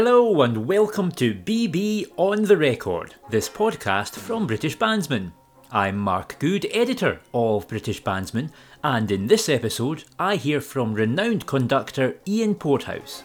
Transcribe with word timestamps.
Hello 0.00 0.42
and 0.42 0.68
welcome 0.68 1.10
to 1.10 1.34
BB 1.34 2.12
on 2.16 2.44
the 2.44 2.56
Record, 2.56 3.16
this 3.30 3.48
podcast 3.48 4.14
from 4.14 4.46
British 4.46 4.78
Bandsman. 4.78 5.32
I'm 5.72 5.98
Mark 5.98 6.38
Good, 6.38 6.68
editor 6.70 7.18
of 7.34 7.66
British 7.66 8.00
Bandsman, 8.04 8.52
and 8.84 9.10
in 9.10 9.26
this 9.26 9.48
episode 9.48 10.04
I 10.16 10.36
hear 10.36 10.60
from 10.60 10.94
renowned 10.94 11.46
conductor 11.46 12.14
Ian 12.28 12.54
Porthouse. 12.54 13.24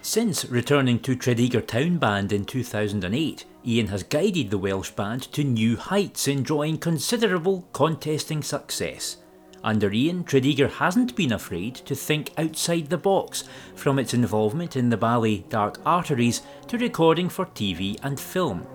Since 0.00 0.46
returning 0.46 0.98
to 1.00 1.14
Tredegar 1.14 1.60
Town 1.60 1.98
Band 1.98 2.32
in 2.32 2.46
2008, 2.46 3.44
Ian 3.66 3.88
has 3.88 4.02
guided 4.02 4.48
the 4.48 4.56
Welsh 4.56 4.92
band 4.92 5.30
to 5.34 5.44
new 5.44 5.76
heights, 5.76 6.26
enjoying 6.26 6.78
considerable 6.78 7.68
contesting 7.74 8.42
success. 8.42 9.18
Under 9.64 9.90
Ian, 9.90 10.24
Tredegar 10.24 10.68
hasn't 10.68 11.16
been 11.16 11.32
afraid 11.32 11.74
to 11.76 11.94
think 11.94 12.32
outside 12.36 12.90
the 12.90 12.98
box, 12.98 13.44
from 13.74 13.98
its 13.98 14.12
involvement 14.12 14.76
in 14.76 14.90
the 14.90 14.96
ballet 14.98 15.38
Dark 15.48 15.80
Arteries 15.86 16.42
to 16.68 16.76
recording 16.76 17.30
for 17.30 17.46
TV 17.46 17.98
and 18.02 18.20
film. 18.20 18.66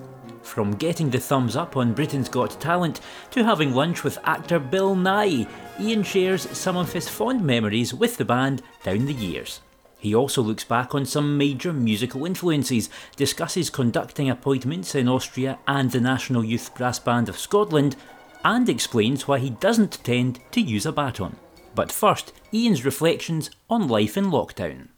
From 0.42 0.72
getting 0.72 1.12
the 1.12 1.20
thumbs 1.20 1.56
up 1.56 1.78
on 1.78 1.94
Britain's 1.94 2.28
Got 2.28 2.60
Talent 2.60 3.02
to 3.30 3.44
having 3.44 3.76
lunch 3.76 4.04
with 4.04 4.18
actor 4.24 4.58
Bill 4.58 4.96
Nighy, 4.96 5.48
Ian 5.80 6.02
shares 6.02 6.50
some 6.58 6.76
of 6.76 6.92
his 6.92 7.08
fond 7.08 7.44
memories 7.44 7.94
with 7.94 8.18
the 8.18 8.26
band 8.26 8.64
down 8.84 9.06
the 9.06 9.14
years. 9.14 9.62
He 10.00 10.16
also 10.16 10.42
looks 10.42 10.64
back 10.64 10.96
on 10.96 11.06
some 11.06 11.38
major 11.38 11.72
musical 11.72 12.26
influences, 12.26 12.90
discusses 13.16 13.70
conducting 13.70 14.28
appointments 14.28 14.96
in 14.96 15.08
Austria 15.08 15.60
and 15.68 15.92
the 15.92 16.02
National 16.02 16.44
Youth 16.44 16.74
Brass 16.74 16.98
Band 16.98 17.30
of 17.30 17.38
Scotland, 17.38 17.96
and 18.44 18.70
explains 18.70 19.28
why 19.28 19.40
he 19.40 19.50
doesn't 19.50 20.04
tend 20.04 20.40
to 20.52 20.62
use 20.62 20.86
a 20.86 20.92
baton. 20.92 21.36
But 21.76 21.92
first, 21.92 22.34
Ian's 22.54 22.86
reflections 22.86 23.50
on 23.70 23.88
life 23.88 24.18
in 24.18 24.26
lockdown. 24.26 24.90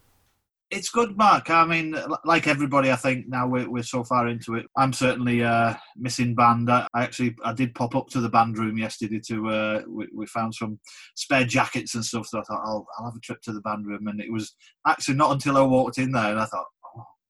It's 0.71 0.89
good, 0.89 1.17
Mark. 1.17 1.49
I 1.49 1.65
mean, 1.65 1.97
like 2.23 2.47
everybody, 2.47 2.91
I 2.91 2.95
think 2.95 3.27
now 3.27 3.45
we're, 3.45 3.69
we're 3.69 3.83
so 3.83 4.05
far 4.05 4.29
into 4.29 4.55
it. 4.55 4.67
I'm 4.77 4.93
certainly 4.93 5.43
uh, 5.43 5.73
missing 5.97 6.33
band. 6.33 6.71
I 6.71 6.87
actually 6.95 7.35
I 7.43 7.51
did 7.51 7.75
pop 7.75 7.93
up 7.93 8.07
to 8.11 8.21
the 8.21 8.29
band 8.29 8.57
room 8.57 8.77
yesterday 8.77 9.19
to 9.27 9.49
uh, 9.49 9.81
we, 9.85 10.07
we, 10.15 10.25
found 10.27 10.55
some 10.55 10.79
spare 11.15 11.43
jackets 11.43 11.95
and 11.95 12.05
stuff. 12.05 12.27
So 12.27 12.39
I 12.39 12.43
thought 12.43 12.61
I'll, 12.63 12.87
I'll 12.97 13.05
have 13.05 13.17
a 13.17 13.19
trip 13.19 13.41
to 13.41 13.51
the 13.51 13.59
band 13.59 13.85
room, 13.85 14.07
and 14.07 14.21
it 14.21 14.31
was 14.31 14.55
actually 14.87 15.15
not 15.15 15.31
until 15.31 15.57
I 15.57 15.61
walked 15.61 15.97
in 15.97 16.13
there 16.13 16.31
and 16.31 16.39
I 16.39 16.45
thought, 16.45 16.67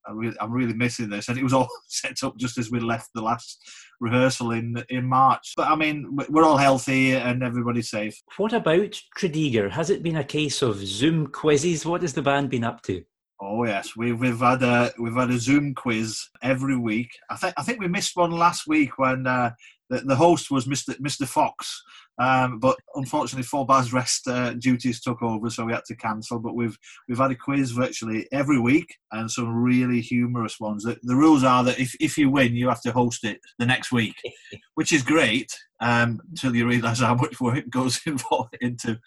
I 0.07 0.11
really, 0.11 0.35
I'm 0.39 0.52
really 0.52 0.73
missing 0.73 1.09
this. 1.09 1.30
And 1.30 1.38
it 1.38 1.44
was 1.44 1.53
all 1.53 1.69
set 1.88 2.23
up 2.23 2.38
just 2.38 2.57
as 2.57 2.71
we 2.71 2.80
left 2.80 3.09
the 3.13 3.21
last 3.21 3.59
rehearsal 3.99 4.52
in 4.52 4.83
in 4.89 5.05
March. 5.05 5.53
But 5.55 5.67
I 5.67 5.75
mean, 5.75 6.17
we're 6.30 6.43
all 6.43 6.58
healthy 6.58 7.13
and 7.13 7.43
everybody's 7.43 7.89
safe. 7.89 8.19
What 8.38 8.53
about 8.53 8.99
Tredegar? 9.17 9.71
Has 9.71 9.89
it 9.89 10.03
been 10.03 10.17
a 10.17 10.23
case 10.23 10.61
of 10.61 10.77
Zoom 10.77 11.27
quizzes? 11.27 11.85
What 11.85 12.02
has 12.02 12.13
the 12.13 12.21
band 12.21 12.49
been 12.49 12.63
up 12.63 12.81
to? 12.83 13.03
Oh 13.43 13.63
yes, 13.63 13.95
we've 13.97 14.19
we've 14.19 14.39
had 14.39 14.61
a 14.61 14.91
we've 14.99 15.16
had 15.16 15.31
a 15.31 15.39
Zoom 15.39 15.73
quiz 15.73 16.30
every 16.43 16.77
week. 16.77 17.09
I 17.30 17.36
think 17.36 17.53
I 17.58 17.63
think 17.63 17.80
we 17.80 17.88
missed 17.88 18.15
one 18.15 18.31
last 18.31 18.67
week 18.67 18.99
when 18.99 19.25
uh, 19.25 19.52
the, 19.92 20.00
the 20.06 20.16
host 20.16 20.50
was 20.50 20.66
Mr. 20.66 20.97
Mr. 21.00 21.28
Fox, 21.28 21.84
um, 22.17 22.59
but 22.59 22.78
unfortunately, 22.95 23.44
four 23.44 23.66
bars 23.66 23.92
rest 23.92 24.25
uh, 24.28 24.53
duties 24.53 25.02
took 25.02 25.22
over, 25.22 25.50
so 25.50 25.66
we 25.66 25.73
had 25.73 25.83
to 25.86 25.95
cancel. 25.95 26.39
But 26.39 26.56
we've 26.56 26.78
we've 27.08 27.17
had 27.17 27.31
a 27.31 27.36
quiz 27.36 27.72
virtually 27.72 28.25
every 28.31 28.58
week, 28.58 28.95
and 29.11 29.30
some 29.30 29.53
really 29.53 30.00
humorous 30.00 30.59
ones. 30.61 30.83
The, 30.83 30.98
the 31.03 31.16
rules 31.16 31.44
are 31.44 31.64
that 31.66 31.80
if, 31.80 31.94
if 32.00 32.17
you 32.17 32.30
win, 32.30 32.56
you 32.56 32.70
have 32.70 32.81
to 32.83 32.94
host 32.94 33.25
it 33.25 33.39
the 33.59 33.66
next 33.66 33.92
week, 33.92 34.16
which 34.75 34.94
is 34.94 35.03
great 35.03 35.53
um, 35.81 36.22
until 36.30 36.55
you 36.55 36.67
realise 36.67 37.02
how 37.02 37.16
much 37.16 37.42
work 37.42 37.70
goes 37.70 38.00
involved 38.05 38.58
into 38.61 38.98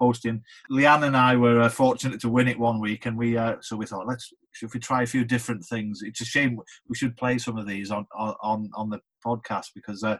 hosting. 0.00 0.42
Leanne 0.72 1.06
and 1.06 1.16
I 1.16 1.36
were 1.36 1.60
uh, 1.60 1.68
fortunate 1.68 2.20
to 2.22 2.28
win 2.28 2.48
it 2.48 2.58
one 2.58 2.80
week, 2.80 3.06
and 3.06 3.16
we 3.16 3.36
uh, 3.36 3.56
so 3.60 3.76
we 3.76 3.86
thought 3.86 4.08
let's 4.08 4.32
if 4.60 4.74
we 4.74 4.80
try 4.80 5.02
a 5.02 5.06
few 5.06 5.24
different 5.24 5.64
things. 5.64 6.00
It's 6.02 6.20
a 6.20 6.24
shame 6.24 6.58
we 6.88 6.96
should 6.96 7.16
play 7.16 7.38
some 7.38 7.58
of 7.58 7.68
these 7.68 7.92
on 7.92 8.06
on 8.12 8.68
on 8.74 8.90
the 8.90 8.98
podcast 9.24 9.68
because 9.74 10.02
uh, 10.02 10.18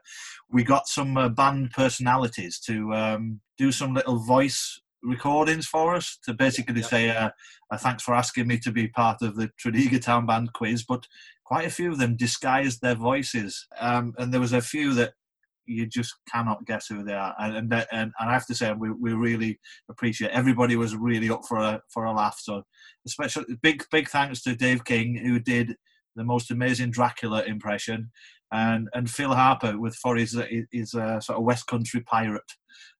we 0.50 0.64
got 0.64 0.86
some 0.88 1.16
uh, 1.16 1.28
band 1.28 1.70
personalities 1.70 2.58
to 2.60 2.92
um, 2.94 3.40
do 3.58 3.72
some 3.72 3.94
little 3.94 4.18
voice 4.18 4.80
recordings 5.02 5.66
for 5.66 5.94
us 5.94 6.18
to 6.24 6.32
basically 6.32 6.80
yeah. 6.80 6.86
say 6.86 7.10
uh, 7.10 7.30
uh, 7.70 7.78
thanks 7.78 8.02
for 8.02 8.14
asking 8.14 8.46
me 8.46 8.58
to 8.58 8.70
be 8.70 8.88
part 8.88 9.22
of 9.22 9.36
the 9.36 9.50
Tredegar 9.60 10.00
Town 10.00 10.26
Band 10.26 10.52
quiz, 10.52 10.84
but 10.84 11.06
quite 11.44 11.66
a 11.66 11.70
few 11.70 11.92
of 11.92 11.98
them 11.98 12.16
disguised 12.16 12.80
their 12.80 12.94
voices, 12.94 13.66
um, 13.80 14.14
and 14.18 14.32
there 14.32 14.40
was 14.40 14.52
a 14.52 14.60
few 14.60 14.94
that 14.94 15.12
you 15.66 15.86
just 15.86 16.14
cannot 16.32 16.64
guess 16.66 16.86
who 16.86 17.04
they 17.04 17.14
are. 17.14 17.34
And 17.38 17.56
and, 17.56 17.72
and, 17.72 17.86
and 18.18 18.30
I 18.30 18.32
have 18.32 18.46
to 18.46 18.54
say, 18.54 18.72
we, 18.72 18.90
we 18.90 19.12
really 19.12 19.58
appreciate. 19.88 20.30
Everybody 20.30 20.76
was 20.76 20.96
really 20.96 21.30
up 21.30 21.42
for 21.48 21.58
a 21.58 21.80
for 21.88 22.04
a 22.04 22.12
laugh. 22.12 22.38
So, 22.40 22.62
especially 23.06 23.44
big 23.62 23.84
big 23.90 24.08
thanks 24.08 24.42
to 24.42 24.54
Dave 24.54 24.84
King 24.84 25.16
who 25.16 25.38
did 25.38 25.76
the 26.14 26.24
most 26.24 26.50
amazing 26.50 26.90
Dracula 26.90 27.42
impression, 27.44 28.10
and 28.52 28.88
and 28.94 29.10
Phil 29.10 29.34
Harper 29.34 29.78
with 29.78 29.94
for 29.96 30.16
his 30.16 30.40
his 30.70 30.94
uh, 30.94 31.20
sort 31.20 31.38
of 31.38 31.44
West 31.44 31.66
Country 31.66 32.02
pirate 32.02 32.42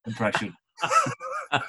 impression. 0.07 0.55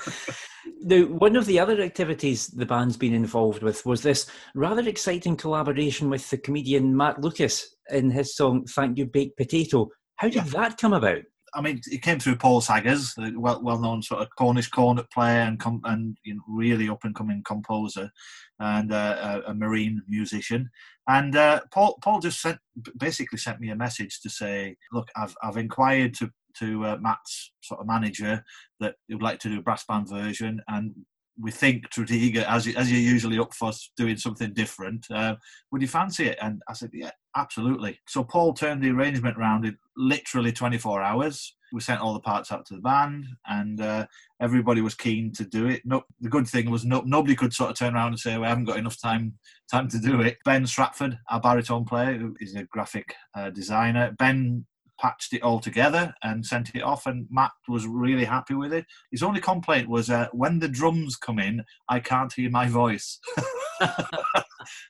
now, 0.81 1.03
one 1.03 1.35
of 1.35 1.45
the 1.45 1.59
other 1.59 1.81
activities 1.81 2.47
the 2.47 2.65
band's 2.65 2.97
been 2.97 3.13
involved 3.13 3.61
with 3.61 3.85
was 3.85 4.01
this 4.01 4.25
rather 4.55 4.87
exciting 4.87 5.35
collaboration 5.35 6.09
with 6.09 6.27
the 6.29 6.37
comedian 6.37 6.95
Matt 6.95 7.21
Lucas 7.21 7.75
in 7.89 8.09
his 8.09 8.35
song 8.35 8.65
"Thank 8.65 8.97
You 8.97 9.05
Baked 9.05 9.37
Potato," 9.37 9.89
How 10.17 10.27
did 10.27 10.35
yeah. 10.35 10.43
that 10.43 10.77
come 10.77 10.93
about? 10.93 11.23
I 11.55 11.61
mean, 11.61 11.81
it 11.85 12.01
came 12.01 12.19
through 12.19 12.37
Paul 12.37 12.61
Saggers, 12.61 13.13
the 13.15 13.33
well 13.35 13.61
well 13.61 13.79
known 13.79 14.01
sort 14.01 14.21
of 14.21 14.29
Cornish 14.37 14.69
cornet 14.69 15.09
player 15.11 15.41
and 15.41 15.59
com- 15.59 15.81
and 15.85 16.17
you 16.23 16.35
know, 16.35 16.41
really 16.47 16.89
up 16.89 17.03
and 17.03 17.15
coming 17.15 17.43
composer 17.45 18.11
and 18.59 18.91
uh, 18.91 19.41
a, 19.45 19.51
a, 19.51 19.53
marine 19.53 20.01
musician. 20.07 20.69
And 21.07 21.35
uh, 21.35 21.61
Paul 21.71 21.97
Paul 22.01 22.19
just 22.19 22.41
sent 22.41 22.59
basically 22.97 23.37
sent 23.37 23.59
me 23.59 23.69
a 23.69 23.75
message 23.75 24.21
to 24.21 24.29
say, 24.29 24.77
look, 24.91 25.07
I've 25.15 25.35
I've 25.43 25.57
inquired 25.57 26.13
to 26.15 26.31
to 26.59 26.85
uh, 26.85 26.97
Matt's 26.99 27.51
sort 27.61 27.81
of 27.81 27.87
manager 27.87 28.43
that 28.79 28.95
he 29.07 29.15
would 29.15 29.23
like 29.23 29.39
to 29.39 29.49
do 29.49 29.59
a 29.59 29.63
brass 29.63 29.85
band 29.85 30.09
version, 30.09 30.61
and 30.67 30.93
we 31.39 31.51
think 31.51 31.89
Tredegar, 31.89 32.43
as 32.47 32.67
you, 32.67 32.75
as 32.75 32.91
you're 32.91 32.99
usually 32.99 33.39
up 33.39 33.53
for 33.53 33.71
doing 33.97 34.17
something 34.17 34.53
different, 34.53 35.05
uh, 35.11 35.35
would 35.71 35.81
you 35.81 35.87
fancy 35.87 36.27
it? 36.27 36.37
And 36.41 36.61
I 36.69 36.73
said, 36.73 36.91
yeah, 36.93 37.11
absolutely. 37.35 37.99
So 38.07 38.23
Paul 38.23 38.53
turned 38.53 38.83
the 38.83 38.91
arrangement 38.91 39.37
around 39.37 39.65
in 39.65 39.77
literally 39.97 40.51
24 40.51 41.01
hours. 41.01 41.55
We 41.71 41.81
sent 41.81 42.01
all 42.01 42.13
the 42.13 42.19
parts 42.19 42.51
out 42.51 42.67
to 42.67 42.75
the 42.75 42.81
band, 42.81 43.25
and 43.47 43.81
uh, 43.81 44.05
everybody 44.39 44.81
was 44.81 44.93
keen 44.93 45.31
to 45.33 45.43
do 45.43 45.65
it. 45.67 45.81
No, 45.85 46.03
the 46.21 46.29
good 46.29 46.47
thing 46.47 46.69
was 46.69 46.85
no, 46.85 47.01
nobody 47.03 47.35
could 47.35 47.51
sort 47.51 47.71
of 47.71 47.75
turn 47.75 47.95
around 47.95 48.09
and 48.09 48.19
say, 48.19 48.37
"We 48.37 48.45
haven't 48.45 48.65
got 48.65 48.77
enough 48.77 49.01
time 49.01 49.33
time 49.71 49.87
to 49.87 49.97
do 49.97 50.21
it." 50.21 50.37
Ben 50.45 50.67
Stratford, 50.67 51.17
our 51.31 51.41
baritone 51.41 51.83
player, 51.83 52.13
who 52.13 52.35
is 52.39 52.53
a 52.53 52.65
graphic 52.65 53.15
uh, 53.35 53.49
designer, 53.49 54.15
Ben 54.19 54.67
patched 55.03 55.33
it 55.33 55.43
all 55.43 55.59
together 55.59 56.13
and 56.23 56.45
sent 56.45 56.73
it 56.73 56.81
off, 56.81 57.05
and 57.05 57.27
Matt 57.29 57.51
was 57.67 57.85
really 57.85 58.23
happy 58.23 58.53
with 58.53 58.73
it. 58.73 58.85
His 59.11 59.21
only 59.21 59.41
complaint 59.41 59.89
was 59.89 60.09
uh, 60.09 60.27
when 60.31 60.59
the 60.59 60.69
drums 60.69 61.17
come 61.17 61.39
in, 61.39 61.63
I 61.89 61.99
can't 61.99 62.31
hear 62.31 62.49
my 62.49 62.67
voice. 62.67 63.19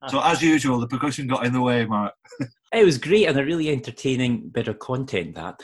so, 0.07 0.21
as 0.21 0.41
usual, 0.41 0.79
the 0.79 0.87
percussion 0.87 1.27
got 1.27 1.45
in 1.45 1.53
the 1.53 1.61
way, 1.61 1.85
Mark. 1.85 2.13
it 2.71 2.85
was 2.85 2.97
great 2.99 3.27
and 3.27 3.39
a 3.39 3.43
really 3.43 3.69
entertaining 3.69 4.49
bit 4.49 4.67
of 4.67 4.79
content, 4.79 5.35
that. 5.35 5.61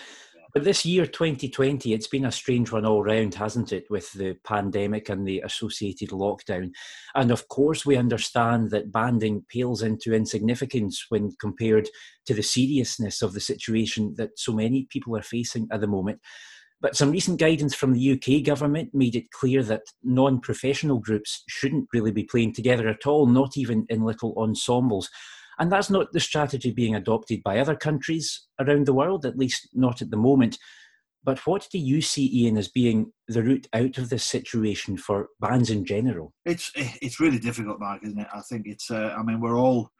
But 0.54 0.64
this 0.64 0.84
year, 0.84 1.06
2020, 1.06 1.94
it's 1.94 2.08
been 2.08 2.26
a 2.26 2.32
strange 2.32 2.72
one 2.72 2.86
all 2.86 3.04
round, 3.04 3.36
hasn't 3.36 3.72
it, 3.72 3.86
with 3.90 4.12
the 4.14 4.36
pandemic 4.44 5.10
and 5.10 5.28
the 5.28 5.42
associated 5.42 6.10
lockdown. 6.10 6.72
And 7.14 7.30
of 7.30 7.48
course, 7.50 7.86
we 7.86 7.96
understand 7.96 8.72
that 8.72 8.92
banding 8.92 9.46
pales 9.48 9.84
into 9.84 10.14
insignificance 10.14 11.06
when 11.10 11.34
compared 11.40 11.88
to 12.26 12.34
the 12.34 12.42
seriousness 12.42 13.22
of 13.22 13.34
the 13.34 13.40
situation 13.40 14.16
that 14.18 14.40
so 14.40 14.52
many 14.52 14.88
people 14.90 15.16
are 15.16 15.22
facing 15.22 15.68
at 15.72 15.82
the 15.82 15.88
moment. 15.88 16.20
But 16.82 16.96
some 16.96 17.12
recent 17.12 17.40
guidance 17.40 17.76
from 17.76 17.94
the 17.94 18.14
UK 18.14 18.44
government 18.44 18.90
made 18.94 19.16
it 19.16 19.32
clear 19.32 19.62
that 19.64 19.84
non 20.04 20.40
professional 20.40 21.00
groups 21.00 21.44
shouldn't 21.48 21.90
really 21.94 22.12
be 22.12 22.24
playing 22.24 22.54
together 22.54 22.88
at 22.88 23.06
all, 23.06 23.28
not 23.28 23.56
even 23.56 23.86
in 23.90 24.04
little 24.04 24.34
ensembles. 24.38 25.10
And 25.60 25.72
that's 25.72 25.90
not 25.90 26.12
the 26.14 26.20
strategy 26.20 26.72
being 26.72 26.96
adopted 26.96 27.44
by 27.44 27.60
other 27.60 27.76
countries 27.76 28.48
around 28.60 28.86
the 28.86 28.94
world, 28.94 29.26
at 29.26 29.38
least 29.38 29.70
not 29.74 30.02
at 30.02 30.10
the 30.10 30.18
moment. 30.18 30.58
But 31.24 31.46
what 31.46 31.68
do 31.72 31.78
you 31.78 32.02
see, 32.02 32.30
Ian, 32.34 32.58
as 32.58 32.70
being 32.70 33.12
the 33.28 33.44
route 33.44 33.68
out 33.74 33.98
of 33.98 34.10
this 34.10 34.24
situation 34.24 34.96
for 34.96 35.28
bands 35.42 35.70
in 35.70 35.84
general? 35.86 36.34
It's 36.46 36.72
it's 36.76 37.20
really 37.20 37.40
difficult, 37.40 37.80
Mark, 37.80 38.02
isn't 38.04 38.20
it? 38.20 38.28
I 38.34 38.42
think 38.42 38.68
it's. 38.68 38.90
Uh, 38.90 39.14
I 39.18 39.24
mean, 39.24 39.42
we're 39.42 39.60
all 39.60 39.92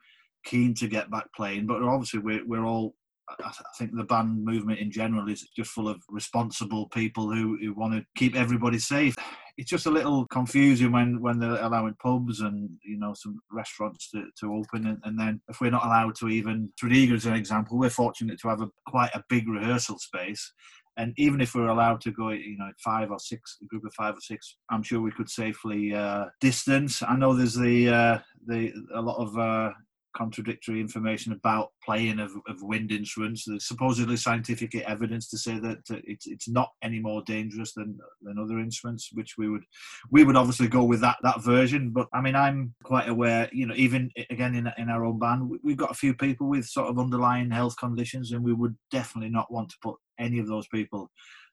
keen 0.44 0.72
to 0.74 0.88
get 0.88 1.10
back 1.10 1.26
playing, 1.36 1.66
but 1.66 1.82
obviously 1.82 2.20
we're 2.20 2.46
we're 2.46 2.64
all. 2.64 2.94
I 3.44 3.52
think 3.78 3.94
the 3.94 4.04
band 4.04 4.44
movement 4.44 4.80
in 4.80 4.90
general 4.90 5.28
is 5.28 5.48
just 5.56 5.70
full 5.70 5.88
of 5.88 6.02
responsible 6.08 6.88
people 6.88 7.32
who, 7.32 7.58
who 7.60 7.74
want 7.74 7.94
to 7.94 8.04
keep 8.16 8.36
everybody 8.36 8.78
safe. 8.78 9.14
It's 9.56 9.70
just 9.70 9.86
a 9.86 9.90
little 9.90 10.26
confusing 10.26 10.92
when 10.92 11.20
when 11.20 11.38
they're 11.38 11.62
allowing 11.62 11.94
pubs 12.02 12.40
and 12.40 12.70
you 12.82 12.98
know 12.98 13.14
some 13.14 13.40
restaurants 13.50 14.10
to, 14.10 14.26
to 14.40 14.54
open 14.54 14.86
and, 14.86 14.98
and 15.04 15.18
then 15.18 15.40
if 15.48 15.60
we're 15.60 15.70
not 15.70 15.84
allowed 15.84 16.14
to 16.16 16.28
even 16.28 16.72
Tredegar 16.80 17.14
as 17.14 17.26
an 17.26 17.34
example 17.34 17.78
we're 17.78 17.90
fortunate 17.90 18.40
to 18.40 18.48
have 18.48 18.62
a 18.62 18.70
quite 18.86 19.10
a 19.14 19.24
big 19.28 19.48
rehearsal 19.48 19.98
space. 19.98 20.52
And 20.96 21.14
even 21.16 21.40
if 21.40 21.54
we're 21.54 21.68
allowed 21.68 22.00
to 22.02 22.10
go 22.10 22.30
you 22.30 22.56
know 22.56 22.70
five 22.82 23.10
or 23.10 23.18
six 23.18 23.58
a 23.62 23.66
group 23.66 23.84
of 23.84 23.94
five 23.94 24.14
or 24.16 24.20
six 24.20 24.56
i'm 24.70 24.82
sure 24.82 25.00
we 25.00 25.12
could 25.12 25.28
safely 25.28 25.94
uh, 25.94 26.26
distance. 26.40 27.02
I 27.02 27.16
know 27.16 27.34
there's 27.34 27.54
the 27.54 27.88
uh, 27.88 28.18
the 28.46 28.72
a 28.94 29.00
lot 29.00 29.18
of 29.18 29.36
uh, 29.36 29.72
contradictory 30.16 30.80
information 30.80 31.32
about 31.32 31.70
playing 31.84 32.18
of, 32.18 32.32
of 32.48 32.62
wind 32.62 32.92
instruments. 32.92 33.44
There's 33.46 33.66
supposedly 33.66 34.16
scientific 34.16 34.74
evidence 34.76 35.28
to 35.30 35.38
say 35.38 35.58
that 35.58 35.78
it's 35.88 36.26
it's 36.26 36.48
not 36.48 36.70
any 36.82 37.00
more 37.00 37.22
dangerous 37.22 37.72
than 37.74 37.98
than 38.22 38.38
other 38.38 38.58
instruments, 38.58 39.10
which 39.12 39.36
we 39.38 39.48
would 39.48 39.64
we 40.10 40.24
would 40.24 40.36
obviously 40.36 40.68
go 40.68 40.84
with 40.84 41.00
that 41.00 41.16
that 41.22 41.42
version. 41.42 41.90
But 41.90 42.08
I 42.12 42.20
mean, 42.20 42.36
I'm 42.36 42.74
quite 42.82 43.08
aware, 43.08 43.48
you 43.52 43.66
know, 43.66 43.74
even 43.76 44.10
again 44.30 44.54
in 44.54 44.70
in 44.78 44.88
our 44.88 45.04
own 45.04 45.18
band, 45.18 45.50
we've 45.62 45.76
got 45.76 45.90
a 45.90 45.94
few 45.94 46.14
people 46.14 46.48
with 46.48 46.66
sort 46.66 46.88
of 46.88 46.98
underlying 46.98 47.50
health 47.50 47.76
conditions, 47.78 48.32
and 48.32 48.42
we 48.42 48.52
would 48.52 48.76
definitely 48.90 49.30
not 49.30 49.52
want 49.52 49.68
to 49.70 49.76
put 49.82 49.96
any 50.18 50.38
of 50.38 50.46
those 50.46 50.66
people 50.68 51.10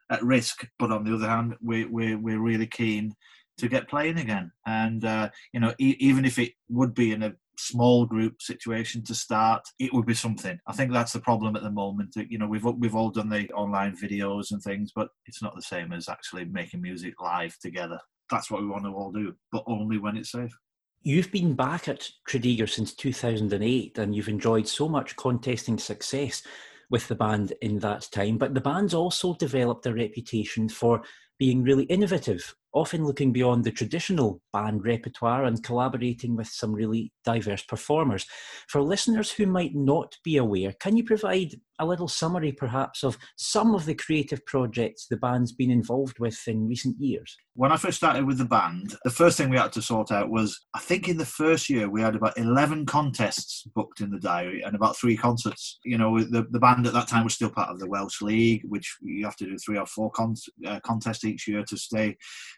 at 0.10 0.24
risk. 0.24 0.68
But 0.80 0.92
on 0.92 1.04
the 1.04 1.14
other 1.14 1.28
hand, 1.28 1.56
we 1.62 1.86
we're, 1.86 2.18
we're 2.18 2.40
really 2.40 2.68
keen 2.68 3.14
to 3.58 3.68
get 3.68 3.90
playing 3.90 4.20
again. 4.20 4.52
And 4.66 5.04
uh, 5.04 5.30
you 5.54 5.60
know, 5.60 5.74
e- 5.80 5.98
even 6.00 6.26
if 6.26 6.40
it 6.40 6.54
would 6.70 6.94
be 6.94 7.12
in 7.12 7.24
a 7.24 7.34
small 7.58 8.06
group 8.06 8.42
situation 8.42 9.04
to 9.06 9.16
start, 9.16 9.64
it 9.80 9.94
would 9.94 10.06
be 10.06 10.14
something. 10.14 10.60
I 10.68 10.74
think 10.74 10.92
that's 10.92 11.14
the 11.14 11.20
problem 11.20 11.56
at 11.56 11.64
the 11.64 11.72
moment. 11.72 12.16
You 12.16 12.38
know, 12.38 12.48
we've 12.48 12.64
we've 12.64 12.96
all 12.96 13.10
done 13.10 13.30
the 13.30 13.50
online 13.52 13.96
videos 13.96 14.52
and 14.52 14.62
things, 14.62 14.92
but 14.96 15.10
it's 15.26 15.42
not 15.42 15.56
the 15.56 15.62
same 15.62 15.94
as 15.94 16.10
actually 16.10 16.46
making 16.46 16.82
music 16.82 17.16
live 17.22 17.58
together. 17.60 18.00
That's 18.30 18.52
what 18.52 18.62
we 18.62 18.68
want 18.68 18.86
to 18.86 18.92
all 18.92 19.12
do, 19.12 19.34
but 19.52 19.64
only 19.68 19.98
when 19.98 20.18
it's 20.18 20.32
safe. 20.32 20.56
You've 21.04 21.32
been 21.32 21.54
back 21.54 21.88
at 21.88 22.10
Tredegar 22.28 22.68
since 22.68 22.94
2008 22.94 23.98
and 23.98 24.16
you've 24.16 24.28
enjoyed 24.28 24.68
so 24.68 24.90
much 24.90 25.16
contesting 25.16 25.78
success 25.78 26.44
with 26.90 27.08
the 27.08 27.16
band 27.16 27.54
in 27.62 27.80
that 27.80 28.08
time. 28.12 28.38
But 28.38 28.54
the 28.54 28.62
band's 28.62 28.94
also 28.94 29.34
developed 29.36 29.86
a 29.86 29.94
reputation 29.94 30.68
for 30.68 31.04
being 31.38 31.64
really 31.64 31.86
innovative 31.86 32.54
often 32.74 33.06
looking 33.06 33.32
beyond 33.32 33.64
the 33.64 33.72
traditional 33.72 34.42
band 34.54 34.86
repertoire 34.86 35.46
and 35.46 35.64
collaborating 35.64 36.36
with 36.36 36.48
some 36.48 36.74
really 36.74 37.12
diverse 37.26 37.64
performers. 37.64 38.26
For 38.68 38.82
listeners 38.82 39.32
who 39.32 39.48
might 39.48 39.76
not 39.76 40.16
be 40.24 40.38
aware, 40.38 40.74
can 40.74 40.96
you 40.98 41.04
provide 41.04 41.56
a 41.80 41.86
little 41.86 42.08
summary 42.08 42.52
perhaps 42.52 43.04
of 43.04 43.18
some 43.36 43.76
of 43.76 43.86
the 43.86 43.94
creative 43.94 44.44
projects 44.46 45.06
the 45.08 45.18
band's 45.18 45.52
been 45.52 45.70
involved 45.70 46.20
with 46.20 46.40
in 46.48 46.68
recent 46.68 47.00
years? 47.00 47.36
When 47.54 47.72
I 47.72 47.78
first 47.78 47.98
started 47.98 48.26
with 48.26 48.38
the 48.38 48.46
band, 48.46 48.96
the 49.04 49.12
first 49.12 49.38
thing 49.38 49.50
we 49.50 49.58
had 49.58 49.74
to 49.74 49.82
sort 49.82 50.12
out 50.12 50.30
was 50.30 50.60
I 50.74 50.80
think 50.80 51.08
in 51.08 51.18
the 51.18 51.26
first 51.26 51.70
year 51.70 51.90
we 51.90 52.02
had 52.02 52.16
about 52.16 52.38
11 52.38 52.86
contests 52.86 53.64
booked 53.76 54.02
in 54.02 54.12
the 54.12 54.20
diary 54.20 54.62
and 54.62 54.76
about 54.76 54.98
three 54.98 55.18
concerts. 55.18 55.80
You 55.84 55.98
know, 55.98 56.20
the, 56.20 56.46
the 56.52 56.60
band 56.60 56.88
at 56.88 56.94
that 56.94 57.08
time 57.08 57.24
was 57.24 57.34
still 57.34 57.50
part 57.50 57.70
of 57.70 57.80
the 57.80 57.90
Welsh 57.90 58.22
League, 58.22 58.62
which 58.68 58.98
you 59.02 59.26
have 59.26 59.36
to 59.38 59.46
do 59.46 59.58
three 59.58 59.78
or 59.78 59.86
four 59.86 60.12
con- 60.12 60.36
uh, 60.66 60.80
contests 60.84 61.26
each 61.26 61.48
year 61.48 61.64
to 61.68 61.78
stay 61.78 62.16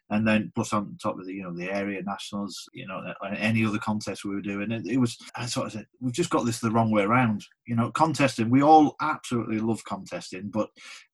and 0.10 0.28
then 0.28 0.52
plus 0.56 0.74
on 0.74 0.98
top 1.02 1.20
of 1.20 1.26
the 1.26 1.34
you 1.34 1.44
know 1.44 1.54
the 1.54 1.72
area 1.72 2.02
nationals, 2.02 2.68
you 2.74 2.88
know, 2.88 3.02
any 3.38 3.66
other 3.66 3.78
contest 3.78 4.26
we 4.26 4.36
were 4.36 4.42
doing, 4.42 4.72
it, 4.72 4.86
it 4.88 4.98
was 4.98 5.18
I 5.36 5.46
sort 5.46 5.68
of 5.68 5.74
said 5.74 5.88
we've 6.00 6.14
just 6.14 6.30
got 6.30 6.46
this 6.46 6.60
the 6.60 6.72
wrong 6.72 6.92
way 6.92 7.04
around. 7.04 7.46
You 7.70 7.76
know, 7.76 7.92
contesting. 7.92 8.50
We 8.50 8.64
all 8.64 8.96
absolutely 9.00 9.60
love 9.60 9.84
contesting, 9.86 10.50
but 10.50 10.70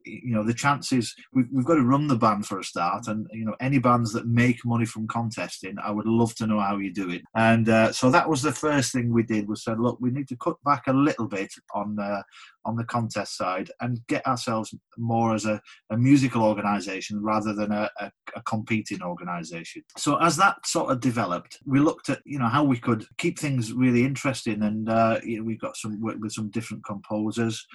you 0.06 0.34
know 0.34 0.44
the 0.44 0.54
chances 0.54 1.13
we've, 1.34 1.48
we've 1.52 1.66
got 1.66 1.75
to 1.75 1.81
run 1.81 2.07
the 2.07 2.16
band 2.16 2.46
for 2.46 2.60
a 2.60 2.63
start 2.63 3.07
and 3.07 3.25
you 3.31 3.44
know 3.44 3.56
any 3.60 3.80
bands 3.80 4.13
that 4.13 4.28
make 4.28 4.63
money 4.63 4.86
from 4.86 5.07
contesting 5.07 5.75
i 5.84 5.90
would 5.90 6.06
love 6.06 6.36
to 6.36 6.46
know 6.46 6.60
how 6.60 6.78
you 6.78 6.94
do 6.94 7.10
it 7.10 7.24
and 7.34 7.69
uh, 7.69 7.92
so 7.92 8.12
that 8.12 8.30
was 8.30 8.42
the 8.42 8.52
first 8.52 8.92
thing 8.92 9.12
we 9.12 9.24
did. 9.24 9.48
Was 9.48 9.63
said 9.63 9.80
look 9.80 9.98
we 10.00 10.12
need 10.12 10.28
to 10.30 10.38
cut 10.38 10.56
back 10.63 10.84
a 10.88 10.94
little 10.94 11.28
bit 11.28 11.52
on 11.74 11.98
uh, 12.00 12.22
on 12.66 12.75
the 12.75 12.84
contest 12.84 13.38
side 13.38 13.69
and 13.81 14.00
get 14.07 14.25
ourselves 14.25 14.74
more 14.98 15.36
as 15.36 15.46
a, 15.46 15.62
a 15.92 15.98
musical 15.98 16.44
organization 16.44 17.22
rather 17.22 17.54
than 17.54 17.72
a, 17.72 17.90
a, 18.00 18.12
a 18.36 18.42
competing 18.44 19.04
organization. 19.04 19.84
So 19.98 20.18
as 20.18 20.36
that 20.38 20.66
sort 20.66 20.92
of 20.92 21.00
developed 21.00 21.60
we 21.66 21.80
looked 21.80 22.10
at 22.10 22.22
you 22.25 22.40
know 22.40 22.48
how 22.48 22.63
we 22.63 22.78
could 22.80 23.06
keep 23.18 23.40
things 23.40 23.74
really 23.74 24.04
interesting 24.04 24.62
and 24.63 24.90
uh, 24.90 25.19
you 25.24 25.38
know, 25.38 25.44
we've 25.44 25.60
got 25.60 25.78
some 25.78 26.02
work 26.02 26.18
with 26.19 26.31
some 26.31 26.44
different 26.51 26.86
composers 26.86 27.65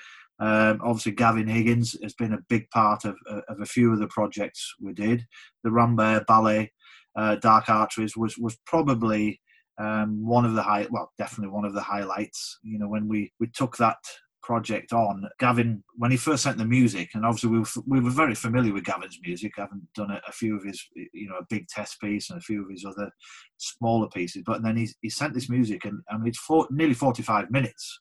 um, 0.41 0.81
obviously, 0.83 1.13
Gavin 1.13 1.47
Higgins 1.47 1.97
has 2.03 2.15
been 2.15 2.33
a 2.33 2.41
big 2.49 2.69
part 2.71 3.05
of, 3.05 3.15
of 3.27 3.61
a 3.61 3.67
few 3.67 3.93
of 3.93 3.99
the 3.99 4.09
projects 4.09 4.75
we 4.81 4.95
did. 4.95 5.23
The 5.65 5.71
Rambert 5.71 6.27
Ballet, 6.27 6.73
uh, 7.15 7.37
Dark 7.37 7.69
Arteries 7.69 8.17
was 8.17 8.39
was 8.39 8.57
probably 8.67 9.41
um, 9.79 10.27
one 10.27 10.47
of 10.47 10.55
the 10.55 10.63
high, 10.63 10.87
well, 10.91 11.13
definitely 11.19 11.53
one 11.53 11.67
of 11.67 11.75
the 11.75 11.83
highlights. 11.83 12.59
You 12.63 12.79
know, 12.79 12.89
when 12.89 13.07
we 13.07 13.33
we 13.39 13.49
took 13.49 13.77
that 13.77 13.99
project 14.43 14.95
on, 14.95 15.29
Gavin, 15.39 15.85
when 15.97 16.11
he 16.11 16.17
first 16.17 16.43
sent 16.43 16.57
the 16.57 16.65
music, 16.65 17.11
and 17.13 17.27
obviously 17.27 17.51
we 17.51 17.59
were, 17.59 17.67
we 17.87 18.01
were 18.01 18.11
very 18.11 18.35
familiar 18.35 18.73
with 18.73 18.85
Gavin's 18.85 19.19
music. 19.23 19.53
Haven't 19.57 19.87
done 19.95 20.11
a, 20.11 20.23
a, 20.27 20.33
few 20.33 20.57
of 20.57 20.65
his, 20.65 20.83
you 20.95 21.29
know, 21.29 21.37
a 21.37 21.47
big 21.51 21.69
test 21.69 22.01
piece 22.01 22.31
and 22.31 22.39
a 22.39 22.43
few 22.43 22.63
of 22.63 22.71
his 22.71 22.87
other 22.87 23.11
smaller 23.59 24.09
pieces, 24.09 24.43
but 24.47 24.63
then 24.63 24.79
he, 24.79 24.89
he 25.03 25.11
sent 25.11 25.35
this 25.35 25.51
music, 25.51 25.85
and 25.85 26.01
mean, 26.13 26.29
it's 26.29 26.39
four, 26.39 26.67
nearly 26.71 26.95
45 26.95 27.51
minutes 27.51 28.01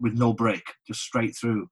with 0.00 0.14
no 0.14 0.32
break, 0.32 0.62
just 0.86 1.00
straight 1.00 1.36
through. 1.36 1.68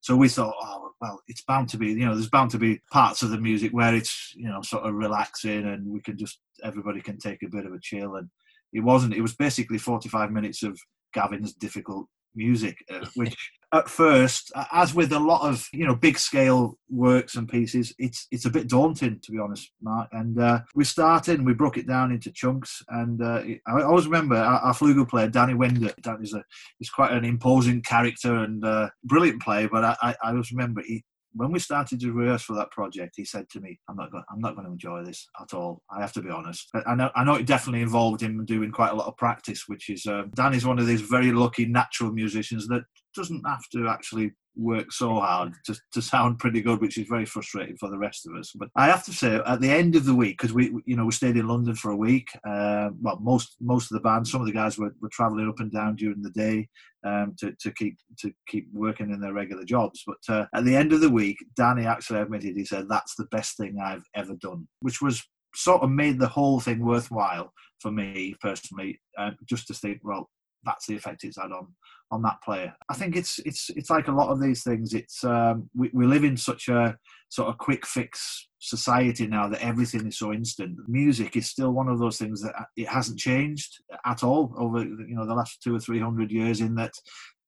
So 0.00 0.16
we 0.16 0.28
thought, 0.28 0.54
oh 0.60 0.90
well, 1.00 1.20
it's 1.28 1.42
bound 1.42 1.68
to 1.70 1.78
be, 1.78 1.88
you 1.88 2.06
know, 2.06 2.14
there's 2.14 2.30
bound 2.30 2.50
to 2.52 2.58
be 2.58 2.80
parts 2.92 3.22
of 3.22 3.30
the 3.30 3.38
music 3.38 3.72
where 3.72 3.94
it's, 3.94 4.32
you 4.36 4.48
know, 4.48 4.62
sort 4.62 4.84
of 4.84 4.94
relaxing 4.94 5.66
and 5.66 5.86
we 5.86 6.00
can 6.00 6.16
just 6.16 6.40
everybody 6.62 7.00
can 7.00 7.18
take 7.18 7.42
a 7.42 7.48
bit 7.48 7.66
of 7.66 7.72
a 7.72 7.80
chill. 7.80 8.16
And 8.16 8.28
it 8.72 8.80
wasn't. 8.80 9.14
It 9.14 9.22
was 9.22 9.34
basically 9.34 9.78
45 9.78 10.30
minutes 10.30 10.62
of 10.62 10.78
Gavin's 11.14 11.54
difficult 11.54 12.06
music, 12.34 12.76
uh, 12.90 13.04
which 13.14 13.36
at 13.74 13.88
first, 13.88 14.50
as 14.72 14.94
with 14.94 15.12
a 15.12 15.18
lot 15.18 15.46
of 15.46 15.66
you 15.72 15.86
know 15.86 15.94
big 15.94 16.18
scale 16.18 16.78
works 16.88 17.36
and 17.36 17.48
pieces, 17.48 17.94
it's 17.98 18.26
it's 18.30 18.46
a 18.46 18.50
bit 18.50 18.68
daunting 18.68 19.20
to 19.22 19.32
be 19.32 19.38
honest, 19.38 19.72
Mark. 19.82 20.08
And 20.12 20.40
uh, 20.40 20.60
we 20.74 20.84
started 20.84 21.38
and 21.38 21.46
we 21.46 21.52
broke 21.52 21.76
it 21.76 21.86
down 21.86 22.10
into 22.10 22.32
chunks. 22.32 22.82
And 22.88 23.22
uh, 23.22 23.42
I 23.66 23.82
always 23.82 24.06
remember 24.06 24.36
our, 24.36 24.60
our 24.60 24.74
flugel 24.74 25.08
player 25.08 25.28
Danny 25.28 25.54
Winder. 25.54 25.92
Danny's 26.00 26.34
a 26.34 26.42
he's 26.78 26.90
quite 26.90 27.12
an 27.12 27.24
imposing 27.24 27.82
character 27.82 28.36
and 28.36 28.64
uh, 28.64 28.88
brilliant 29.04 29.42
player. 29.42 29.68
But 29.70 29.84
I, 29.84 29.96
I, 30.00 30.14
I 30.22 30.30
always 30.30 30.50
remember 30.50 30.82
he, 30.86 31.04
when 31.38 31.52
we 31.52 31.58
started 31.58 32.00
to 32.00 32.12
rehearse 32.12 32.42
for 32.42 32.54
that 32.54 32.70
project, 32.70 33.14
he 33.16 33.24
said 33.24 33.48
to 33.50 33.60
me, 33.60 33.78
"I'm 33.88 33.96
not 33.96 34.10
going. 34.10 34.24
I'm 34.30 34.40
not 34.40 34.54
going 34.54 34.66
to 34.66 34.72
enjoy 34.72 35.04
this 35.04 35.26
at 35.40 35.54
all. 35.54 35.82
I 35.90 36.00
have 36.00 36.12
to 36.14 36.22
be 36.22 36.30
honest." 36.30 36.68
I 36.86 36.94
know. 36.94 37.10
I 37.14 37.24
know 37.24 37.34
it 37.34 37.46
definitely 37.46 37.82
involved 37.82 38.22
him 38.22 38.44
doing 38.44 38.72
quite 38.72 38.92
a 38.92 38.96
lot 38.96 39.06
of 39.06 39.16
practice, 39.16 39.64
which 39.66 39.88
is 39.88 40.02
Dan 40.34 40.54
is 40.54 40.66
one 40.66 40.78
of 40.78 40.86
these 40.86 41.02
very 41.02 41.32
lucky 41.32 41.66
natural 41.66 42.12
musicians 42.12 42.66
that 42.68 42.82
doesn't 43.14 43.46
have 43.46 43.62
to 43.72 43.88
actually 43.88 44.32
work 44.58 44.92
so 44.92 45.14
hard 45.14 45.52
to, 45.64 45.76
to 45.92 46.02
sound 46.02 46.38
pretty 46.38 46.60
good, 46.60 46.80
which 46.80 46.98
is 46.98 47.06
very 47.08 47.24
frustrating 47.24 47.76
for 47.76 47.88
the 47.88 47.98
rest 47.98 48.26
of 48.26 48.34
us. 48.36 48.52
But 48.54 48.68
I 48.76 48.86
have 48.86 49.04
to 49.04 49.12
say, 49.12 49.36
at 49.46 49.60
the 49.60 49.70
end 49.70 49.94
of 49.94 50.04
the 50.04 50.14
week, 50.14 50.38
because 50.38 50.52
we, 50.52 50.72
you 50.84 50.96
know, 50.96 51.06
we 51.06 51.12
stayed 51.12 51.36
in 51.36 51.46
London 51.46 51.74
for 51.74 51.92
a 51.92 51.96
week. 51.96 52.28
Uh, 52.46 52.90
well, 53.00 53.18
most 53.20 53.56
most 53.60 53.90
of 53.90 53.94
the 53.94 54.02
band, 54.02 54.26
some 54.26 54.40
of 54.40 54.46
the 54.46 54.52
guys 54.52 54.76
were, 54.76 54.94
were 55.00 55.08
travelling 55.10 55.48
up 55.48 55.60
and 55.60 55.72
down 55.72 55.96
during 55.96 56.22
the 56.22 56.30
day 56.30 56.68
um, 57.04 57.34
to 57.38 57.52
to 57.60 57.72
keep 57.72 57.96
to 58.18 58.32
keep 58.48 58.68
working 58.72 59.10
in 59.10 59.20
their 59.20 59.32
regular 59.32 59.64
jobs. 59.64 60.02
But 60.06 60.34
uh, 60.34 60.46
at 60.54 60.64
the 60.64 60.76
end 60.76 60.92
of 60.92 61.00
the 61.00 61.10
week, 61.10 61.36
Danny 61.56 61.86
actually 61.86 62.20
admitted 62.20 62.56
he 62.56 62.64
said 62.64 62.86
that's 62.88 63.14
the 63.16 63.26
best 63.30 63.56
thing 63.56 63.78
I've 63.82 64.04
ever 64.14 64.34
done, 64.40 64.66
which 64.80 65.00
was 65.00 65.22
sort 65.54 65.82
of 65.82 65.90
made 65.90 66.18
the 66.18 66.28
whole 66.28 66.60
thing 66.60 66.84
worthwhile 66.84 67.52
for 67.80 67.90
me 67.90 68.34
personally, 68.40 69.00
uh, 69.16 69.30
just 69.48 69.66
to 69.68 69.74
think, 69.74 70.00
well, 70.02 70.28
that's 70.64 70.86
the 70.86 70.96
effect 70.96 71.24
it's 71.24 71.38
had 71.40 71.52
on 71.52 71.68
on 72.10 72.22
that 72.22 72.42
player. 72.44 72.74
I 72.88 72.94
think 72.94 73.16
it's 73.16 73.38
it's 73.40 73.70
it's 73.70 73.90
like 73.90 74.08
a 74.08 74.12
lot 74.12 74.30
of 74.30 74.40
these 74.40 74.62
things. 74.62 74.94
It's 74.94 75.24
um, 75.24 75.68
we 75.76 75.90
we 75.92 76.06
live 76.06 76.24
in 76.24 76.36
such 76.36 76.68
a 76.68 76.96
sort 77.28 77.48
of 77.48 77.58
quick 77.58 77.86
fix 77.86 78.48
society 78.58 79.26
now 79.26 79.48
that 79.48 79.62
everything 79.62 80.06
is 80.06 80.18
so 80.18 80.32
instant. 80.32 80.76
Music 80.88 81.36
is 81.36 81.48
still 81.48 81.72
one 81.72 81.88
of 81.88 81.98
those 81.98 82.18
things 82.18 82.42
that 82.42 82.54
it 82.76 82.88
hasn't 82.88 83.18
changed 83.18 83.76
at 84.06 84.24
all 84.24 84.52
over 84.58 84.80
you 84.82 85.14
know 85.14 85.26
the 85.26 85.34
last 85.34 85.62
two 85.62 85.74
or 85.74 85.80
three 85.80 86.00
hundred 86.00 86.30
years. 86.30 86.60
In 86.60 86.74
that 86.76 86.92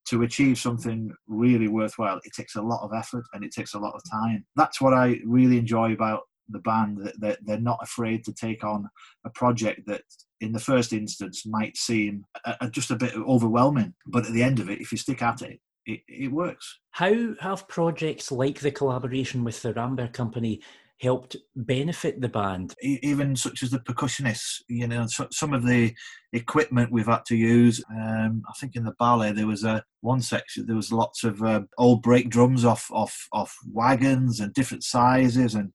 to 0.06 0.22
achieve 0.22 0.58
something 0.58 1.12
really 1.28 1.68
worthwhile, 1.68 2.20
it 2.24 2.32
takes 2.34 2.56
a 2.56 2.62
lot 2.62 2.82
of 2.82 2.92
effort 2.94 3.24
and 3.32 3.44
it 3.44 3.52
takes 3.52 3.74
a 3.74 3.78
lot 3.78 3.94
of 3.94 4.02
time. 4.10 4.44
That's 4.56 4.80
what 4.80 4.94
I 4.94 5.20
really 5.24 5.58
enjoy 5.58 5.92
about 5.92 6.22
the 6.50 6.58
band 6.60 7.12
that 7.18 7.38
they're 7.42 7.60
not 7.60 7.78
afraid 7.82 8.24
to 8.24 8.32
take 8.32 8.64
on 8.64 8.88
a 9.24 9.30
project 9.30 9.82
that 9.86 10.02
in 10.40 10.52
the 10.52 10.58
first 10.58 10.92
instance 10.92 11.46
might 11.46 11.76
seem 11.76 12.24
just 12.70 12.90
a 12.90 12.96
bit 12.96 13.14
overwhelming 13.16 13.94
but 14.06 14.26
at 14.26 14.32
the 14.32 14.42
end 14.42 14.58
of 14.58 14.68
it 14.68 14.80
if 14.80 14.90
you 14.90 14.98
stick 14.98 15.22
at 15.22 15.42
it 15.42 15.60
it, 15.92 16.00
it 16.08 16.32
works. 16.32 16.78
How 16.90 17.34
have 17.40 17.68
projects 17.68 18.32
like 18.32 18.60
the 18.60 18.70
collaboration 18.70 19.44
with 19.44 19.60
the 19.62 19.72
rambert 19.74 20.12
company 20.12 20.62
helped 21.00 21.36
benefit 21.56 22.20
the 22.20 22.28
band? 22.28 22.74
Even 22.82 23.34
such 23.34 23.62
as 23.62 23.70
the 23.70 23.78
percussionists 23.78 24.62
you 24.68 24.86
know 24.86 25.06
so, 25.06 25.26
some 25.30 25.54
of 25.54 25.64
the 25.64 25.94
equipment 26.32 26.92
we've 26.92 27.06
had 27.06 27.24
to 27.24 27.36
use 27.36 27.82
um, 27.90 28.42
i 28.48 28.52
think 28.60 28.76
in 28.76 28.84
the 28.84 28.94
ballet 28.98 29.32
there 29.32 29.46
was 29.46 29.64
a 29.64 29.82
one 30.00 30.20
section 30.20 30.64
there 30.66 30.76
was 30.76 30.92
lots 30.92 31.24
of 31.24 31.42
uh, 31.42 31.62
old 31.78 32.02
brake 32.02 32.28
drums 32.28 32.64
off 32.64 32.86
off 32.92 33.26
off 33.32 33.56
wagons 33.72 34.40
and 34.40 34.52
different 34.54 34.84
sizes 34.84 35.54
and 35.54 35.72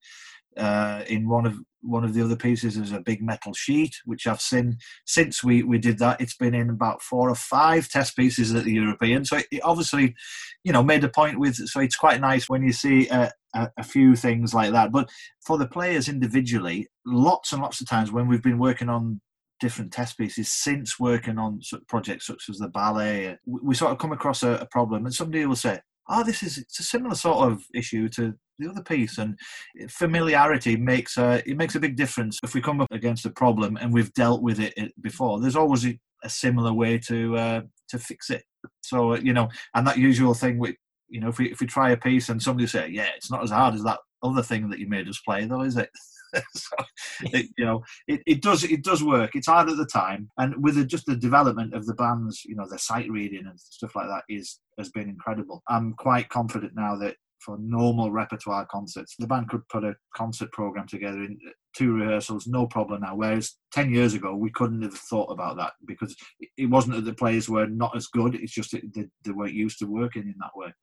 uh, 0.57 1.03
in 1.07 1.27
one 1.27 1.45
of 1.45 1.57
one 1.85 2.03
of 2.03 2.13
the 2.13 2.23
other 2.23 2.35
pieces 2.35 2.77
is 2.77 2.91
a 2.91 2.99
big 2.99 3.21
metal 3.21 3.53
sheet, 3.53 3.95
which 4.05 4.27
I've 4.27 4.41
seen 4.41 4.77
since 5.05 5.43
we, 5.43 5.63
we 5.63 5.77
did 5.77 5.99
that. 5.99 6.19
It's 6.19 6.35
been 6.35 6.55
in 6.55 6.69
about 6.69 7.01
four 7.01 7.29
or 7.29 7.35
five 7.35 7.87
test 7.89 8.15
pieces 8.15 8.53
at 8.53 8.63
the 8.63 8.73
European. 8.73 9.25
So 9.25 9.37
it, 9.37 9.47
it 9.51 9.63
obviously, 9.63 10.15
you 10.63 10.73
know, 10.73 10.83
made 10.83 11.03
a 11.03 11.09
point 11.09 11.39
with. 11.39 11.55
So 11.55 11.79
it's 11.79 11.95
quite 11.95 12.21
nice 12.21 12.49
when 12.49 12.63
you 12.63 12.73
see 12.73 13.07
a, 13.09 13.31
a, 13.53 13.69
a, 13.77 13.83
few 13.83 14.15
things 14.15 14.53
like 14.53 14.71
that. 14.71 14.91
But 14.91 15.09
for 15.45 15.57
the 15.57 15.67
players 15.67 16.09
individually, 16.09 16.87
lots 17.05 17.51
and 17.53 17.61
lots 17.61 17.81
of 17.81 17.87
times 17.87 18.11
when 18.11 18.27
we've 18.27 18.43
been 18.43 18.59
working 18.59 18.89
on 18.89 19.21
different 19.59 19.93
test 19.93 20.17
pieces 20.17 20.49
since 20.49 20.99
working 20.99 21.37
on 21.37 21.61
projects 21.87 22.27
such 22.27 22.43
as 22.49 22.57
the 22.57 22.67
ballet. 22.67 23.37
We, 23.45 23.59
we 23.63 23.75
sort 23.75 23.91
of 23.91 23.99
come 23.99 24.11
across 24.11 24.43
a, 24.43 24.51
a 24.55 24.65
problem, 24.65 25.05
and 25.05 25.13
somebody 25.13 25.45
will 25.45 25.55
say, 25.55 25.79
"Oh, 26.09 26.23
this 26.23 26.43
is 26.43 26.57
it's 26.57 26.79
a 26.79 26.83
similar 26.83 27.15
sort 27.15 27.51
of 27.51 27.63
issue 27.73 28.09
to 28.09 28.35
the 28.59 28.69
other 28.69 28.83
piece." 28.83 29.17
And 29.17 29.37
familiarity 29.89 30.75
makes 30.75 31.17
a 31.17 31.41
it 31.49 31.57
makes 31.57 31.75
a 31.75 31.79
big 31.79 31.95
difference. 31.95 32.39
If 32.43 32.53
we 32.53 32.61
come 32.61 32.81
up 32.81 32.91
against 32.91 33.25
a 33.25 33.31
problem 33.31 33.77
and 33.77 33.93
we've 33.93 34.13
dealt 34.13 34.41
with 34.41 34.59
it 34.59 34.73
before, 35.01 35.39
there's 35.39 35.55
always 35.55 35.85
a, 35.85 35.99
a 36.23 36.29
similar 36.29 36.73
way 36.73 36.97
to 37.07 37.37
uh, 37.37 37.61
to 37.89 37.99
fix 37.99 38.29
it. 38.29 38.43
So 38.81 39.15
you 39.15 39.33
know, 39.33 39.49
and 39.73 39.85
that 39.87 39.97
usual 39.97 40.33
thing 40.33 40.57
with 40.57 40.75
you 41.09 41.19
know, 41.21 41.29
if 41.29 41.37
we 41.37 41.51
if 41.51 41.59
we 41.59 41.67
try 41.67 41.91
a 41.91 41.97
piece 41.97 42.29
and 42.29 42.41
somebody 42.41 42.67
say, 42.67 42.89
"Yeah, 42.89 43.09
it's 43.15 43.31
not 43.31 43.43
as 43.43 43.51
hard 43.51 43.75
as 43.75 43.83
that 43.83 43.99
other 44.23 44.41
thing 44.41 44.69
that 44.69 44.79
you 44.79 44.89
made 44.89 45.07
us 45.07 45.21
play, 45.25 45.45
though, 45.45 45.61
is 45.61 45.77
it?" 45.77 45.89
so, 46.55 46.75
it, 47.21 47.47
you 47.57 47.65
know, 47.65 47.83
it, 48.07 48.21
it 48.25 48.41
does 48.41 48.63
it 48.63 48.83
does 48.83 49.03
work. 49.03 49.35
It's 49.35 49.47
hard 49.47 49.69
at 49.69 49.77
the 49.77 49.85
time, 49.85 50.29
and 50.37 50.61
with 50.63 50.75
the, 50.75 50.85
just 50.85 51.05
the 51.05 51.15
development 51.15 51.73
of 51.73 51.85
the 51.85 51.93
bands, 51.93 52.43
you 52.45 52.55
know, 52.55 52.67
the 52.69 52.79
sight 52.79 53.09
reading 53.09 53.45
and 53.47 53.59
stuff 53.59 53.95
like 53.95 54.07
that 54.07 54.23
is 54.29 54.59
has 54.77 54.89
been 54.89 55.09
incredible. 55.09 55.61
I'm 55.69 55.93
quite 55.93 56.29
confident 56.29 56.73
now 56.75 56.95
that 56.97 57.15
for 57.45 57.57
normal 57.59 58.11
repertoire 58.11 58.65
concerts, 58.65 59.15
the 59.19 59.27
band 59.27 59.49
could 59.49 59.67
put 59.69 59.83
a 59.83 59.95
concert 60.15 60.51
program 60.51 60.87
together 60.87 61.23
in 61.23 61.37
two 61.77 61.93
rehearsals, 61.93 62.47
no 62.47 62.65
problem 62.65 63.01
now. 63.01 63.15
Whereas 63.15 63.55
ten 63.71 63.93
years 63.93 64.13
ago, 64.15 64.35
we 64.35 64.49
couldn't 64.51 64.81
have 64.81 64.95
thought 64.95 65.31
about 65.31 65.57
that 65.57 65.73
because 65.85 66.15
it 66.57 66.65
wasn't 66.65 66.95
that 66.95 67.05
the 67.05 67.13
players 67.13 67.47
were 67.47 67.67
not 67.67 67.95
as 67.95 68.07
good. 68.07 68.35
It's 68.35 68.53
just 68.53 68.71
that 68.71 68.81
they, 68.93 69.05
they 69.23 69.31
weren't 69.31 69.53
used 69.53 69.79
to 69.79 69.85
working 69.85 70.23
in 70.23 70.35
that 70.39 70.55
way. 70.55 70.73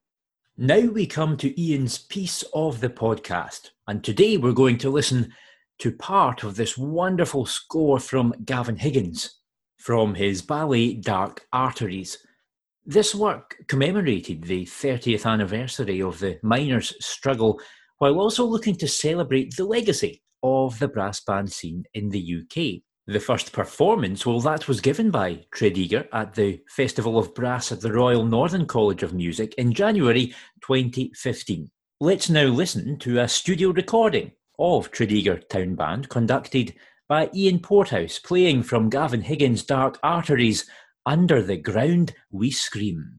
Now 0.56 0.80
we 0.80 1.06
come 1.06 1.36
to 1.38 1.60
Ian's 1.60 1.98
piece 1.98 2.44
of 2.54 2.80
the 2.80 2.90
podcast, 2.90 3.70
and 3.88 4.04
today 4.04 4.36
we're 4.36 4.52
going 4.52 4.78
to 4.78 4.90
listen 4.90 5.32
to 5.78 5.90
part 5.90 6.44
of 6.44 6.54
this 6.54 6.78
wonderful 6.78 7.46
score 7.46 7.98
from 7.98 8.34
Gavin 8.44 8.76
Higgins 8.76 9.40
from 9.78 10.14
his 10.14 10.42
ballet 10.42 10.94
Dark 10.94 11.44
Arteries. 11.52 12.18
This 12.84 13.14
work 13.14 13.58
commemorated 13.68 14.42
the 14.42 14.64
30th 14.64 15.24
anniversary 15.24 16.02
of 16.02 16.18
the 16.18 16.40
miners' 16.42 16.92
struggle 16.98 17.60
while 17.98 18.18
also 18.18 18.44
looking 18.44 18.74
to 18.76 18.88
celebrate 18.88 19.54
the 19.54 19.64
legacy 19.64 20.20
of 20.42 20.76
the 20.80 20.88
brass 20.88 21.20
band 21.20 21.52
scene 21.52 21.84
in 21.94 22.08
the 22.08 22.42
UK. 22.42 22.82
The 23.06 23.20
first 23.20 23.52
performance, 23.52 24.26
well, 24.26 24.40
that 24.40 24.66
was 24.66 24.80
given 24.80 25.12
by 25.12 25.44
Tredegar 25.54 26.08
at 26.12 26.34
the 26.34 26.60
Festival 26.68 27.18
of 27.18 27.34
Brass 27.34 27.70
at 27.70 27.80
the 27.80 27.92
Royal 27.92 28.24
Northern 28.24 28.66
College 28.66 29.04
of 29.04 29.14
Music 29.14 29.54
in 29.54 29.72
January 29.72 30.34
2015. 30.62 31.70
Let's 32.00 32.30
now 32.30 32.46
listen 32.46 32.98
to 32.98 33.20
a 33.20 33.28
studio 33.28 33.70
recording 33.70 34.32
of 34.58 34.90
Tredegar 34.90 35.48
Town 35.48 35.76
Band 35.76 36.08
conducted 36.08 36.74
by 37.08 37.30
Ian 37.34 37.60
Porthouse 37.60 38.18
playing 38.18 38.62
from 38.62 38.88
Gavin 38.88 39.20
Higgins' 39.20 39.62
Dark 39.62 40.00
Arteries 40.02 40.64
Under 41.04 41.42
the 41.42 41.56
Ground 41.56 42.14
We 42.30 42.52
Scream. 42.52 43.18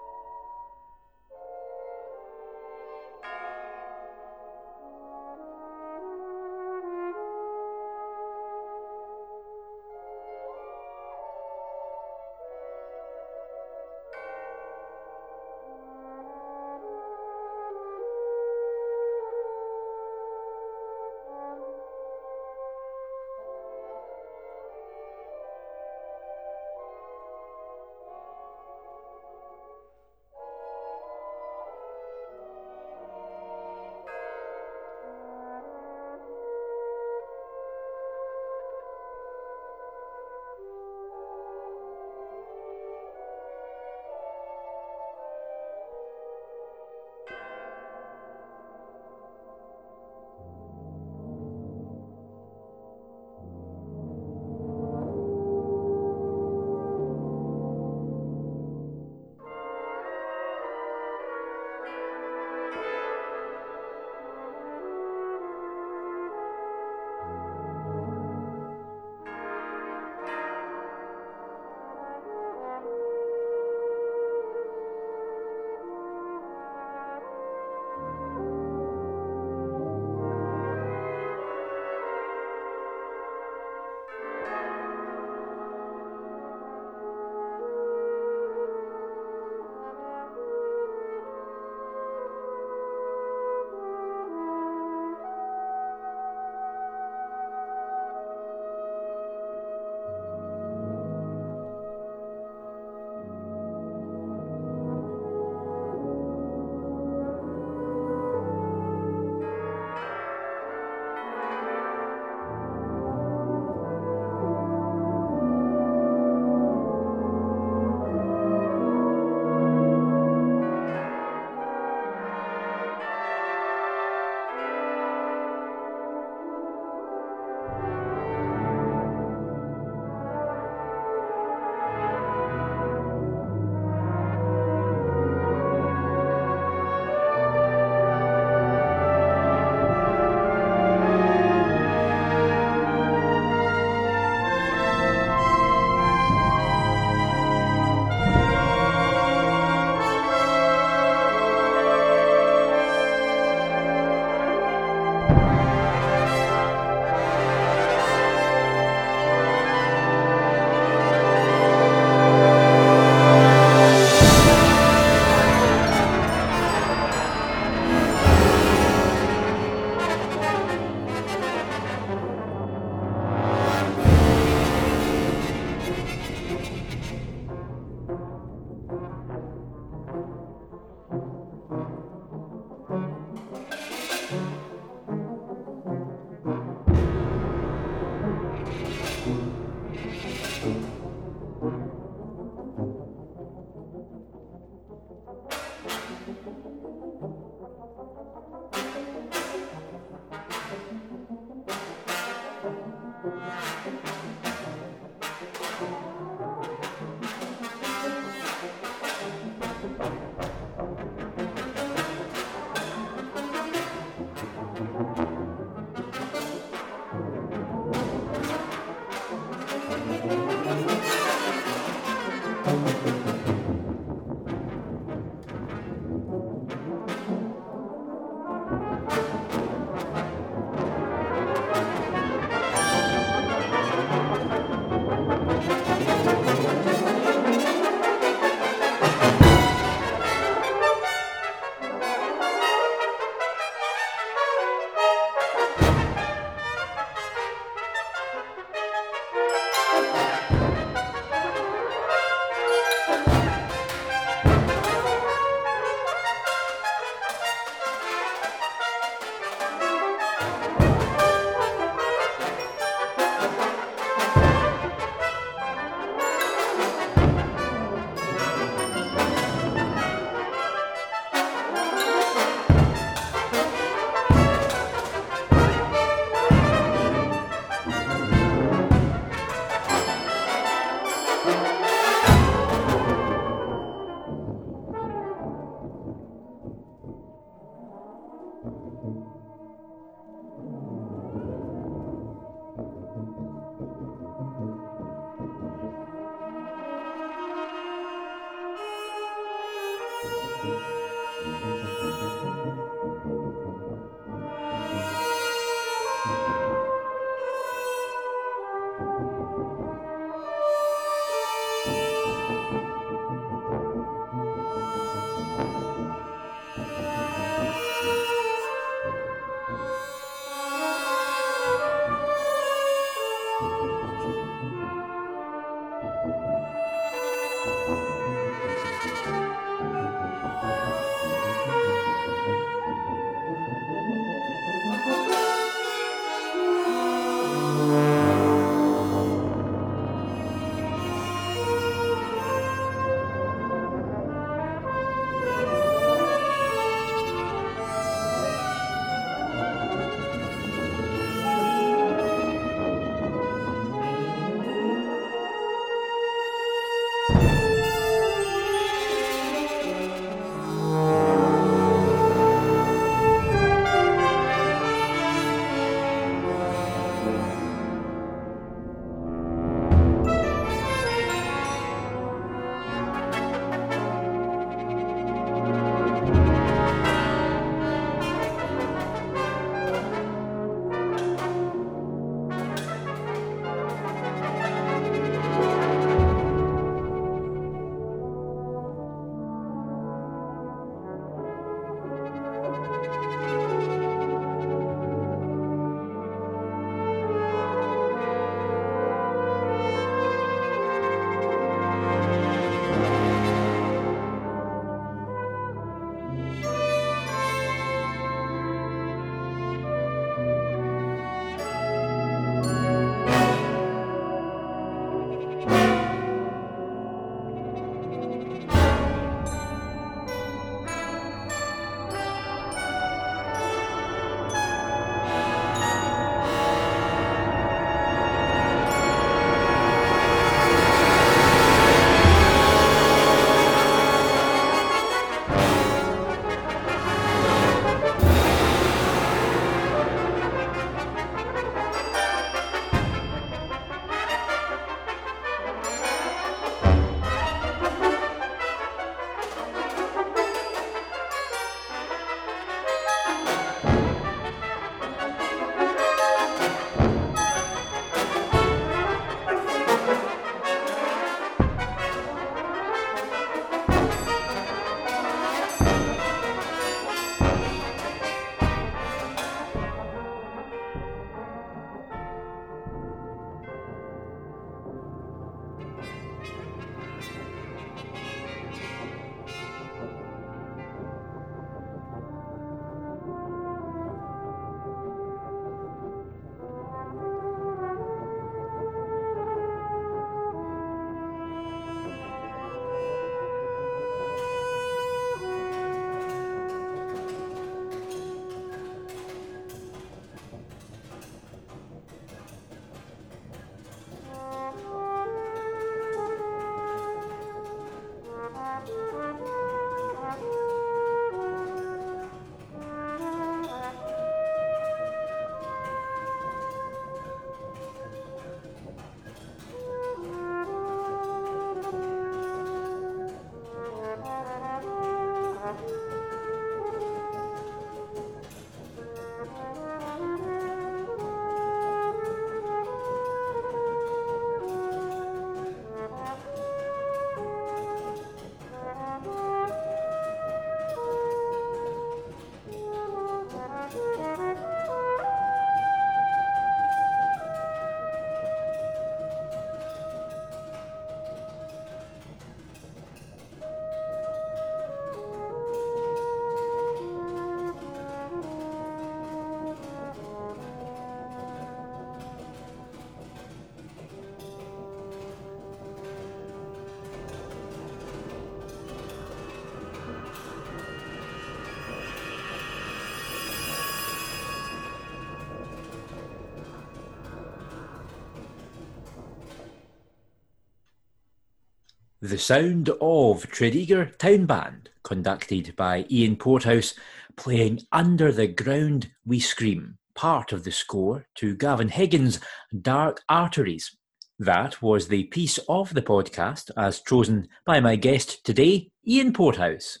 The 582.20 582.36
sound 582.36 582.88
of 583.00 583.48
Tredegar 583.48 584.06
Town 584.18 584.46
Band, 584.46 584.90
conducted 585.04 585.76
by 585.76 586.04
Ian 586.10 586.34
Porthouse, 586.34 586.94
playing 587.36 587.82
Under 587.92 588.32
the 588.32 588.48
Ground 588.48 589.12
We 589.24 589.38
Scream, 589.38 589.98
part 590.16 590.50
of 590.50 590.64
the 590.64 590.72
score 590.72 591.28
to 591.36 591.54
Gavin 591.54 591.90
Higgins' 591.90 592.40
Dark 592.82 593.22
Arteries. 593.28 593.96
That 594.36 594.82
was 594.82 595.06
the 595.06 595.24
piece 595.26 595.60
of 595.68 595.94
the 595.94 596.02
podcast 596.02 596.72
as 596.76 597.02
chosen 597.02 597.46
by 597.64 597.78
my 597.78 597.94
guest 597.94 598.44
today, 598.44 598.90
Ian 599.06 599.32
Porthouse. 599.32 600.00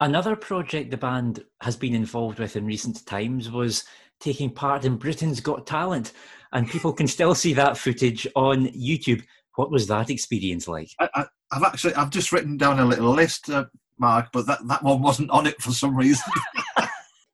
Another 0.00 0.36
project 0.36 0.90
the 0.90 0.96
band 0.96 1.44
has 1.60 1.76
been 1.76 1.94
involved 1.94 2.38
with 2.38 2.56
in 2.56 2.64
recent 2.64 3.04
times 3.04 3.50
was 3.50 3.84
taking 4.18 4.48
part 4.48 4.86
in 4.86 4.96
Britain's 4.96 5.40
Got 5.40 5.66
Talent, 5.66 6.12
and 6.52 6.70
people 6.70 6.94
can 6.94 7.06
still 7.06 7.34
see 7.34 7.52
that 7.52 7.76
footage 7.76 8.26
on 8.34 8.68
YouTube. 8.68 9.22
What 9.56 9.70
was 9.70 9.88
that 9.88 10.08
experience 10.08 10.66
like? 10.66 10.88
I, 10.98 11.26
have 11.52 11.64
actually 11.64 11.94
I've 11.94 12.10
just 12.10 12.32
written 12.32 12.56
down 12.56 12.78
a 12.78 12.84
little 12.84 13.10
list, 13.10 13.50
uh, 13.50 13.64
Mark, 13.98 14.28
but 14.32 14.46
that, 14.46 14.66
that 14.68 14.82
one 14.82 15.02
wasn't 15.02 15.30
on 15.30 15.46
it 15.46 15.60
for 15.60 15.72
some 15.72 15.96
reason. 15.96 16.24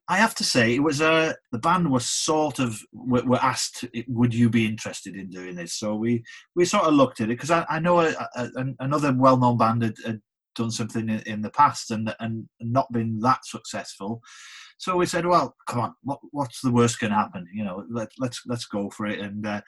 I 0.09 0.19
have 0.19 0.37
to 0.37 0.45
say, 0.45 0.75
it 0.75 0.83
was 0.83 1.01
uh, 1.01 1.33
the 1.51 1.59
band 1.59 1.91
was 1.91 2.07
sort 2.07 2.61
of 2.61 2.81
were, 2.93 3.25
were, 3.25 3.43
asked, 3.43 3.85
"Would 4.07 4.35
you 4.35 4.49
be 4.49 4.65
interested 4.65 5.17
in 5.17 5.31
doing 5.31 5.57
this?" 5.57 5.75
So 5.75 5.97
we 5.97 6.25
we 6.55 6.65
sort 6.65 6.85
of 6.85 6.95
looked 6.95 7.21
at 7.21 7.25
it 7.25 7.35
because 7.35 7.51
I, 7.51 7.67
I, 7.69 7.81
know 7.81 8.01
a, 8.01 8.15
a, 8.37 8.49
another 8.79 9.13
well-known 9.13 9.59
band 9.59 9.83
had, 9.83 9.97
had 10.05 10.21
done 10.55 10.71
something 10.71 11.09
in, 11.09 11.21
in, 11.27 11.43
the 11.43 11.51
past 11.51 11.91
and 11.91 12.15
and 12.21 12.49
not 12.61 12.91
been 12.93 13.19
that 13.21 13.45
successful. 13.45 14.23
So 14.79 14.97
we 14.97 15.07
said, 15.07 15.27
"Well, 15.27 15.57
come 15.69 15.81
on, 15.81 15.95
what, 16.03 16.21
what's 16.31 16.61
the 16.61 16.73
worst 16.73 17.01
can 17.01 17.11
happen? 17.11 17.49
You 17.53 17.65
know, 17.65 17.85
let, 17.91 18.11
let's 18.21 18.43
let's 18.47 18.67
go 18.67 18.91
for 18.91 19.07
it." 19.07 19.19
And 19.19 19.45
uh, 19.45 19.63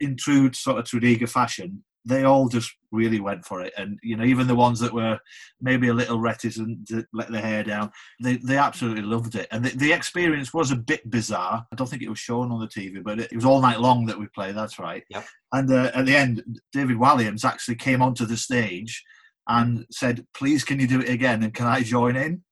in 0.00 0.16
true 0.16 0.52
sort 0.52 0.78
of 0.78 0.84
Tredegar 0.84 1.28
fashion, 1.28 1.82
they 2.04 2.24
all 2.24 2.48
just 2.48 2.72
really 2.92 3.20
went 3.20 3.44
for 3.44 3.62
it. 3.62 3.72
And, 3.76 3.98
you 4.02 4.16
know, 4.16 4.24
even 4.24 4.46
the 4.46 4.54
ones 4.54 4.78
that 4.80 4.92
were 4.92 5.18
maybe 5.60 5.88
a 5.88 5.94
little 5.94 6.20
reticent 6.20 6.86
to 6.88 7.04
let 7.12 7.30
their 7.30 7.40
hair 7.40 7.64
down, 7.64 7.90
they, 8.22 8.36
they 8.36 8.58
absolutely 8.58 9.02
loved 9.02 9.34
it. 9.34 9.48
And 9.50 9.64
the, 9.64 9.70
the 9.76 9.92
experience 9.92 10.52
was 10.52 10.70
a 10.70 10.76
bit 10.76 11.08
bizarre. 11.10 11.66
I 11.72 11.76
don't 11.76 11.88
think 11.88 12.02
it 12.02 12.10
was 12.10 12.18
shown 12.18 12.52
on 12.52 12.60
the 12.60 12.68
TV, 12.68 13.02
but 13.02 13.20
it, 13.20 13.32
it 13.32 13.36
was 13.36 13.44
all 13.44 13.60
night 13.60 13.80
long 13.80 14.06
that 14.06 14.18
we 14.18 14.26
played. 14.34 14.54
That's 14.54 14.78
right. 14.78 15.02
Yep. 15.08 15.24
And 15.52 15.72
uh, 15.72 15.90
at 15.94 16.06
the 16.06 16.16
end, 16.16 16.60
David 16.72 16.98
Walliams 16.98 17.44
actually 17.44 17.76
came 17.76 18.02
onto 18.02 18.26
the 18.26 18.36
stage 18.36 19.02
and 19.48 19.86
said, 19.90 20.26
please, 20.36 20.64
can 20.64 20.78
you 20.78 20.86
do 20.86 21.00
it 21.00 21.08
again? 21.08 21.42
And 21.42 21.54
can 21.54 21.66
I 21.66 21.82
join 21.82 22.16
in? 22.16 22.42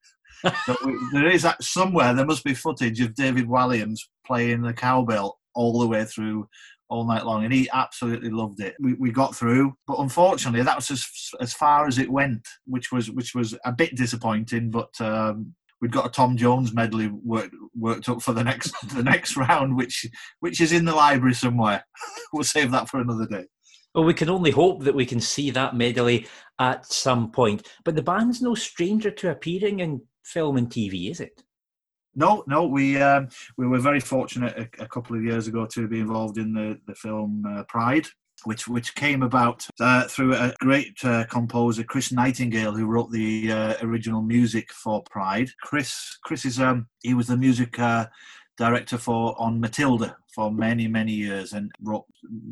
so 0.67 0.77
we, 0.85 0.99
there 1.13 1.31
is 1.31 1.43
that 1.43 1.63
somewhere, 1.63 2.15
there 2.15 2.27
must 2.27 2.45
be 2.45 2.55
footage 2.55 3.01
of 3.01 3.15
David 3.15 3.47
Walliams 3.47 4.01
playing 4.27 4.63
the 4.63 4.73
cowbell 4.73 5.39
all 5.55 5.79
the 5.79 5.87
way 5.87 6.05
through 6.05 6.49
all 6.93 7.07
night 7.07 7.25
long, 7.25 7.45
and 7.45 7.53
he 7.53 7.69
absolutely 7.73 8.31
loved 8.31 8.61
it. 8.61 8.75
We, 8.79 8.93
we 8.95 9.11
got 9.11 9.35
through, 9.35 9.73
but 9.87 9.99
unfortunately, 9.99 10.63
that 10.63 10.77
was 10.77 10.91
as 10.91 11.07
as 11.41 11.55
far 11.55 11.87
as 11.87 11.99
it 11.99 12.11
went, 12.11 12.47
which 12.67 12.93
was 12.93 13.11
which 13.11 13.35
was 13.35 13.57
a 13.65 13.73
bit 13.73 13.97
disappointing. 13.97 14.71
But 14.71 15.01
um, 15.01 15.55
we'd 15.81 15.91
got 15.91 16.07
a 16.07 16.11
Tom 16.11 16.37
Jones 16.37 16.75
medley 16.75 17.09
worked 17.09 17.55
worked 17.75 18.09
up 18.09 18.23
for 18.23 18.35
the 18.35 18.45
next 18.45 18.75
the 18.95 19.03
next 19.03 19.37
round, 19.37 19.77
which 19.77 20.07
which 20.41 20.61
is 20.61 20.73
in 20.73 20.85
the 20.85 20.95
library 20.95 21.35
somewhere. 21.35 21.85
we'll 22.33 22.45
save 22.45 22.71
that 22.73 22.89
for 22.89 23.01
another 23.01 23.27
day. 23.27 23.47
Well, 23.95 24.05
we 24.05 24.15
can 24.15 24.31
only 24.31 24.51
hope 24.51 24.85
that 24.85 24.95
we 24.95 25.05
can 25.05 25.21
see 25.21 25.51
that 25.51 25.77
medley 25.77 26.27
at 26.59 26.87
some 26.87 27.31
point. 27.31 27.69
But 27.85 27.95
the 27.95 28.03
band's 28.03 28.41
no 28.41 28.55
stranger 28.55 29.11
to 29.11 29.31
appearing 29.31 29.81
in 29.81 30.03
film 30.25 30.57
and 30.57 30.71
TV, 30.71 31.11
is 31.11 31.21
it? 31.21 31.43
No, 32.15 32.45
no, 32.47 32.67
we 32.67 33.01
um, 33.01 33.29
we 33.57 33.67
were 33.67 33.79
very 33.79 34.01
fortunate 34.01 34.57
a, 34.57 34.85
a, 34.85 34.89
couple 34.89 35.17
of 35.17 35.25
years 35.25 35.47
ago 35.47 35.67
to 35.67 35.89
be 35.89 36.01
involved 36.01 36.37
in 36.37 36.53
the 36.53 36.79
the 36.87 36.95
film 36.95 37.45
uh, 37.49 37.63
Pride, 37.65 38.07
which 38.45 38.69
which 38.69 38.95
came 38.95 39.23
about 39.23 39.67
uh, 39.81 40.07
through 40.09 40.35
a 40.35 40.53
great 40.61 41.03
uh, 41.05 41.25
composer 41.25 41.85
Chris 41.85 42.13
Nightingale 42.13 42.73
who 42.73 42.87
wrote 42.87 43.11
the 43.11 43.51
uh, 43.51 43.75
original 43.81 44.21
music 44.21 44.71
for 44.73 45.03
Pride. 45.11 45.49
Chris 45.63 46.19
Chris 46.23 46.45
is 46.45 46.61
um 46.61 46.87
he 47.03 47.15
was 47.15 47.29
the 47.29 47.37
music 47.37 47.79
uh, 47.79 48.07
director 48.59 48.99
for 48.99 49.35
on 49.41 49.59
Matilda 49.59 50.15
for 50.35 50.53
many 50.53 50.89
many 50.89 51.13
years 51.13 51.55
and 51.55 51.73
wrote 51.81 52.05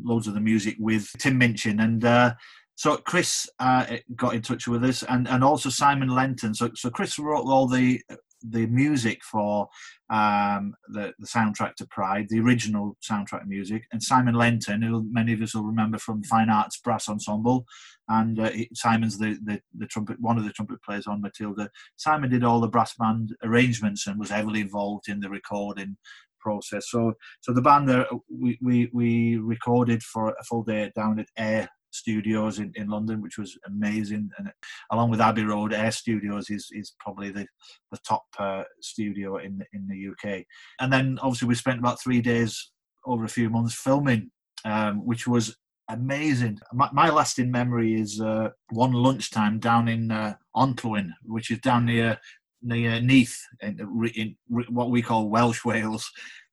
loads 0.03 0.27
of 0.27 0.33
the 0.33 0.41
music 0.41 0.75
with 0.79 1.09
Tim 1.19 1.37
Minchin 1.37 1.79
and. 1.81 2.03
Uh, 2.03 2.33
so 2.75 2.97
Chris 2.97 3.47
uh, 3.59 3.85
got 4.15 4.33
in 4.33 4.41
touch 4.41 4.67
with 4.67 4.83
us, 4.83 5.03
and, 5.03 5.27
and 5.27 5.43
also 5.43 5.69
Simon 5.69 6.09
Lenton. 6.09 6.55
So 6.55 6.71
so 6.73 6.89
Chris 6.89 7.19
wrote 7.19 7.45
all 7.45 7.67
the 7.67 8.01
the 8.43 8.65
music 8.67 9.23
for 9.23 9.67
um, 10.09 10.73
the, 10.89 11.13
the 11.19 11.27
soundtrack 11.27 11.75
to 11.75 11.87
Pride, 11.87 12.27
the 12.29 12.39
original 12.39 12.97
soundtrack 13.01 13.45
music, 13.45 13.83
and 13.91 14.01
Simon 14.01 14.35
Lenton, 14.35 14.81
who 14.81 15.07
many 15.11 15.33
of 15.33 15.41
us 15.41 15.55
will 15.55 15.63
remember 15.63 15.97
from 15.97 16.23
Fine 16.23 16.49
Arts 16.49 16.79
Brass 16.79 17.07
Ensemble, 17.09 17.65
and 18.09 18.39
uh, 18.39 18.51
Simon's 18.73 19.17
the, 19.17 19.37
the, 19.43 19.61
the 19.77 19.87
trumpet, 19.87 20.17
one 20.19 20.37
of 20.37 20.43
the 20.43 20.51
trumpet 20.51 20.81
players 20.83 21.07
on 21.07 21.21
Matilda. 21.21 21.69
Simon 21.95 22.29
did 22.29 22.43
all 22.43 22.59
the 22.59 22.67
brass 22.67 22.93
band 22.95 23.35
arrangements 23.43 24.07
and 24.07 24.19
was 24.19 24.29
heavily 24.29 24.61
involved 24.61 25.07
in 25.07 25.19
the 25.19 25.29
recording 25.29 25.97
process. 26.39 26.89
So, 26.89 27.13
so 27.41 27.53
the 27.53 27.61
band 27.61 27.87
there, 27.87 28.07
we, 28.29 28.57
we, 28.61 28.89
we 28.91 29.37
recorded 29.37 30.03
for 30.03 30.29
a 30.29 30.43
full 30.43 30.63
day 30.63 30.91
down 30.95 31.19
at 31.19 31.27
Air 31.37 31.69
studios 31.91 32.59
in, 32.59 32.71
in 32.75 32.87
London, 32.87 33.21
which 33.21 33.37
was 33.37 33.57
amazing. 33.67 34.29
And 34.37 34.51
along 34.91 35.11
with 35.11 35.21
Abbey 35.21 35.43
Road, 35.43 35.73
Air 35.73 35.91
Studios 35.91 36.49
is, 36.49 36.69
is 36.71 36.95
probably 36.99 37.29
the, 37.31 37.45
the 37.91 37.99
top 38.07 38.23
uh, 38.39 38.63
studio 38.81 39.37
in 39.37 39.59
the, 39.59 39.65
in 39.73 39.87
the 39.87 40.09
UK. 40.09 40.45
And 40.79 40.91
then 40.91 41.19
obviously 41.21 41.47
we 41.47 41.55
spent 41.55 41.79
about 41.79 42.01
three 42.01 42.21
days 42.21 42.71
over 43.05 43.25
a 43.25 43.29
few 43.29 43.49
months 43.49 43.75
filming, 43.75 44.31
um, 44.65 45.05
which 45.05 45.27
was 45.27 45.55
amazing. 45.89 46.59
My, 46.73 46.89
my 46.93 47.09
lasting 47.09 47.51
memory 47.51 47.99
is 47.99 48.21
uh, 48.21 48.49
one 48.69 48.93
lunchtime 48.93 49.59
down 49.59 49.87
in 49.87 50.11
uh, 50.11 50.35
Onllwyn, 50.55 51.09
which 51.23 51.51
is 51.51 51.59
down 51.59 51.85
near 51.85 52.17
near 52.63 53.01
Neath, 53.01 53.35
in, 53.61 53.79
in, 54.15 54.35
in 54.49 54.65
what 54.69 54.91
we 54.91 55.01
call 55.01 55.29
Welsh 55.29 55.65
Wales. 55.65 56.09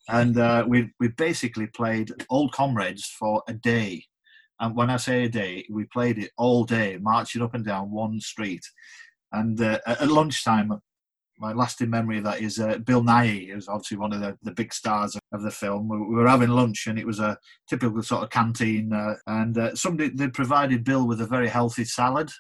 And 0.09 0.39
uh, 0.39 0.65
we 0.67 0.91
we 0.99 1.09
basically 1.09 1.67
played 1.67 2.13
old 2.31 2.53
comrades 2.53 3.07
for 3.07 3.43
a 3.47 3.53
day 3.53 4.05
and 4.61 4.75
when 4.75 4.91
I 4.91 4.97
say 4.97 5.25
a 5.25 5.29
day, 5.29 5.67
we 5.71 5.85
played 5.85 6.19
it 6.19 6.31
all 6.37 6.65
day, 6.65 6.99
marching 7.01 7.43
up 7.43 7.55
and 7.55 7.65
down 7.65 7.91
one 7.91 8.21
street. 8.21 8.65
And 9.33 9.61
uh, 9.61 9.79
at 9.87 10.09
lunchtime, 10.09 10.81
my 11.39 11.53
lasting 11.53 11.91
memory 11.91 12.19
of 12.19 12.25
that 12.25 12.41
is 12.41 12.59
uh, 12.59 12.79
Bill 12.79 13.03
Nighy, 13.03 13.51
who's 13.51 13.69
obviously 13.69 13.97
one 13.97 14.13
of 14.13 14.21
the, 14.21 14.37
the 14.43 14.53
big 14.53 14.75
stars 14.75 15.17
of 15.33 15.43
the 15.43 15.51
film. 15.51 15.89
We, 15.89 16.17
were 16.17 16.29
having 16.29 16.49
lunch, 16.49 16.87
and 16.87 16.99
it 16.99 17.07
was 17.07 17.21
a 17.21 17.39
typical 17.69 18.03
sort 18.03 18.25
of 18.25 18.31
canteen. 18.31 18.93
Uh, 18.93 19.15
and 19.27 19.57
uh, 19.57 19.75
somebody 19.75 20.11
they 20.11 20.29
provided 20.29 20.85
Bill 20.85 21.07
with 21.07 21.21
a 21.21 21.27
very 21.27 21.49
healthy 21.49 21.85
salad, 21.85 22.31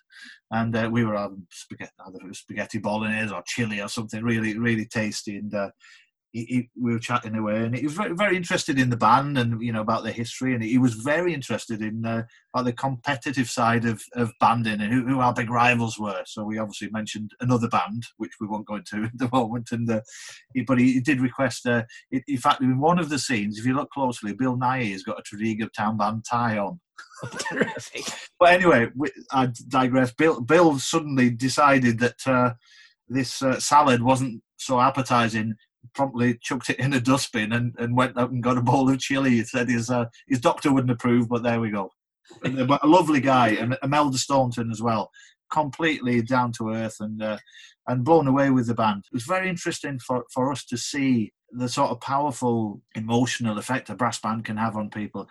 and 0.50 0.74
uh, 0.74 0.88
we 0.90 1.04
were 1.04 1.16
having 1.16 1.46
spaghetti, 1.50 1.92
either 2.06 2.18
it 2.18 2.28
was 2.28 2.38
spaghetti 2.38 2.78
bolognese 2.78 3.32
or 3.32 3.42
chili 3.46 3.80
or 3.80 3.88
something 3.88 4.22
really, 4.24 4.58
really 4.58 4.86
tasty. 4.86 5.36
And 5.36 5.54
uh, 5.54 5.70
he, 6.38 6.44
he, 6.44 6.70
we 6.80 6.92
were 6.92 6.98
chatting 6.98 7.34
away, 7.34 7.64
and 7.64 7.74
he 7.76 7.84
was 7.84 7.94
very, 7.94 8.14
very 8.14 8.36
interested 8.36 8.78
in 8.78 8.90
the 8.90 8.96
band 8.96 9.38
and 9.38 9.60
you 9.60 9.72
know 9.72 9.80
about 9.80 10.04
the 10.04 10.12
history, 10.12 10.54
and 10.54 10.62
he 10.62 10.78
was 10.78 10.94
very 10.94 11.34
interested 11.34 11.82
in 11.82 12.04
uh, 12.04 12.22
about 12.54 12.64
the 12.64 12.72
competitive 12.72 13.50
side 13.50 13.84
of, 13.84 14.02
of 14.14 14.32
banding 14.40 14.80
and 14.80 14.92
who, 14.92 15.06
who, 15.06 15.20
our 15.20 15.34
big 15.34 15.50
rivals 15.50 15.98
were. 15.98 16.22
So 16.26 16.44
we 16.44 16.58
obviously 16.58 16.90
mentioned 16.90 17.32
another 17.40 17.68
band, 17.68 18.04
which 18.16 18.32
we 18.40 18.46
won't 18.46 18.66
go 18.66 18.76
into 18.76 19.04
at 19.04 19.18
the 19.18 19.28
moment, 19.32 19.68
and 19.72 19.90
uh, 19.90 20.00
he, 20.54 20.62
but 20.62 20.78
he, 20.78 21.00
did 21.00 21.20
request. 21.20 21.66
Uh, 21.66 21.84
in 22.10 22.38
fact, 22.38 22.60
in 22.62 22.78
one 22.78 22.98
of 22.98 23.08
the 23.08 23.18
scenes, 23.18 23.58
if 23.58 23.66
you 23.66 23.74
look 23.74 23.90
closely, 23.90 24.32
Bill 24.32 24.56
Nighy 24.56 24.92
has 24.92 25.02
got 25.02 25.18
a 25.18 25.22
Tredegar 25.22 25.68
Town 25.72 25.96
Band 25.96 26.24
tie 26.28 26.58
on. 26.58 26.80
But 28.40 28.52
anyway, 28.52 28.86
we, 28.94 29.10
I 29.32 29.48
digress. 29.66 30.12
Bill, 30.12 30.40
Bill 30.40 30.78
suddenly 30.78 31.30
decided 31.30 31.98
that 31.98 32.24
uh, 32.24 32.52
this 33.08 33.42
uh, 33.42 33.58
salad 33.58 34.00
wasn't 34.00 34.42
so 34.58 34.80
appetizing 34.80 35.56
promptly 35.98 36.38
chucked 36.40 36.70
it 36.70 36.78
in 36.78 36.92
a 36.92 37.00
dustbin 37.00 37.52
and, 37.52 37.74
and 37.76 37.96
went 37.96 38.16
out 38.16 38.30
and 38.30 38.40
got 38.40 38.56
a 38.56 38.62
bowl 38.62 38.88
of 38.88 39.00
chili. 39.00 39.30
He 39.30 39.42
said 39.42 39.68
his 39.68 39.90
uh, 39.90 40.04
his 40.28 40.40
doctor 40.40 40.72
wouldn't 40.72 40.92
approve, 40.92 41.28
but 41.28 41.42
there 41.42 41.60
we 41.60 41.70
go. 41.70 41.90
but 42.42 42.84
a 42.84 42.86
lovely 42.86 43.20
guy, 43.20 43.48
and 43.48 43.76
Imelda 43.82 44.16
Staunton 44.16 44.70
as 44.70 44.80
well, 44.80 45.10
completely 45.52 46.22
down 46.22 46.52
to 46.52 46.70
earth 46.70 46.98
and 47.00 47.20
uh, 47.20 47.38
and 47.88 48.04
blown 48.04 48.28
away 48.28 48.50
with 48.50 48.68
the 48.68 48.74
band. 48.74 49.06
It 49.10 49.16
was 49.16 49.24
very 49.24 49.48
interesting 49.48 49.98
for, 49.98 50.24
for 50.32 50.52
us 50.52 50.64
to 50.66 50.76
see 50.76 51.32
the 51.50 51.68
sort 51.68 51.90
of 51.90 52.00
powerful 52.00 52.80
emotional 52.94 53.58
effect 53.58 53.90
a 53.90 53.96
brass 53.96 54.20
band 54.20 54.44
can 54.44 54.56
have 54.56 54.76
on 54.76 54.90
people. 54.90 55.26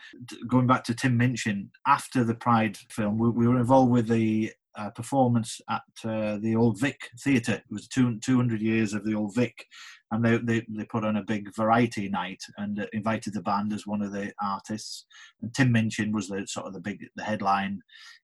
Going 0.48 0.68
back 0.68 0.84
to 0.86 0.96
Tim 0.96 1.16
Minchin, 1.16 1.70
after 1.86 2.26
the 2.26 2.36
Pride 2.36 2.76
film, 2.90 3.18
we, 3.18 3.30
we 3.30 3.48
were 3.48 3.60
involved 3.60 3.92
with 3.92 4.10
the 4.10 4.52
uh, 4.76 4.90
performance 4.92 5.60
at 5.70 5.82
uh, 6.04 6.38
the 6.38 6.56
Old 6.56 6.80
Vic 6.80 7.10
Theatre. 7.20 7.54
It 7.54 7.64
was 7.72 7.88
two, 7.88 8.20
200 8.20 8.62
years 8.62 8.94
of 8.94 9.06
the 9.06 9.16
Old 9.16 9.36
Vic, 9.36 9.66
and 10.12 10.24
they, 10.24 10.38
they, 10.38 10.66
they 10.70 10.86
put 10.86 11.04
on 11.04 11.18
a 11.18 11.24
big 11.24 11.54
variety 11.56 12.08
night 12.08 12.42
and 12.58 12.88
invited 12.94 13.34
the 13.34 13.42
band 13.42 13.74
as 13.74 13.86
one 13.86 14.02
of 14.02 14.12
the 14.12 14.32
artists. 14.42 15.06
And 15.42 15.54
Tim 15.54 15.72
Minchin 15.72 16.14
was 16.14 16.28
the 16.28 16.46
sort 16.48 16.68
of 16.68 16.74
the 16.74 16.80
big 16.80 17.06
the 17.16 17.24
headline 17.24 17.82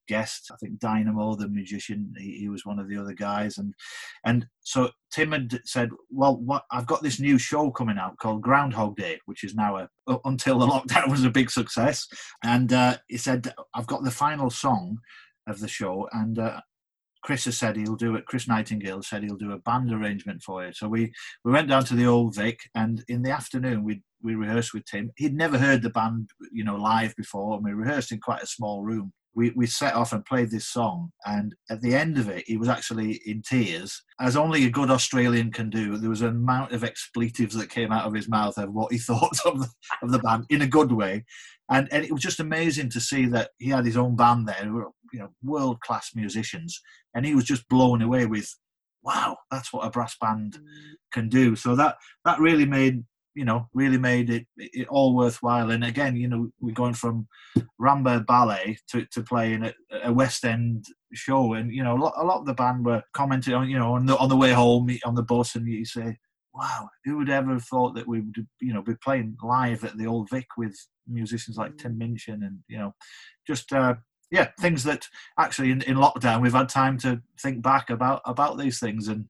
guest. 0.07 0.49
I 0.51 0.55
think 0.57 0.79
Dynamo, 0.79 1.35
the 1.35 1.49
musician, 1.49 2.13
he, 2.17 2.39
he 2.39 2.49
was 2.49 2.65
one 2.65 2.79
of 2.79 2.87
the 2.87 2.97
other 2.97 3.13
guys. 3.13 3.57
And 3.57 3.73
and 4.25 4.47
so 4.61 4.91
Tim 5.11 5.33
had 5.33 5.59
said, 5.65 5.89
"Well, 6.09 6.37
what 6.37 6.63
I've 6.71 6.87
got 6.87 7.03
this 7.03 7.19
new 7.19 7.37
show 7.37 7.69
coming 7.71 7.97
out 7.97 8.17
called 8.17 8.41
Groundhog 8.41 8.95
Day, 8.95 9.19
which 9.25 9.43
is 9.43 9.55
now 9.55 9.77
a 9.77 10.17
until 10.25 10.59
the 10.59 10.67
lockdown 10.67 11.09
was 11.09 11.25
a 11.25 11.29
big 11.29 11.51
success." 11.51 12.07
And 12.43 12.71
uh, 12.71 12.97
he 13.07 13.17
said, 13.17 13.53
"I've 13.73 13.87
got 13.87 14.03
the 14.03 14.11
final 14.11 14.49
song." 14.49 14.99
of 15.45 15.59
the 15.59 15.67
show, 15.67 16.07
and 16.13 16.39
uh, 16.39 16.61
Chris 17.23 17.45
has 17.45 17.57
said 17.57 17.75
he'll 17.75 17.95
do 17.95 18.15
it. 18.15 18.25
Chris 18.25 18.47
Nightingale 18.47 19.01
said 19.01 19.23
he'll 19.23 19.37
do 19.37 19.53
a 19.53 19.59
band 19.59 19.91
arrangement 19.91 20.43
for 20.43 20.65
you. 20.65 20.73
So 20.73 20.87
we 20.87 21.11
we 21.43 21.51
went 21.51 21.69
down 21.69 21.85
to 21.85 21.95
the 21.95 22.05
old 22.05 22.35
Vic, 22.35 22.59
and 22.75 23.03
in 23.07 23.23
the 23.23 23.31
afternoon 23.31 23.83
we 23.83 24.01
we 24.21 24.35
rehearsed 24.35 24.73
with 24.73 24.85
Tim. 24.85 25.11
He'd 25.17 25.35
never 25.35 25.57
heard 25.57 25.81
the 25.81 25.89
band, 25.89 26.29
you 26.51 26.63
know, 26.63 26.75
live 26.75 27.15
before, 27.15 27.55
and 27.55 27.63
we 27.63 27.73
rehearsed 27.73 28.11
in 28.11 28.19
quite 28.19 28.43
a 28.43 28.47
small 28.47 28.83
room. 28.83 29.13
We 29.35 29.51
we 29.55 29.65
set 29.65 29.95
off 29.95 30.13
and 30.13 30.25
played 30.25 30.51
this 30.51 30.67
song, 30.67 31.11
and 31.25 31.55
at 31.69 31.81
the 31.81 31.95
end 31.95 32.17
of 32.17 32.29
it, 32.29 32.43
he 32.45 32.57
was 32.57 32.69
actually 32.69 33.21
in 33.25 33.41
tears, 33.41 34.03
as 34.19 34.35
only 34.35 34.65
a 34.65 34.69
good 34.69 34.91
Australian 34.91 35.51
can 35.51 35.69
do. 35.69 35.97
There 35.97 36.09
was 36.09 36.21
an 36.21 36.29
amount 36.29 36.71
of 36.71 36.83
expletives 36.83 37.55
that 37.55 37.69
came 37.69 37.91
out 37.91 38.05
of 38.05 38.13
his 38.13 38.29
mouth 38.29 38.57
of 38.57 38.71
what 38.71 38.91
he 38.91 38.97
thought 38.99 39.39
of 39.45 39.61
the, 39.61 39.69
of 40.01 40.11
the 40.11 40.19
band 40.19 40.45
in 40.49 40.61
a 40.61 40.67
good 40.67 40.91
way, 40.91 41.25
and 41.71 41.87
and 41.91 42.05
it 42.05 42.11
was 42.11 42.21
just 42.21 42.39
amazing 42.39 42.89
to 42.91 42.99
see 42.99 43.25
that 43.27 43.51
he 43.57 43.69
had 43.69 43.85
his 43.85 43.97
own 43.97 44.15
band 44.15 44.47
there, 44.47 44.65
you 44.65 45.19
know, 45.19 45.29
world 45.43 45.79
class 45.81 46.11
musicians, 46.15 46.79
and 47.15 47.25
he 47.25 47.35
was 47.35 47.45
just 47.45 47.67
blown 47.69 48.01
away 48.01 48.25
with, 48.25 48.53
wow, 49.03 49.37
that's 49.51 49.71
what 49.71 49.85
a 49.85 49.89
brass 49.89 50.15
band 50.19 50.53
mm. 50.53 50.93
can 51.11 51.29
do. 51.29 51.55
So 51.55 51.75
that 51.75 51.97
that 52.25 52.39
really 52.39 52.65
made 52.65 53.03
you 53.35 53.45
know 53.45 53.67
really 53.73 53.97
made 53.97 54.29
it, 54.29 54.45
it 54.57 54.87
all 54.87 55.15
worthwhile. 55.15 55.71
And 55.71 55.83
again, 55.83 56.15
you 56.15 56.27
know, 56.27 56.49
we're 56.59 56.73
going 56.73 56.93
from 56.93 57.27
Rambert 57.77 58.25
Ballet 58.25 58.77
to, 58.89 59.05
to 59.11 59.23
playing 59.23 59.63
a, 59.63 59.73
a 60.03 60.13
West 60.13 60.45
End 60.45 60.85
show, 61.13 61.53
and 61.53 61.73
you 61.73 61.83
know, 61.83 61.95
a 61.95 61.99
lot, 61.99 62.13
a 62.17 62.23
lot 62.23 62.39
of 62.39 62.45
the 62.45 62.53
band 62.53 62.85
were 62.85 63.03
commenting 63.13 63.53
on 63.53 63.69
you 63.69 63.77
know 63.77 63.93
on 63.93 64.05
the 64.05 64.17
on 64.17 64.29
the 64.29 64.37
way 64.37 64.51
home 64.51 64.89
on 65.05 65.15
the 65.15 65.23
bus, 65.23 65.55
and 65.55 65.67
you 65.67 65.85
say. 65.85 66.17
Wow, 66.55 66.87
who 67.03 67.17
would 67.17 67.31
ever 67.31 67.53
have 67.53 67.63
thought 67.63 67.95
that 67.95 68.07
we 68.07 68.21
would, 68.21 68.45
you 68.61 68.75
know, 68.75 68.83
be 68.83 68.93
playing 69.03 69.37
live 69.41 69.83
at 69.83 69.97
the 69.97 70.05
old 70.05 70.29
Vic 70.29 70.45
with 70.55 70.77
musicians 71.07 71.57
like 71.57 71.77
Tim 71.77 71.97
Minchin 71.97 72.43
and 72.43 72.59
you 72.67 72.77
know, 72.77 72.93
just 73.47 73.73
uh, 73.73 73.95
yeah, 74.33 74.49
things 74.59 74.83
that 74.83 75.07
actually 75.39 75.71
in, 75.71 75.81
in 75.83 75.95
lockdown 75.95 76.41
we've 76.41 76.53
had 76.53 76.69
time 76.69 76.97
to 76.99 77.21
think 77.39 77.61
back 77.61 77.89
about 77.89 78.21
about 78.25 78.57
these 78.57 78.79
things 78.79 79.07
and 79.07 79.25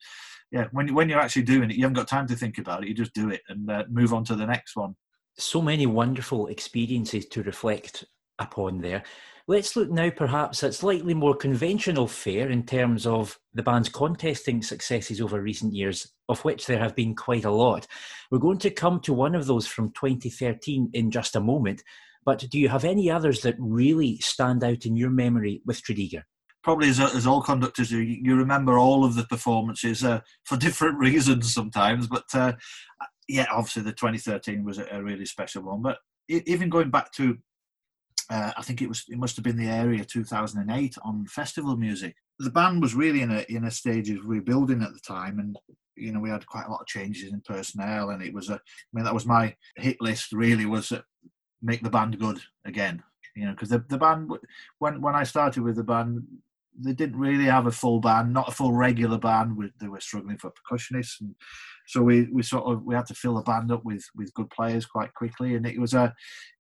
yeah, 0.54 0.68
when 0.72 0.94
when 0.94 1.10
you're 1.10 1.20
actually 1.20 1.42
doing 1.42 1.72
it, 1.72 1.76
you 1.76 1.82
haven't 1.82 1.96
got 1.96 2.08
time 2.08 2.28
to 2.28 2.36
think 2.36 2.60
about 2.60 2.84
it. 2.84 2.88
You 2.88 2.94
just 2.94 3.16
do 3.16 3.32
it 3.32 3.42
and 3.50 3.70
uh, 3.70 3.86
move 3.90 4.14
on 4.14 4.24
to 4.26 4.36
the 4.36 4.46
next 4.46 4.76
one. 4.76 4.96
So 5.36 5.64
many 5.64 5.88
wonderful 5.88 6.46
experiences 6.46 7.26
to 7.30 7.42
reflect 7.42 8.06
upon 8.38 8.80
there. 8.80 9.02
Let's 9.48 9.76
look 9.76 9.90
now 9.90 10.12
perhaps 10.12 10.64
at 10.64 10.76
slightly 10.76 11.16
more 11.16 11.36
conventional 11.36 12.08
fare 12.08 12.50
in 12.50 12.68
terms 12.68 13.08
of 13.08 13.38
the 13.56 13.64
band's 13.64 13.90
contesting 13.90 14.62
successes 14.62 15.20
over 15.20 15.42
recent 15.42 15.74
years, 15.74 16.08
of 16.30 16.46
which 16.46 16.68
there 16.68 16.80
have 16.80 16.96
been 16.96 17.16
quite 17.16 17.46
a 17.46 17.52
lot. 17.52 17.88
We're 18.30 18.38
going 18.38 18.60
to 18.60 18.70
come 18.70 19.00
to 19.02 19.14
one 19.14 19.34
of 19.34 19.48
those 19.48 19.66
from 19.66 19.92
2013 19.94 20.92
in 20.94 21.10
just 21.10 21.36
a 21.36 21.42
moment, 21.42 21.84
but 22.24 22.46
do 22.52 22.60
you 22.60 22.70
have 22.70 22.86
any 22.86 23.10
others 23.10 23.42
that 23.42 23.56
really 23.58 24.20
stand 24.20 24.64
out 24.64 24.86
in 24.86 24.96
your 24.96 25.10
memory 25.10 25.62
with 25.66 25.84
Tredegar? 25.84 26.24
Probably 26.64 26.90
as, 26.90 27.00
as 27.00 27.28
all 27.28 27.42
conductors 27.42 27.90
do, 27.90 28.00
you 28.02 28.36
remember 28.36 28.78
all 28.78 29.04
of 29.04 29.16
the 29.16 29.26
performances 29.26 30.04
uh, 30.04 30.22
for 30.46 30.58
different 30.58 30.98
reasons 30.98 31.54
sometimes. 31.54 32.08
But 32.08 32.26
uh, 32.34 32.54
yeah, 33.28 33.48
obviously 33.52 33.84
the 33.84 33.92
2013 33.92 34.64
was 34.64 34.78
a, 34.78 34.88
a, 34.92 35.04
really 35.04 35.26
special 35.26 35.64
one. 35.64 35.82
But 35.82 35.98
even 36.30 36.70
going 36.70 36.90
back 36.90 37.12
to, 37.14 37.38
uh, 38.30 38.52
I 38.58 38.62
think 38.62 38.82
it 38.82 38.88
was 38.88 39.04
it 39.10 39.18
must 39.18 39.36
have 39.36 39.44
been 39.44 39.58
the 39.58 39.68
area 39.68 40.06
2008 40.06 40.96
on 41.04 41.26
festival 41.28 41.76
music. 41.76 42.16
The 42.40 42.50
band 42.50 42.82
was 42.82 42.96
really 42.96 43.22
in 43.22 43.32
a 43.32 43.46
in 43.50 43.66
a 43.66 43.72
stage 43.72 44.10
of 44.10 44.26
rebuilding 44.26 44.82
at 44.82 44.94
the 44.94 45.00
time, 45.00 45.40
and 45.40 45.58
you 45.96 46.14
know 46.14 46.20
we 46.20 46.30
had 46.30 46.46
quite 46.46 46.66
a 46.66 46.72
lot 46.72 46.82
of 46.82 46.88
changes 46.88 47.32
in 47.32 47.42
personnel, 47.42 48.12
and 48.12 48.24
it 48.24 48.34
was 48.34 48.50
a. 48.50 48.56
I 48.56 48.60
mean 48.94 49.04
that 49.04 49.14
was 49.14 49.26
my 49.26 49.56
hit 49.76 49.98
list. 50.00 50.32
Really 50.32 50.66
was 50.66 50.94
make 51.62 51.82
the 51.82 51.90
band 51.90 52.20
good 52.20 52.40
again. 52.66 53.04
You 53.36 53.46
know, 53.46 53.52
because 53.52 53.70
the 53.70 53.84
the 53.90 53.98
band 53.98 54.32
when 54.80 55.02
when 55.02 55.16
I 55.16 55.24
started 55.24 55.64
with 55.64 55.76
the 55.76 55.84
band, 55.84 56.24
they 56.80 56.94
didn't 56.94 57.20
really 57.20 57.46
have 57.46 57.68
a 57.68 57.72
full 57.72 58.00
band, 58.00 58.34
not 58.34 58.50
a 58.50 58.52
full 58.52 58.74
regular 58.74 59.18
band. 59.18 59.56
We, 59.56 59.72
they 59.80 59.88
were 59.88 60.00
struggling 60.00 60.38
for 60.38 60.52
percussionists, 60.52 61.22
and 61.22 61.36
so 61.88 62.02
we, 62.02 62.28
we 62.32 62.44
sort 62.44 62.66
of 62.66 62.84
we 62.84 62.96
had 62.96 63.06
to 63.08 63.14
fill 63.14 63.36
the 63.36 63.42
band 63.42 63.72
up 63.72 63.84
with 63.86 64.04
with 64.16 64.34
good 64.34 64.50
players 64.50 64.86
quite 64.86 65.14
quickly. 65.14 65.56
And 65.56 65.66
it 65.66 65.80
was 65.80 65.94
a 65.94 66.14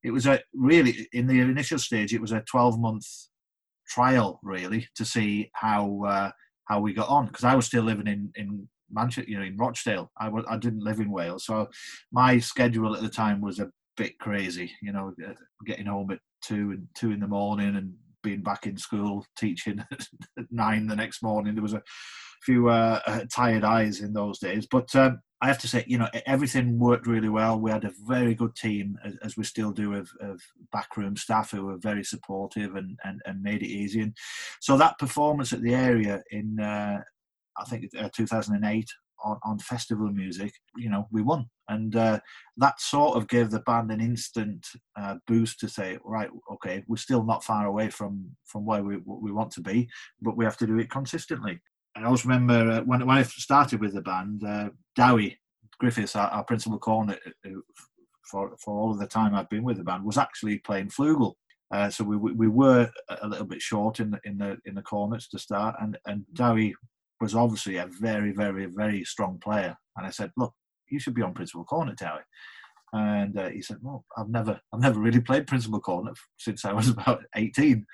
it 0.03 0.11
was 0.11 0.25
a 0.25 0.41
really 0.53 1.07
in 1.13 1.27
the 1.27 1.39
initial 1.39 1.79
stage 1.79 2.13
it 2.13 2.21
was 2.21 2.31
a 2.31 2.41
twelve 2.41 2.79
month 2.79 3.05
trial 3.87 4.39
really 4.43 4.87
to 4.95 5.05
see 5.05 5.49
how 5.53 6.03
uh, 6.07 6.31
how 6.65 6.79
we 6.79 6.93
got 6.93 7.09
on 7.09 7.27
because 7.27 7.43
I 7.43 7.55
was 7.55 7.65
still 7.65 7.83
living 7.83 8.07
in 8.07 8.31
in 8.35 8.67
Manchester, 8.91 9.29
you 9.29 9.37
know, 9.37 9.45
in 9.45 9.57
Rochdale. 9.57 10.11
I 10.19 10.29
was 10.29 10.45
I 10.47 10.57
didn't 10.57 10.83
live 10.83 10.99
in 10.99 11.11
Wales, 11.11 11.45
so 11.45 11.67
my 12.11 12.39
schedule 12.39 12.95
at 12.95 13.01
the 13.01 13.09
time 13.09 13.41
was 13.41 13.59
a 13.59 13.71
bit 13.97 14.17
crazy. 14.19 14.71
You 14.81 14.93
know, 14.93 15.13
uh, 15.27 15.33
getting 15.65 15.87
home 15.87 16.11
at 16.11 16.19
two 16.41 16.71
and 16.71 16.87
two 16.95 17.11
in 17.11 17.19
the 17.19 17.27
morning 17.27 17.75
and 17.75 17.93
being 18.23 18.41
back 18.41 18.65
in 18.65 18.77
school 18.77 19.25
teaching 19.37 19.83
at 19.91 20.07
nine 20.51 20.87
the 20.87 20.95
next 20.95 21.21
morning. 21.21 21.53
There 21.53 21.63
was 21.63 21.73
a 21.73 21.83
few 22.41 22.69
uh, 22.69 22.99
uh, 23.05 23.25
tired 23.31 23.63
eyes 23.63 24.01
in 24.01 24.13
those 24.13 24.39
days, 24.39 24.67
but 24.69 24.93
um, 24.95 25.19
I 25.41 25.47
have 25.47 25.59
to 25.59 25.67
say, 25.67 25.83
you 25.87 25.97
know, 25.97 26.07
everything 26.25 26.79
worked 26.79 27.05
really 27.05 27.27
well. 27.27 27.59
We 27.59 27.69
had 27.69 27.83
a 27.83 27.91
very 28.07 28.33
good 28.33 28.55
team, 28.55 28.97
as, 29.03 29.17
as 29.23 29.37
we 29.37 29.43
still 29.43 29.71
do, 29.71 29.93
of, 29.93 30.09
of, 30.21 30.41
backroom 30.71 31.17
staff 31.17 31.51
who 31.51 31.65
were 31.65 31.77
very 31.77 32.03
supportive 32.03 32.75
and, 32.75 32.97
and, 33.03 33.21
and, 33.25 33.43
made 33.43 33.61
it 33.61 33.67
easy. 33.67 34.01
And 34.01 34.15
so 34.61 34.77
that 34.77 34.97
performance 34.97 35.51
at 35.51 35.61
the 35.61 35.75
area 35.75 36.23
in, 36.31 36.59
uh, 36.61 37.01
I 37.59 37.63
think, 37.65 37.89
uh, 37.99 38.09
2008 38.15 38.87
on, 39.23 39.39
on 39.43 39.59
festival 39.59 40.09
music, 40.11 40.53
you 40.75 40.89
know, 40.89 41.07
we 41.11 41.21
won. 41.21 41.45
And 41.69 41.95
uh, 41.95 42.19
that 42.57 42.79
sort 42.79 43.15
of 43.15 43.27
gave 43.27 43.49
the 43.49 43.61
band 43.61 43.91
an 43.91 44.01
instant 44.01 44.67
uh, 44.99 45.15
boost 45.27 45.59
to 45.61 45.69
say, 45.69 45.97
right, 46.03 46.29
okay, 46.51 46.83
we're 46.87 46.97
still 46.97 47.23
not 47.23 47.43
far 47.43 47.65
away 47.65 47.89
from, 47.89 48.25
from 48.45 48.65
where 48.65 48.83
we, 48.83 48.97
we 49.05 49.31
want 49.31 49.51
to 49.53 49.61
be, 49.61 49.89
but 50.21 50.37
we 50.37 50.45
have 50.45 50.57
to 50.57 50.67
do 50.67 50.77
it 50.79 50.89
consistently. 50.89 51.59
And 51.95 52.03
I 52.03 52.07
always 52.07 52.25
remember 52.25 52.71
uh, 52.71 52.81
when, 52.81 53.05
when 53.05 53.17
I 53.17 53.23
started 53.23 53.79
with 53.79 53.93
the 53.93 54.01
band, 54.01 54.43
uh, 54.43 54.69
Dewi 54.95 55.39
Griffiths, 55.79 56.15
our, 56.15 56.27
our 56.29 56.43
principal 56.43 56.79
cornet 56.79 57.19
uh, 57.45 57.49
for, 58.29 58.55
for 58.59 58.77
all 58.77 58.91
of 58.91 58.99
the 58.99 59.07
time 59.07 59.35
I've 59.35 59.49
been 59.49 59.63
with 59.63 59.77
the 59.77 59.83
band, 59.83 60.03
was 60.03 60.17
actually 60.17 60.59
playing 60.59 60.89
flugel. 60.89 61.33
Uh, 61.71 61.89
so 61.89 62.03
we, 62.03 62.17
we 62.17 62.47
were 62.47 62.89
a 63.21 63.27
little 63.27 63.47
bit 63.47 63.59
short 63.59 63.99
in 63.99 64.11
the 64.11 64.19
in 64.25 64.37
the 64.37 64.57
in 64.65 64.75
the 64.75 64.81
cornets 64.81 65.27
to 65.27 65.39
start, 65.39 65.75
and 65.81 65.97
and 66.05 66.23
Dewi 66.33 66.75
was 67.23 67.33
obviously 67.33 67.77
a 67.77 67.87
very, 67.99 68.31
very, 68.31 68.67
very 68.67 69.03
strong 69.05 69.39
player. 69.39 69.75
And 69.97 70.05
I 70.05 70.09
said, 70.09 70.31
look, 70.37 70.53
you 70.89 70.99
should 70.99 71.15
be 71.15 71.21
on 71.21 71.33
principal 71.33 71.63
cornet, 71.63 71.97
Dewi. 71.97 72.19
And 72.91 73.39
uh, 73.39 73.49
he 73.49 73.61
said, 73.61 73.77
well, 73.81 74.05
I've 74.15 74.29
never, 74.29 74.59
I've 74.71 74.81
never 74.81 74.99
really 74.99 75.21
played 75.21 75.47
principal 75.47 75.79
cornet 75.79 76.15
since 76.37 76.65
I 76.65 76.73
was 76.73 76.89
about 76.95 77.23
18. 77.35 77.85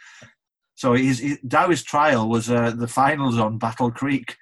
So 0.75 0.93
his, 0.93 1.19
his 1.19 1.39
Dewi's 1.47 1.83
trial 1.83 2.27
was 2.27 2.49
uh, 2.49 2.71
the 2.71 2.87
finals 2.87 3.37
on 3.37 3.59
Battle 3.59 3.91
Creek. 3.91 4.35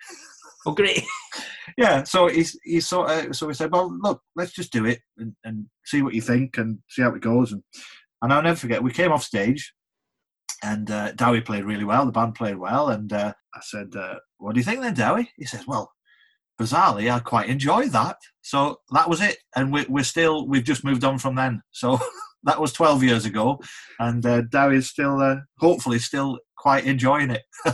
Oh, 0.65 0.73
great! 0.73 1.03
yeah, 1.77 2.03
so 2.03 2.27
he 2.27 2.79
sort 2.79 3.09
of 3.09 3.35
so 3.35 3.47
we 3.47 3.53
said, 3.53 3.71
well, 3.71 3.95
look, 4.01 4.21
let's 4.35 4.51
just 4.51 4.71
do 4.71 4.85
it 4.85 4.99
and, 5.17 5.33
and 5.43 5.65
see 5.85 6.01
what 6.01 6.13
you 6.13 6.21
think 6.21 6.57
and 6.57 6.79
see 6.89 7.01
how 7.01 7.13
it 7.13 7.21
goes. 7.21 7.53
And 7.53 7.63
and 8.21 8.33
I'll 8.33 8.41
never 8.41 8.57
forget, 8.57 8.83
we 8.83 8.91
came 8.91 9.11
off 9.11 9.23
stage 9.23 9.73
and 10.63 10.89
uh, 10.89 11.11
Dewi 11.13 11.41
played 11.41 11.65
really 11.65 11.83
well. 11.83 12.05
The 12.05 12.11
band 12.11 12.35
played 12.35 12.57
well, 12.57 12.89
and 12.89 13.11
uh, 13.11 13.33
I 13.53 13.59
said, 13.61 13.95
uh, 13.95 14.15
"What 14.37 14.53
do 14.53 14.59
you 14.59 14.63
think 14.63 14.81
then, 14.81 14.93
Dewi?" 14.93 15.29
He 15.37 15.45
says, 15.45 15.67
"Well, 15.67 15.91
bizarrely, 16.59 17.11
I 17.11 17.19
quite 17.19 17.49
enjoyed 17.49 17.91
that." 17.91 18.17
So 18.41 18.79
that 18.91 19.09
was 19.09 19.21
it, 19.21 19.37
and 19.55 19.71
we, 19.71 19.85
we're 19.87 20.03
still 20.03 20.47
we've 20.47 20.63
just 20.63 20.83
moved 20.83 21.03
on 21.03 21.19
from 21.19 21.35
then. 21.35 21.61
So 21.71 21.99
that 22.43 22.59
was 22.59 22.73
twelve 22.73 23.03
years 23.03 23.25
ago, 23.25 23.59
and 23.99 24.25
uh, 24.25 24.41
Dewi's 24.41 24.87
still, 24.87 25.19
uh, 25.19 25.37
hopefully, 25.59 25.99
still 25.99 26.39
quite 26.57 26.85
enjoying 26.85 27.31
it. 27.31 27.43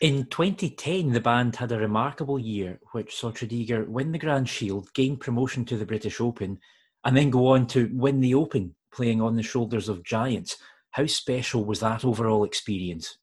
In 0.00 0.26
2010, 0.26 1.10
the 1.10 1.20
band 1.20 1.56
had 1.56 1.72
a 1.72 1.78
remarkable 1.78 2.38
year, 2.38 2.78
which 2.92 3.16
saw 3.16 3.32
Tredegar 3.32 3.84
win 3.88 4.12
the 4.12 4.18
Grand 4.18 4.48
Shield, 4.48 4.88
gain 4.94 5.16
promotion 5.16 5.64
to 5.64 5.76
the 5.76 5.84
British 5.84 6.20
Open, 6.20 6.60
and 7.04 7.16
then 7.16 7.30
go 7.30 7.48
on 7.48 7.66
to 7.68 7.90
win 7.92 8.20
the 8.20 8.32
Open, 8.34 8.76
playing 8.92 9.20
on 9.20 9.34
the 9.34 9.42
shoulders 9.42 9.88
of 9.88 10.04
giants. 10.04 10.56
How 10.92 11.06
special 11.06 11.64
was 11.64 11.80
that 11.80 12.04
overall 12.04 12.44
experience? 12.44 13.18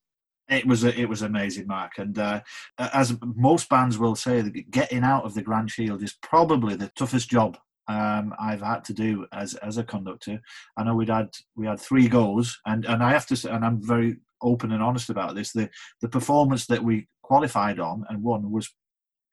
It 0.47 0.67
was 0.67 0.83
it 0.83 1.09
was 1.09 1.23
amazing, 1.23 1.67
Mark. 1.67 1.93
And 1.97 2.17
uh, 2.19 2.41
as 2.77 3.17
most 3.21 3.67
bands 3.67 3.97
will 3.97 4.15
say, 4.15 4.43
getting 4.69 5.03
out 5.03 5.25
of 5.25 5.33
the 5.33 5.41
Grand 5.41 5.71
Shield 5.71 6.03
is 6.03 6.15
probably 6.21 6.75
the 6.75 6.91
toughest 6.95 7.29
job 7.29 7.57
um, 7.87 8.33
I've 8.39 8.61
had 8.61 8.83
to 8.85 8.93
do 8.93 9.25
as 9.31 9.55
as 9.55 9.77
a 9.77 9.83
conductor. 9.83 10.39
I 10.77 10.83
know 10.83 10.95
we'd 10.95 11.09
had 11.09 11.29
we 11.55 11.67
had 11.67 11.79
three 11.79 12.07
goals, 12.07 12.59
and 12.65 12.85
and 12.85 13.03
I 13.03 13.11
have 13.11 13.25
to 13.27 13.35
say, 13.35 13.49
and 13.49 13.65
I'm 13.65 13.85
very 13.85 14.17
open 14.41 14.71
and 14.71 14.83
honest 14.83 15.09
about 15.09 15.35
this. 15.35 15.51
The 15.51 15.69
the 16.01 16.09
performance 16.09 16.67
that 16.67 16.83
we 16.83 17.07
qualified 17.23 17.79
on 17.79 18.05
and 18.09 18.23
won 18.23 18.51
was 18.51 18.71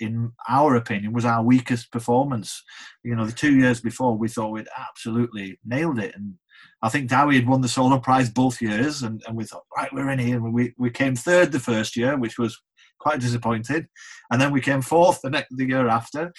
in 0.01 0.33
our 0.49 0.75
opinion, 0.75 1.13
was 1.13 1.25
our 1.25 1.45
weakest 1.45 1.93
performance. 1.93 2.65
You 3.05 3.15
know, 3.15 3.25
the 3.25 3.33
two 3.33 3.57
years 3.57 3.81
before, 3.81 4.19
we 4.19 4.29
thought 4.29 4.51
we'd 4.51 4.67
absolutely 4.77 5.61
nailed 5.65 5.99
it, 5.99 6.15
and 6.17 6.35
I 6.83 6.89
think 6.89 7.09
Dewi 7.09 7.37
had 7.37 7.49
won 7.49 7.61
the 7.61 7.69
solo 7.69 7.99
prize 7.99 8.29
both 8.29 8.61
years, 8.61 9.03
and, 9.03 9.23
and 9.27 9.37
we 9.37 9.45
thought, 9.45 9.65
right, 9.77 9.93
we're 9.93 10.11
in 10.11 10.19
here. 10.19 10.37
And 10.37 10.53
we, 10.53 10.75
we 10.79 10.91
came 10.91 11.15
third 11.15 11.53
the 11.53 11.61
first 11.61 11.97
year, 11.97 12.17
which 12.17 12.39
was 12.39 12.61
quite 12.99 13.21
disappointed. 13.21 13.87
And 14.31 14.41
then 14.41 14.53
we 14.53 14.61
came 14.61 14.83
fourth 14.83 15.21
the, 15.23 15.31
next, 15.31 15.57
the 15.57 15.67
year 15.67 15.89
after. 15.89 16.33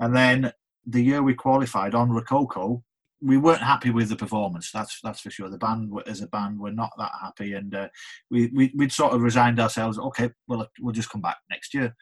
And 0.00 0.16
then 0.16 0.52
the 0.86 1.02
year 1.02 1.22
we 1.22 1.34
qualified 1.34 1.94
on 1.94 2.10
Rococo, 2.10 2.82
we 3.22 3.36
weren't 3.36 3.62
happy 3.62 3.90
with 3.90 4.08
the 4.08 4.16
performance. 4.16 4.70
That's 4.72 4.98
that's 5.02 5.20
for 5.20 5.30
sure. 5.30 5.48
The 5.48 5.58
band, 5.58 5.92
as 6.06 6.20
a 6.20 6.26
band, 6.26 6.58
were 6.58 6.72
not 6.72 6.90
that 6.98 7.12
happy, 7.20 7.52
and 7.52 7.72
uh, 7.74 7.88
we, 8.30 8.48
we 8.48 8.72
would 8.74 8.90
sort 8.90 9.12
of 9.12 9.22
resigned 9.22 9.60
ourselves. 9.60 9.96
Okay, 9.98 10.30
well, 10.48 10.68
we'll 10.80 10.92
just 10.92 11.10
come 11.10 11.20
back 11.20 11.36
next 11.48 11.72
year. 11.72 11.94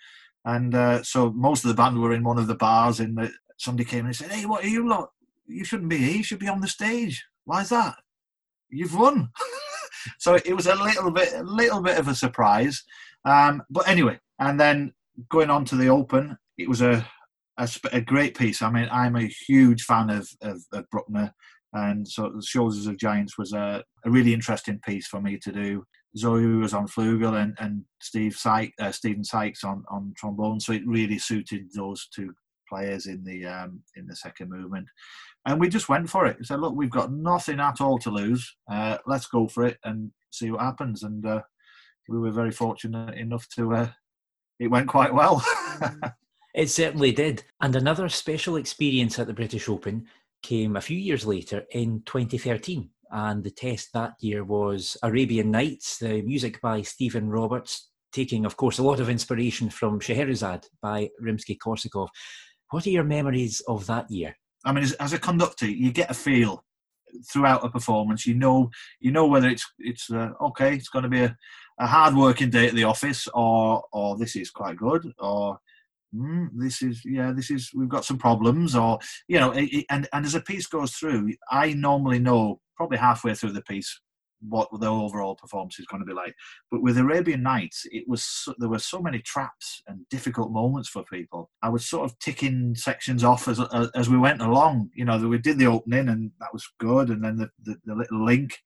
And 0.46 0.74
uh, 0.74 1.02
so 1.02 1.30
most 1.32 1.62
of 1.64 1.68
the 1.68 1.74
band 1.74 2.00
were 2.00 2.14
in 2.14 2.24
one 2.24 2.38
of 2.38 2.46
the 2.46 2.54
bars, 2.54 3.00
and 3.00 3.30
somebody 3.58 3.84
came 3.84 4.06
and 4.06 4.16
said, 4.16 4.30
"Hey, 4.30 4.46
what 4.46 4.64
are 4.64 4.68
you 4.68 4.88
lot? 4.88 5.10
You 5.46 5.64
shouldn't 5.64 5.90
be 5.90 5.98
here. 5.98 6.16
You 6.16 6.22
should 6.22 6.38
be 6.38 6.48
on 6.48 6.62
the 6.62 6.68
stage. 6.68 7.22
Why 7.51 7.62
is 7.62 7.70
that? 7.70 7.96
You've 8.68 8.94
won." 8.94 9.28
so 10.18 10.36
it 10.36 10.55
was 10.55 10.68
a 10.68 10.76
little 10.76 11.11
bit, 11.11 11.32
a 11.32 11.42
little 11.42 11.82
bit 11.82 11.98
of 11.98 12.07
a 12.07 12.14
surprise. 12.14 12.84
Um, 13.24 13.64
but 13.68 13.88
anyway, 13.88 14.20
and 14.38 14.59
then 14.59 14.92
going 15.28 15.51
on 15.51 15.64
to 15.64 15.74
the 15.74 15.88
Open, 15.88 16.38
it 16.59 16.68
was 16.68 16.80
a 16.80 17.05
a, 17.59 17.68
a, 17.92 18.01
great 18.01 18.38
piece. 18.38 18.62
I 18.62 18.70
mean, 18.70 18.88
I'm 18.92 19.16
a 19.16 19.32
huge 19.48 19.82
fan 19.82 20.11
of, 20.11 20.28
of, 20.42 20.62
of 20.72 20.88
Bruckner, 20.90 21.34
and 21.72 22.07
so 22.07 22.30
the 22.30 22.40
Shoulders 22.40 22.86
of 22.86 22.96
Giants 22.96 23.36
was 23.36 23.53
a, 23.53 23.82
a, 24.05 24.11
really 24.11 24.32
interesting 24.32 24.78
piece 24.86 25.09
for 25.09 25.20
me 25.20 25.36
to 25.38 25.51
do. 25.51 25.84
Zoe 26.16 26.46
was 26.46 26.72
on 26.72 26.86
flugel 26.86 27.42
and, 27.42 27.57
and 27.59 27.82
Steve 28.01 28.36
Sykes, 28.36 28.74
uh, 28.80 28.92
Stephen 28.92 29.24
Sykes 29.24 29.64
on, 29.64 29.82
on 29.90 30.14
trombone, 30.16 30.61
so 30.61 30.72
it 30.72 30.86
really 30.86 31.18
suited 31.18 31.66
those 31.74 32.07
two 32.14 32.32
players 32.70 33.07
in 33.07 33.24
the 33.24 33.44
um, 33.44 33.82
in 33.96 34.07
the 34.07 34.16
second 34.16 34.51
movement. 34.51 34.86
And 35.47 35.59
we 35.59 35.68
just 35.68 35.88
went 35.88 36.11
for 36.11 36.26
it. 36.26 36.38
We 36.38 36.45
said, 36.45 36.61
"Look, 36.61 36.74
we've 36.74 36.91
got 36.91 37.12
nothing 37.12 37.61
at 37.61 37.80
all 37.80 37.99
to 38.01 38.11
lose. 38.11 38.57
Uh, 38.70 38.99
let's 39.07 39.26
go 39.26 39.49
for 39.49 39.64
it 39.64 39.78
and 39.84 40.11
see 40.30 40.51
what 40.51 40.61
happens." 40.61 41.03
And 41.03 41.24
uh, 41.24 41.43
we 42.09 42.18
were 42.18 42.30
very 42.30 42.53
fortunate 42.53 43.16
enough 43.16 43.49
to. 43.57 43.74
Uh, 43.74 43.88
it 44.59 44.68
went 44.68 44.88
quite 44.88 45.14
well. 45.14 45.45
It 46.55 46.70
certainly 46.70 47.12
did. 47.12 47.45
And 47.61 47.76
another 47.76 48.09
special 48.09 48.57
experience 48.57 49.18
at 49.18 49.26
the 49.26 49.32
British 49.32 49.68
Open 49.68 50.07
came 50.43 50.76
a 50.76 50.80
few 50.80 50.99
years 50.99 51.26
later 51.26 51.64
in 51.70 52.03
2013. 52.07 52.91
And 53.12 53.43
the 53.43 53.51
test 53.51 53.93
that 53.93 54.14
year 54.20 54.45
was 54.45 54.97
Arabian 55.03 55.51
Nights, 55.51 55.99
the 55.99 56.22
music 56.22 56.61
by 56.61 56.82
Stephen 56.82 57.28
Roberts, 57.28 57.91
taking, 58.12 58.45
of 58.45 58.57
course, 58.57 58.78
a 58.78 58.82
lot 58.82 59.01
of 59.01 59.09
inspiration 59.09 59.70
from 59.70 60.01
Scheherazade 60.01 60.66
by 60.80 61.11
Rimsky 61.20 61.59
Korsakov. 61.59 62.09
What 62.70 62.86
are 62.86 62.91
your 62.91 63.05
memories 63.05 63.61
of 63.68 63.86
that 63.86 64.11
year? 64.11 64.36
I 64.64 64.72
mean, 64.72 64.84
as, 64.84 64.92
as 64.94 65.12
a 65.12 65.18
conductor, 65.18 65.66
you 65.66 65.92
get 65.92 66.11
a 66.11 66.14
feel 66.14 66.64
throughout 67.30 67.64
a 67.64 67.70
performance. 67.70 68.26
You 68.26 68.34
know, 68.34 68.70
you 69.00 69.11
know 69.11 69.26
whether 69.26 69.48
it's 69.48 69.66
it's 69.78 70.11
uh, 70.11 70.30
okay, 70.40 70.74
it's 70.74 70.88
going 70.88 71.04
to 71.04 71.08
be 71.08 71.22
a, 71.22 71.36
a 71.78 71.86
hard 71.86 72.14
working 72.14 72.50
day 72.50 72.68
at 72.68 72.74
the 72.74 72.84
office, 72.84 73.28
or 73.34 73.82
or 73.92 74.16
this 74.16 74.36
is 74.36 74.50
quite 74.50 74.76
good, 74.76 75.12
or 75.18 75.58
mm, 76.14 76.48
this 76.54 76.82
is 76.82 77.02
yeah 77.04 77.32
this 77.32 77.50
is 77.50 77.70
we've 77.74 77.88
got 77.88 78.04
some 78.04 78.18
problems 78.18 78.74
or 78.74 78.98
you 79.28 79.38
know 79.38 79.52
it, 79.52 79.64
it, 79.64 79.86
and 79.90 80.08
and 80.12 80.26
as 80.26 80.34
a 80.34 80.40
piece 80.40 80.66
goes 80.66 80.92
through 80.92 81.32
i 81.50 81.72
normally 81.72 82.18
know 82.18 82.61
probably 82.76 82.98
halfway 82.98 83.34
through 83.34 83.52
the 83.52 83.62
piece 83.62 84.00
what 84.49 84.68
the 84.80 84.86
overall 84.86 85.34
performance 85.34 85.78
is 85.78 85.86
going 85.86 86.01
to 86.01 86.07
be 86.07 86.14
like 86.14 86.34
but 86.70 86.82
with 86.82 86.97
arabian 86.99 87.43
nights 87.43 87.86
it 87.93 88.05
was 88.09 88.24
so, 88.24 88.55
there 88.59 88.68
were 88.68 88.78
so 88.78 89.01
many 89.01 89.18
traps 89.20 89.82
and 89.86 90.09
difficult 90.09 90.51
moments 90.51 90.88
for 90.88 91.05
people 91.05 91.51
i 91.62 91.68
was 91.68 91.84
sort 91.84 92.11
of 92.11 92.18
ticking 92.18 92.74
sections 92.74 93.22
off 93.22 93.49
as 93.49 93.61
uh, 93.61 93.88
as 93.95 94.09
we 94.09 94.18
went 94.18 94.41
along 94.41 94.88
you 94.95 95.05
know 95.05 95.18
we 95.28 95.38
did 95.38 95.59
the 95.59 95.66
opening 95.66 96.09
and 96.09 96.30
that 96.41 96.53
was 96.53 96.66
good 96.78 97.11
and 97.11 97.22
then 97.22 97.36
the, 97.36 97.51
the, 97.62 97.76
the 97.84 97.95
little 97.95 98.24
link 98.24 98.59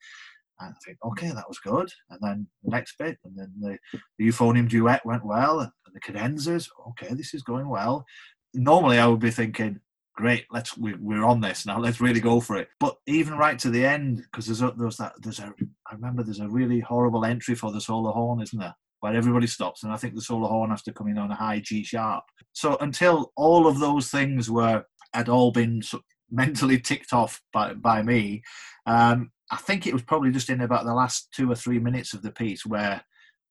and 0.60 0.74
I 0.74 0.78
think, 0.84 0.98
okay, 1.04 1.28
that 1.28 1.48
was 1.48 1.58
good. 1.58 1.90
And 2.10 2.20
then 2.22 2.46
the 2.62 2.70
next 2.70 2.96
bit, 2.98 3.18
and 3.24 3.36
then 3.36 3.52
the, 3.60 3.78
the 4.18 4.28
euphonium 4.28 4.68
duet 4.68 5.04
went 5.04 5.24
well, 5.24 5.60
and 5.60 5.70
the 5.92 6.00
cadenzas, 6.00 6.68
okay, 6.90 7.12
this 7.14 7.34
is 7.34 7.42
going 7.42 7.68
well. 7.68 8.06
Normally, 8.54 8.98
I 8.98 9.06
would 9.06 9.20
be 9.20 9.32
thinking, 9.32 9.80
great, 10.14 10.46
let's 10.50 10.76
we, 10.76 10.94
we're 10.94 11.24
on 11.24 11.40
this 11.40 11.66
now. 11.66 11.78
Let's 11.78 12.00
really 12.00 12.20
go 12.20 12.40
for 12.40 12.56
it. 12.56 12.68
But 12.80 12.96
even 13.06 13.34
right 13.36 13.58
to 13.58 13.70
the 13.70 13.84
end, 13.84 14.18
because 14.18 14.46
there's 14.46 14.62
a, 14.62 14.72
there's 14.76 14.96
that 14.96 15.14
there's 15.22 15.40
a 15.40 15.52
I 15.90 15.94
remember 15.94 16.22
there's 16.22 16.40
a 16.40 16.48
really 16.48 16.80
horrible 16.80 17.24
entry 17.24 17.54
for 17.54 17.72
the 17.72 17.80
solo 17.80 18.12
horn, 18.12 18.40
isn't 18.40 18.58
there? 18.58 18.74
Where 19.00 19.14
everybody 19.14 19.46
stops, 19.46 19.82
and 19.82 19.92
I 19.92 19.96
think 19.96 20.14
the 20.14 20.22
solo 20.22 20.48
horn 20.48 20.70
has 20.70 20.82
to 20.84 20.92
come 20.92 21.08
in 21.08 21.18
on 21.18 21.30
a 21.30 21.36
high 21.36 21.60
G 21.60 21.82
sharp. 21.82 22.24
So 22.52 22.76
until 22.80 23.32
all 23.36 23.66
of 23.66 23.78
those 23.78 24.10
things 24.10 24.50
were 24.50 24.84
had 25.12 25.28
all 25.28 25.52
been 25.52 25.82
mentally 26.30 26.78
ticked 26.80 27.12
off 27.12 27.40
by 27.52 27.74
by 27.74 28.02
me, 28.02 28.42
um, 28.86 29.30
I 29.50 29.56
think 29.56 29.86
it 29.86 29.92
was 29.92 30.02
probably 30.02 30.30
just 30.30 30.50
in 30.50 30.60
about 30.60 30.84
the 30.84 30.94
last 30.94 31.28
two 31.34 31.50
or 31.50 31.56
three 31.56 31.78
minutes 31.78 32.14
of 32.14 32.22
the 32.22 32.32
piece 32.32 32.64
where 32.64 33.02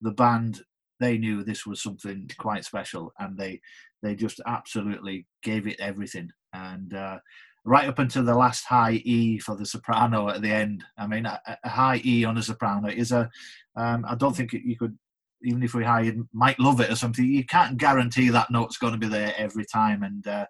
the 0.02 0.12
band 0.12 0.62
they 1.00 1.18
knew 1.18 1.44
this 1.44 1.66
was 1.66 1.82
something 1.82 2.30
quite 2.38 2.64
special 2.64 3.12
and 3.20 3.38
they 3.38 3.60
they 4.02 4.16
just 4.16 4.40
absolutely 4.46 5.26
gave 5.42 5.68
it 5.68 5.80
everything 5.80 6.30
and 6.54 6.94
uh, 6.94 7.20
right 7.66 7.88
up 7.88 8.00
until 8.00 8.24
the 8.24 8.36
last 8.36 8.66
high 8.66 9.02
E 9.04 9.40
for 9.40 9.56
the 9.56 9.66
soprano 9.66 10.30
at 10.30 10.42
the 10.42 10.52
end. 10.52 10.84
I 10.98 11.08
mean, 11.08 11.26
a, 11.26 11.40
a 11.64 11.70
high 11.70 12.02
E 12.06 12.26
on 12.26 12.38
a 12.38 12.44
soprano 12.44 12.90
is 12.90 13.12
a. 13.12 13.30
Um, 13.76 14.06
I 14.08 14.16
don't 14.16 14.36
think 14.36 14.54
you 14.54 14.78
could, 14.78 14.98
even 15.44 15.64
if 15.64 15.74
we 15.74 15.84
hired 15.84 16.22
Mike 16.32 16.58
Lovatt 16.58 16.92
or 16.92 16.96
something, 16.96 17.26
you 17.26 17.46
can't 17.46 17.78
guarantee 17.78 18.30
that 18.30 18.52
note's 18.52 18.78
going 18.78 18.94
to 18.94 19.00
be 19.00 19.08
there 19.08 19.34
every 19.38 19.66
time. 19.66 20.04
And 20.04 20.26
uh, 20.28 20.46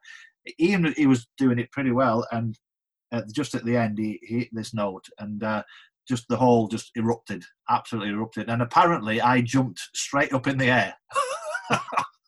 Ian, 0.59 0.93
he 0.97 1.07
was 1.07 1.27
doing 1.37 1.59
it 1.59 1.71
pretty 1.71 1.91
well. 1.91 2.27
And 2.31 2.57
just 3.31 3.55
at 3.55 3.63
the 3.63 3.77
end, 3.77 3.97
he, 3.97 4.19
he 4.23 4.39
hit 4.39 4.49
this 4.51 4.73
note, 4.73 5.07
and 5.19 5.43
uh, 5.43 5.63
just 6.07 6.27
the 6.27 6.37
hall 6.37 6.67
just 6.67 6.91
erupted, 6.95 7.43
absolutely 7.69 8.09
erupted. 8.09 8.49
And 8.49 8.61
apparently, 8.61 9.21
I 9.21 9.41
jumped 9.41 9.81
straight 9.93 10.33
up 10.33 10.47
in 10.47 10.57
the 10.57 10.67
air, 10.67 10.93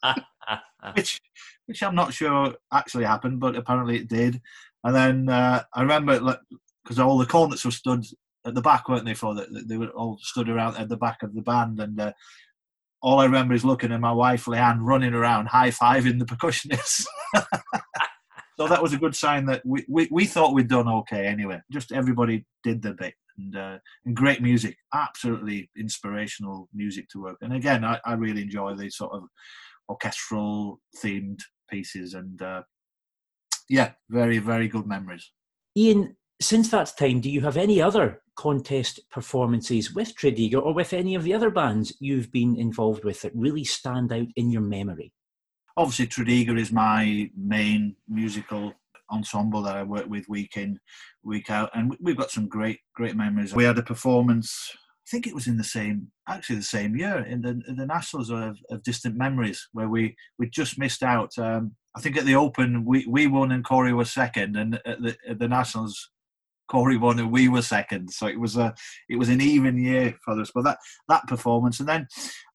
which 0.95 1.19
which 1.65 1.83
I'm 1.83 1.95
not 1.95 2.13
sure 2.13 2.55
actually 2.71 3.05
happened, 3.05 3.39
but 3.39 3.55
apparently 3.55 3.97
it 3.97 4.07
did. 4.07 4.41
And 4.83 4.95
then 4.95 5.29
uh, 5.29 5.63
I 5.73 5.81
remember, 5.81 6.37
because 6.83 6.99
all 6.99 7.17
the 7.17 7.25
cornets 7.25 7.65
were 7.65 7.71
stood 7.71 8.05
at 8.45 8.53
the 8.53 8.61
back, 8.61 8.87
weren't 8.87 9.05
they? 9.05 9.15
For 9.15 9.33
that, 9.35 9.67
they 9.67 9.77
were 9.77 9.89
all 9.89 10.19
stood 10.21 10.49
around 10.49 10.77
at 10.77 10.89
the 10.89 10.97
back 10.97 11.23
of 11.23 11.33
the 11.33 11.41
band, 11.41 11.79
and 11.79 11.99
uh, 11.99 12.13
all 13.01 13.19
I 13.19 13.25
remember 13.25 13.53
is 13.53 13.65
looking 13.65 13.91
at 13.91 13.99
my 13.99 14.11
wife 14.11 14.45
Leanne 14.45 14.79
running 14.81 15.13
around, 15.13 15.47
high 15.47 15.69
fiving 15.69 16.19
the 16.19 16.25
percussionists. 16.25 17.05
so 18.57 18.67
that 18.67 18.81
was 18.81 18.93
a 18.93 18.97
good 18.97 19.15
sign 19.15 19.45
that 19.45 19.61
we, 19.65 19.85
we, 19.87 20.07
we 20.11 20.25
thought 20.25 20.53
we'd 20.53 20.67
done 20.67 20.87
okay 20.87 21.27
anyway. 21.27 21.61
Just 21.71 21.91
everybody 21.91 22.45
did 22.63 22.81
their 22.81 22.93
bit. 22.93 23.13
And, 23.37 23.55
uh, 23.55 23.77
and 24.05 24.15
great 24.15 24.41
music, 24.41 24.77
absolutely 24.93 25.69
inspirational 25.77 26.69
music 26.73 27.09
to 27.09 27.21
work. 27.21 27.37
And 27.41 27.53
again, 27.53 27.83
I, 27.83 27.99
I 28.05 28.13
really 28.13 28.41
enjoy 28.41 28.73
the 28.75 28.89
sort 28.89 29.11
of 29.11 29.23
orchestral 29.89 30.79
themed 31.03 31.41
pieces. 31.69 32.13
And 32.13 32.41
uh, 32.41 32.63
yeah, 33.69 33.91
very, 34.09 34.37
very 34.39 34.67
good 34.67 34.85
memories. 34.85 35.31
Ian, 35.77 36.15
since 36.41 36.69
that 36.71 36.93
time, 36.97 37.21
do 37.21 37.29
you 37.29 37.41
have 37.41 37.57
any 37.57 37.81
other 37.81 38.21
contest 38.35 38.99
performances 39.09 39.93
with 39.93 40.15
Tredegar 40.15 40.61
or 40.61 40.73
with 40.73 40.93
any 40.93 41.15
of 41.15 41.23
the 41.23 41.33
other 41.33 41.49
bands 41.49 41.95
you've 41.99 42.31
been 42.31 42.57
involved 42.57 43.05
with 43.05 43.21
that 43.21 43.35
really 43.35 43.63
stand 43.63 44.11
out 44.11 44.27
in 44.35 44.51
your 44.51 44.61
memory? 44.61 45.13
obviously 45.77 46.07
Tredegar 46.07 46.57
is 46.57 46.71
my 46.71 47.29
main 47.37 47.95
musical 48.07 48.73
ensemble 49.11 49.61
that 49.63 49.75
I 49.75 49.83
work 49.83 50.07
with 50.07 50.27
week 50.27 50.57
in, 50.57 50.79
week 51.23 51.49
out, 51.49 51.69
and 51.73 51.95
we've 52.01 52.17
got 52.17 52.31
some 52.31 52.47
great, 52.47 52.79
great 52.95 53.15
memories. 53.15 53.53
We 53.53 53.63
had 53.63 53.77
a 53.77 53.83
performance. 53.83 54.71
I 55.05 55.09
think 55.09 55.27
it 55.27 55.35
was 55.35 55.45
in 55.45 55.57
the 55.57 55.63
same, 55.63 56.07
actually 56.27 56.55
the 56.55 56.63
same 56.63 56.95
year, 56.95 57.19
in 57.19 57.41
the, 57.41 57.61
in 57.67 57.75
the 57.75 57.85
Nationals 57.85 58.31
of, 58.31 58.57
of, 58.71 58.81
Distant 58.81 59.15
Memories, 59.15 59.67
where 59.71 59.87
we 59.87 60.15
we 60.39 60.49
just 60.49 60.79
missed 60.79 61.03
out. 61.03 61.31
Um, 61.37 61.75
I 61.95 62.01
think 62.01 62.17
at 62.17 62.25
the 62.25 62.35
Open 62.35 62.85
we, 62.85 63.05
we 63.07 63.27
won 63.27 63.51
and 63.51 63.63
Cory 63.63 63.93
was 63.93 64.11
second, 64.11 64.57
and 64.57 64.79
at 64.85 65.01
the, 65.01 65.15
at 65.29 65.37
the 65.37 65.47
Nationals 65.47 66.09
Cory 66.67 66.97
won 66.97 67.19
and 67.19 67.31
we 67.31 67.47
were 67.47 67.61
second. 67.61 68.09
So 68.09 68.27
it 68.27 68.39
was 68.39 68.57
a 68.57 68.73
it 69.07 69.17
was 69.17 69.29
an 69.29 69.41
even 69.41 69.77
year 69.77 70.15
for 70.23 70.39
us. 70.39 70.51
But 70.53 70.63
that 70.63 70.79
that 71.07 71.27
performance, 71.27 71.79
and 71.79 71.87
then 71.87 72.07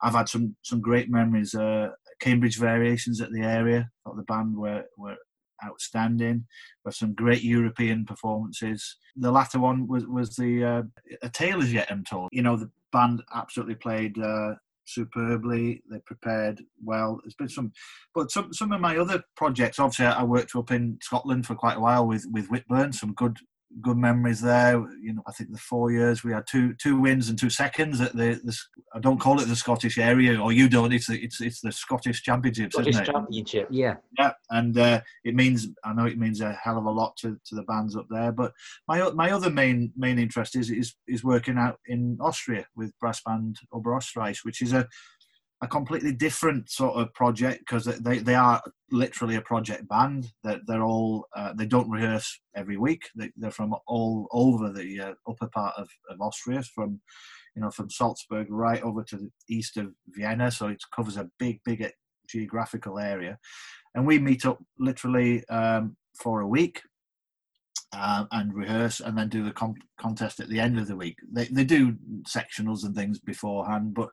I've 0.03 0.15
had 0.15 0.29
some 0.29 0.57
some 0.63 0.81
great 0.81 1.11
memories. 1.11 1.55
Uh, 1.55 1.91
Cambridge 2.21 2.59
Variations 2.59 3.21
at 3.21 3.31
the 3.31 3.43
area. 3.43 3.89
The 4.05 4.25
band 4.25 4.57
were 4.57 4.85
were 4.99 5.17
outstanding. 5.65 6.47
With 6.85 6.95
some 6.95 7.15
great 7.15 7.43
European 7.43 8.05
performances. 8.05 8.97
The 9.17 9.31
latter 9.31 9.59
one 9.59 9.87
was 9.87 10.07
was 10.07 10.37
the 10.37 10.65
uh, 10.65 10.83
a 11.23 11.29
tale 11.29 11.63
as 11.63 11.73
yet 11.73 11.91
untold. 11.91 12.31
You 12.33 12.43
know 12.43 12.57
the 12.57 12.71
band 12.93 13.23
absolutely 13.35 13.77
played. 13.77 14.19
Uh, 14.19 14.55
superbly 14.87 15.83
they 15.89 15.99
prepared 16.01 16.61
well 16.83 17.21
there's 17.23 17.35
been 17.35 17.49
some 17.49 17.73
but 18.13 18.31
some 18.31 18.53
some 18.53 18.73
of 18.73 18.81
my 18.81 18.97
other 18.97 19.23
projects 19.37 19.79
obviously 19.79 20.07
i 20.07 20.23
worked 20.23 20.57
up 20.57 20.73
in 20.73 20.99
scotland 21.01 21.47
for 21.47 21.55
quite 21.55 21.77
a 21.77 21.81
while 21.81 22.07
with 22.07 22.27
with 22.33 22.49
whitburn 22.49 22.93
some 22.93 23.13
good 23.13 23.39
good 23.81 23.97
memories 23.97 24.41
there. 24.41 24.73
You 25.01 25.15
know, 25.15 25.23
I 25.27 25.33
think 25.33 25.53
the 25.53 25.59
four 25.59 25.91
years 25.91 26.25
we 26.25 26.33
had 26.33 26.47
two 26.47 26.75
two 26.75 26.99
wins 26.99 27.29
and 27.29 27.39
two 27.39 27.51
seconds 27.51 28.01
at 28.01 28.13
the, 28.13 28.41
the 28.45 28.57
I 28.95 28.99
don't 28.99 29.21
call 29.21 29.41
it 29.41 29.47
the 29.47 29.57
Scottish 29.57 29.99
area, 29.99 30.41
or 30.41 30.53
you 30.53 30.69
don't. 30.69 30.93
It's 30.93 31.07
the, 31.07 31.23
it's 31.23 31.41
it's 31.41 31.61
the 31.61 31.73
Scottish 31.73 32.23
Championships, 32.23 32.75
Scottish 32.75 32.95
isn't 32.95 33.09
it? 33.09 33.13
Championship, 33.13 33.69
yeah, 33.71 33.97
yeah. 34.19 34.33
And 34.51 34.77
uh, 34.79 35.01
it 35.25 35.35
means 35.35 35.69
I 35.85 35.93
know 35.93 36.07
it 36.07 36.19
means 36.19 36.41
a 36.41 36.53
hell 36.53 36.79
of 36.79 36.85
a 36.85 36.91
lot 36.91 37.17
to, 37.19 37.39
to 37.47 37.55
the 37.55 37.63
bands 37.63 37.97
up 37.97 38.07
there. 38.11 38.33
But 38.33 38.53
my 38.89 39.11
my 39.11 39.31
other 39.31 39.51
main 39.51 39.93
main 39.97 40.19
interest 40.19 40.57
is 40.57 40.71
is 40.71 40.95
is 41.07 41.25
working 41.25 41.59
out 41.59 41.79
in 41.87 42.19
Austria 42.21 42.67
with 42.77 42.99
brass 42.99 43.23
band 43.23 43.59
Oberösterreich, 43.73 44.45
which 44.45 44.63
is 44.63 44.73
a 44.73 44.89
a 45.63 45.69
completely 45.69 46.13
different 46.13 46.71
sort 46.71 46.97
of 46.97 47.13
project 47.13 47.61
because 47.61 47.85
they, 47.85 48.19
they 48.19 48.35
are 48.35 48.63
literally 48.91 49.37
a 49.37 49.43
project 49.43 49.87
band. 49.89 50.33
That 50.43 50.61
they're, 50.67 50.79
they're, 50.79 50.85
all 50.85 51.27
uh, 51.37 51.53
they 51.53 51.67
don't 51.67 51.91
rehearse 51.91 52.41
every 52.57 52.77
week. 52.77 53.03
They, 53.15 53.31
are 53.45 53.51
from 53.51 53.75
all 53.87 54.27
over 54.33 54.73
the 54.73 55.01
uh, 55.01 55.15
upper 55.29 55.49
part 55.49 55.75
of, 55.77 55.89
of 56.09 56.21
Austria, 56.21 56.63
from 56.63 57.01
you 57.55 57.63
know 57.63 57.71
from 57.71 57.91
Salzburg 57.91 58.47
right 58.51 58.83
over 58.83 59.05
to 59.05 59.17
the 59.17 59.31
east 59.49 59.77
of 59.77 59.93
Vienna. 60.09 60.51
So 60.51 60.69
it 60.69 60.83
covers 60.95 61.17
a 61.17 61.31
big, 61.39 61.61
big 61.65 61.87
geographical 62.29 62.99
area, 62.99 63.39
and 63.95 64.07
we 64.07 64.19
meet 64.19 64.47
up 64.47 64.59
literally 64.79 65.47
um, 65.49 65.97
for 66.19 66.41
a 66.41 66.49
week 66.49 66.81
uh, 67.93 68.25
and 68.33 68.55
rehearse 68.55 69.01
and 69.01 69.17
then 69.19 69.29
do 69.29 69.45
the 69.45 69.51
con- 69.51 69.75
contest 69.99 70.41
at 70.41 70.49
the 70.49 70.61
end 70.61 70.79
of 70.79 70.87
the 70.87 70.97
week. 70.97 71.17
They, 71.33 71.47
they 71.47 71.65
do 71.65 71.97
sectionals 72.23 72.85
and 72.85 72.95
things 72.95 73.19
beforehand, 73.19 73.95
but 73.95 74.11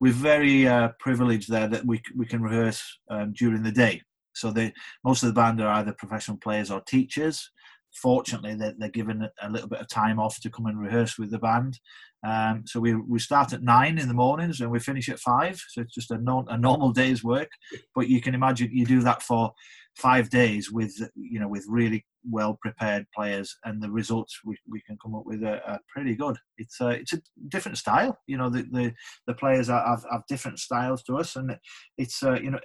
we're 0.00 0.12
very 0.12 0.66
uh, 0.66 0.90
privileged 0.98 1.50
there 1.50 1.68
that 1.68 1.86
we, 1.86 2.02
we 2.16 2.26
can 2.26 2.42
rehearse 2.42 2.82
um, 3.10 3.32
during 3.32 3.62
the 3.62 3.72
day. 3.72 4.02
So 4.34 4.50
they, 4.50 4.72
most 5.04 5.22
of 5.22 5.28
the 5.28 5.40
band 5.40 5.60
are 5.60 5.72
either 5.74 5.94
professional 5.98 6.38
players 6.38 6.70
or 6.70 6.80
teachers. 6.80 7.50
Fortunately, 7.94 8.54
they're, 8.54 8.74
they're 8.76 8.88
given 8.88 9.28
a 9.42 9.50
little 9.50 9.68
bit 9.68 9.80
of 9.80 9.88
time 9.88 10.18
off 10.18 10.40
to 10.40 10.50
come 10.50 10.66
and 10.66 10.80
rehearse 10.80 11.18
with 11.18 11.30
the 11.30 11.38
band. 11.38 11.78
Um, 12.24 12.64
so 12.66 12.80
we, 12.80 12.94
we 12.94 13.18
start 13.18 13.52
at 13.52 13.62
nine 13.62 13.98
in 13.98 14.08
the 14.08 14.14
mornings 14.14 14.60
and 14.60 14.70
we 14.70 14.78
finish 14.78 15.08
at 15.08 15.18
five. 15.18 15.60
So 15.68 15.82
it's 15.82 15.94
just 15.94 16.10
a, 16.10 16.18
non, 16.18 16.46
a 16.48 16.56
normal 16.56 16.92
day's 16.92 17.22
work. 17.22 17.50
But 17.94 18.08
you 18.08 18.20
can 18.20 18.34
imagine 18.34 18.70
you 18.72 18.86
do 18.86 19.02
that 19.02 19.22
for 19.22 19.52
five 19.96 20.30
days 20.30 20.70
with 20.70 20.94
you 21.14 21.40
know 21.40 21.48
with 21.48 21.64
really 21.68 22.04
well 22.30 22.58
prepared 22.60 23.06
players, 23.14 23.56
and 23.64 23.82
the 23.82 23.90
results 23.90 24.40
we, 24.44 24.56
we 24.68 24.80
can 24.82 24.96
come 25.02 25.14
up 25.14 25.24
with 25.26 25.42
are, 25.44 25.60
are 25.66 25.80
pretty 25.88 26.14
good. 26.14 26.36
It's 26.58 26.80
a 26.80 26.90
it's 26.90 27.12
a 27.12 27.22
different 27.48 27.78
style. 27.78 28.18
You 28.26 28.38
know 28.38 28.50
the 28.50 28.62
the, 28.70 28.94
the 29.26 29.34
players 29.34 29.68
have, 29.68 30.04
have 30.10 30.26
different 30.28 30.58
styles 30.58 31.02
to 31.04 31.18
us, 31.18 31.36
and 31.36 31.56
it's 31.98 32.22
uh, 32.22 32.38
you 32.40 32.50
know 32.50 32.60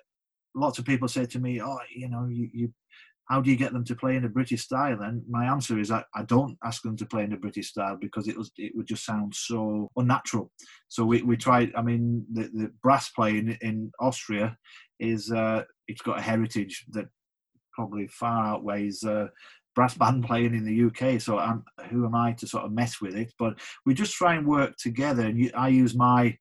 lots 0.55 0.79
of 0.79 0.85
people 0.85 1.07
say 1.07 1.25
to 1.25 1.39
me, 1.39 1.61
oh 1.61 1.79
you 1.95 2.09
know 2.09 2.27
you, 2.27 2.49
you 2.53 2.73
how 3.29 3.41
do 3.41 3.51
you 3.51 3.57
get 3.57 3.73
them 3.73 3.83
to 3.83 3.95
play 3.95 4.15
in 4.15 4.23
a 4.23 4.29
British 4.29 4.63
style? 4.63 5.01
And 5.01 5.21
my 5.29 5.45
answer 5.45 5.77
is 5.77 5.91
I, 5.91 6.03
I 6.15 6.23
don't 6.23 6.57
ask 6.63 6.81
them 6.81 6.95
to 6.97 7.05
play 7.05 7.23
in 7.23 7.33
a 7.33 7.37
British 7.37 7.69
style 7.69 7.97
because 7.99 8.27
it 8.27 8.37
was 8.37 8.51
it 8.57 8.71
would 8.73 8.87
just 8.87 9.05
sound 9.05 9.35
so 9.35 9.89
unnatural. 9.97 10.49
So 10.87 11.03
we, 11.05 11.21
we 11.23 11.35
tried. 11.35 11.73
I 11.75 11.81
mean, 11.81 12.25
the, 12.31 12.43
the 12.43 12.71
brass 12.81 13.09
playing 13.09 13.49
in, 13.49 13.57
in 13.61 13.91
Austria 13.99 14.57
is 14.99 15.29
uh, 15.31 15.63
it's 15.87 16.01
got 16.01 16.19
a 16.19 16.21
heritage 16.21 16.85
that 16.91 17.07
probably 17.77 18.07
far 18.07 18.43
outweighs 18.47 19.03
uh, 19.03 19.27
brass 19.75 19.93
band 19.93 20.25
playing 20.25 20.55
in 20.55 20.65
the 20.65 20.87
UK. 20.87 21.21
So 21.21 21.37
I'm, 21.37 21.63
who 21.91 22.03
am 22.03 22.15
I 22.15 22.33
to 22.33 22.47
sort 22.47 22.65
of 22.65 22.71
mess 22.71 22.99
with 22.99 23.15
it? 23.15 23.31
But 23.37 23.59
we 23.85 23.93
just 23.93 24.15
try 24.15 24.33
and 24.33 24.47
work 24.47 24.75
together. 24.77 25.21
And 25.21 25.37
you, 25.37 25.51
I 25.55 25.67
use 25.67 25.93
my, 25.93 26.35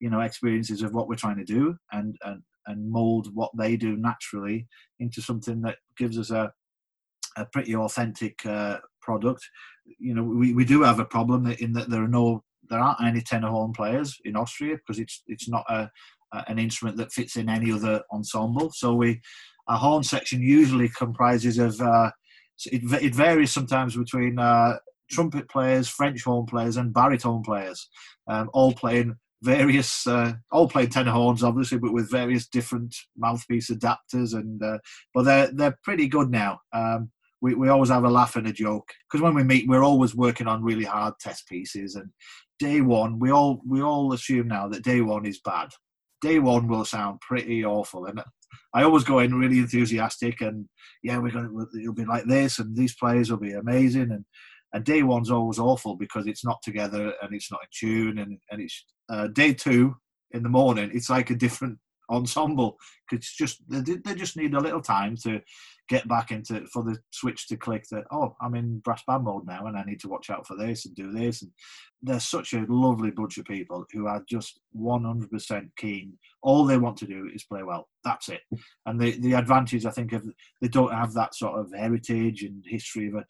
you 0.00 0.08
know, 0.08 0.20
experiences 0.20 0.80
of 0.82 0.94
what 0.94 1.06
we're 1.06 1.14
trying 1.14 1.36
to 1.36 1.44
do 1.44 1.76
and 1.92 2.16
and 2.24 2.42
and 2.66 2.90
mold 2.90 3.28
what 3.34 3.50
they 3.58 3.76
do 3.76 3.96
naturally 3.96 4.66
into 5.00 5.20
something 5.20 5.60
that 5.62 5.76
gives 5.98 6.18
us 6.18 6.30
a 6.30 6.50
a 7.36 7.44
pretty 7.44 7.76
authentic 7.76 8.44
uh, 8.46 8.78
product. 9.02 9.46
You 9.98 10.14
know, 10.14 10.22
we, 10.22 10.54
we 10.54 10.64
do 10.64 10.82
have 10.82 10.98
a 10.98 11.04
problem 11.04 11.46
in 11.46 11.74
that 11.74 11.90
there 11.90 12.02
are 12.02 12.08
no 12.08 12.42
there 12.70 12.80
aren't 12.80 13.02
any 13.02 13.20
tenor 13.20 13.48
horn 13.48 13.72
players 13.74 14.16
in 14.24 14.34
Austria 14.34 14.76
because 14.76 14.98
it's 14.98 15.22
it's 15.26 15.48
not 15.48 15.64
a, 15.68 15.90
a, 16.32 16.44
an 16.48 16.58
instrument 16.58 16.96
that 16.96 17.12
fits 17.12 17.36
in 17.36 17.50
any 17.50 17.70
other 17.70 18.02
ensemble. 18.12 18.70
So 18.72 18.94
we 18.94 19.20
a 19.68 19.76
horn 19.76 20.02
section 20.02 20.40
usually 20.40 20.88
comprises 20.88 21.58
of 21.58 21.80
uh, 21.80 22.10
it, 22.66 22.82
it, 23.02 23.14
varies 23.14 23.52
sometimes 23.52 23.96
between 23.96 24.38
uh, 24.38 24.78
trumpet 25.10 25.48
players, 25.48 25.88
French 25.88 26.24
horn 26.24 26.46
players, 26.46 26.76
and 26.76 26.92
baritone 26.92 27.42
players, 27.42 27.88
um, 28.28 28.50
all 28.52 28.72
playing 28.72 29.16
various, 29.42 30.06
uh, 30.06 30.32
all 30.50 30.68
playing 30.68 30.90
tenor 30.90 31.12
horns, 31.12 31.42
obviously, 31.42 31.78
but 31.78 31.92
with 31.92 32.10
various 32.10 32.48
different 32.48 32.94
mouthpiece 33.16 33.70
adapters. 33.70 34.34
And 34.34 34.62
uh, 34.62 34.78
but 35.14 35.24
they're 35.24 35.50
they're 35.52 35.78
pretty 35.82 36.08
good 36.08 36.30
now. 36.30 36.60
Um, 36.72 37.10
we, 37.40 37.54
we 37.54 37.68
always 37.68 37.90
have 37.90 38.04
a 38.04 38.10
laugh 38.10 38.34
and 38.34 38.48
a 38.48 38.52
joke 38.52 38.88
because 39.06 39.22
when 39.22 39.34
we 39.34 39.44
meet, 39.44 39.68
we're 39.68 39.84
always 39.84 40.14
working 40.14 40.48
on 40.48 40.64
really 40.64 40.84
hard 40.84 41.14
test 41.20 41.46
pieces. 41.48 41.94
And 41.94 42.10
day 42.58 42.80
one, 42.80 43.18
we 43.18 43.30
all 43.30 43.60
we 43.66 43.82
all 43.82 44.12
assume 44.12 44.48
now 44.48 44.68
that 44.68 44.82
day 44.82 45.00
one 45.00 45.24
is 45.26 45.40
bad. 45.40 45.68
Day 46.20 46.40
one 46.40 46.66
will 46.66 46.84
sound 46.84 47.20
pretty 47.20 47.64
awful, 47.64 48.06
and 48.06 48.20
I 48.74 48.82
always 48.82 49.04
go 49.04 49.20
in 49.20 49.34
really 49.34 49.58
enthusiastic 49.58 50.40
and 50.40 50.68
yeah, 51.02 51.18
we're 51.18 51.32
going 51.32 51.48
to, 51.48 51.80
it'll 51.80 51.94
be 51.94 52.04
like 52.04 52.24
this 52.24 52.58
and 52.58 52.76
these 52.76 52.94
players 52.94 53.30
will 53.30 53.38
be 53.38 53.52
amazing. 53.52 54.10
And, 54.10 54.24
and 54.72 54.84
day 54.84 55.02
one's 55.02 55.30
always 55.30 55.58
awful 55.58 55.96
because 55.96 56.26
it's 56.26 56.44
not 56.44 56.58
together 56.62 57.12
and 57.22 57.34
it's 57.34 57.50
not 57.50 57.60
in 57.62 57.68
tune. 57.72 58.18
And, 58.18 58.38
and 58.50 58.60
it's 58.60 58.84
uh, 59.08 59.28
day 59.28 59.54
two 59.54 59.96
in 60.32 60.42
the 60.42 60.48
morning, 60.48 60.90
it's 60.92 61.08
like 61.08 61.30
a 61.30 61.34
different 61.34 61.78
ensemble 62.10 62.76
because 63.08 63.26
just 63.32 63.62
they, 63.68 63.96
they 64.04 64.14
just 64.14 64.36
need 64.36 64.54
a 64.54 64.60
little 64.60 64.82
time 64.82 65.16
to 65.16 65.40
get 65.88 66.06
back 66.08 66.30
into 66.30 66.66
for 66.66 66.82
the 66.82 66.96
switch 67.10 67.48
to 67.48 67.56
click 67.56 67.84
that 67.90 68.04
oh 68.10 68.34
i'm 68.42 68.54
in 68.54 68.78
brass 68.80 69.02
band 69.06 69.24
mode 69.24 69.46
now 69.46 69.66
and 69.66 69.76
i 69.76 69.82
need 69.84 70.00
to 70.00 70.08
watch 70.08 70.28
out 70.30 70.46
for 70.46 70.56
this 70.56 70.86
and 70.86 70.94
do 70.94 71.12
this. 71.12 71.42
And 71.42 71.50
there's 72.02 72.24
such 72.24 72.52
a 72.52 72.66
lovely 72.68 73.10
bunch 73.10 73.38
of 73.38 73.44
people 73.44 73.84
who 73.92 74.06
are 74.06 74.24
just 74.28 74.60
100% 74.76 75.70
keen. 75.76 76.12
All 76.42 76.64
they 76.64 76.78
want 76.78 76.96
to 76.98 77.06
do 77.06 77.28
is 77.34 77.44
play 77.44 77.62
well. 77.62 77.88
That's 78.04 78.28
it. 78.28 78.40
And 78.86 79.00
the 79.00 79.18
the 79.20 79.34
advantage 79.34 79.84
i 79.86 79.90
think 79.90 80.12
of 80.12 80.24
they 80.60 80.68
don't 80.68 80.92
have 80.92 81.12
that 81.14 81.34
sort 81.34 81.58
of 81.58 81.72
heritage 81.72 82.42
and 82.42 82.64
history 82.66 83.08
of 83.08 83.14
a 83.14 83.24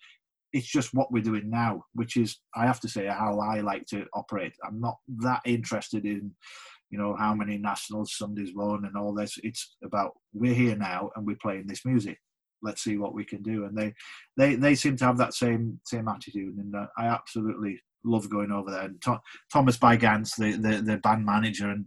it's 0.53 0.67
just 0.67 0.95
what 0.95 1.13
we're 1.13 1.23
doing 1.23 1.51
now 1.51 1.83
which 1.95 2.17
is 2.17 2.39
i 2.57 2.65
have 2.65 2.81
to 2.81 2.89
say 2.89 3.07
how 3.07 3.39
i 3.41 3.61
like 3.61 3.87
to 3.87 4.07
operate. 4.15 4.53
I'm 4.65 4.81
not 4.81 4.97
that 5.25 5.43
interested 5.45 6.05
in 6.05 6.33
you 6.91 6.99
know 6.99 7.15
how 7.17 7.35
many 7.35 7.59
nationals 7.59 8.17
Sundays 8.17 8.55
won 8.55 8.85
and 8.85 8.97
all 8.97 9.15
this. 9.15 9.39
It's 9.43 9.77
about 9.85 10.13
we're 10.33 10.55
here 10.55 10.77
now 10.77 11.11
and 11.17 11.27
we're 11.27 11.37
playing 11.41 11.67
this 11.67 11.85
music. 11.85 12.19
Let's 12.63 12.83
see 12.83 12.97
what 12.97 13.15
we 13.15 13.25
can 13.25 13.43
do. 13.43 13.65
And 13.65 13.77
they 13.77 13.95
they 14.37 14.55
they 14.57 14.75
seem 14.75 14.97
to 14.97 15.05
have 15.05 15.19
that 15.19 15.35
same 15.35 15.81
same 15.85 16.09
attitude, 16.09 16.57
and 16.57 16.75
uh, 16.75 16.87
I 16.97 17.07
absolutely 17.07 17.81
love 18.05 18.31
going 18.31 18.51
over 18.51 18.71
there. 18.71 18.83
And 18.83 19.01
Th- 19.03 19.19
Thomas 19.53 19.77
Bygans, 19.77 20.35
the, 20.37 20.53
the 20.53 20.83
the 20.83 20.97
band 20.99 21.25
manager 21.25 21.71
and 21.71 21.85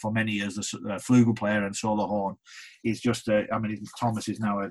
for 0.00 0.10
many 0.10 0.32
years 0.32 0.54
the 0.54 0.78
uh, 0.90 0.98
flugel 0.98 1.36
player 1.36 1.66
and 1.66 1.76
solo 1.76 2.06
horn, 2.06 2.36
he's 2.82 3.00
just 3.00 3.28
a, 3.28 3.46
I 3.52 3.58
mean 3.58 3.82
Thomas 3.98 4.28
is 4.28 4.40
now 4.40 4.60
a, 4.60 4.66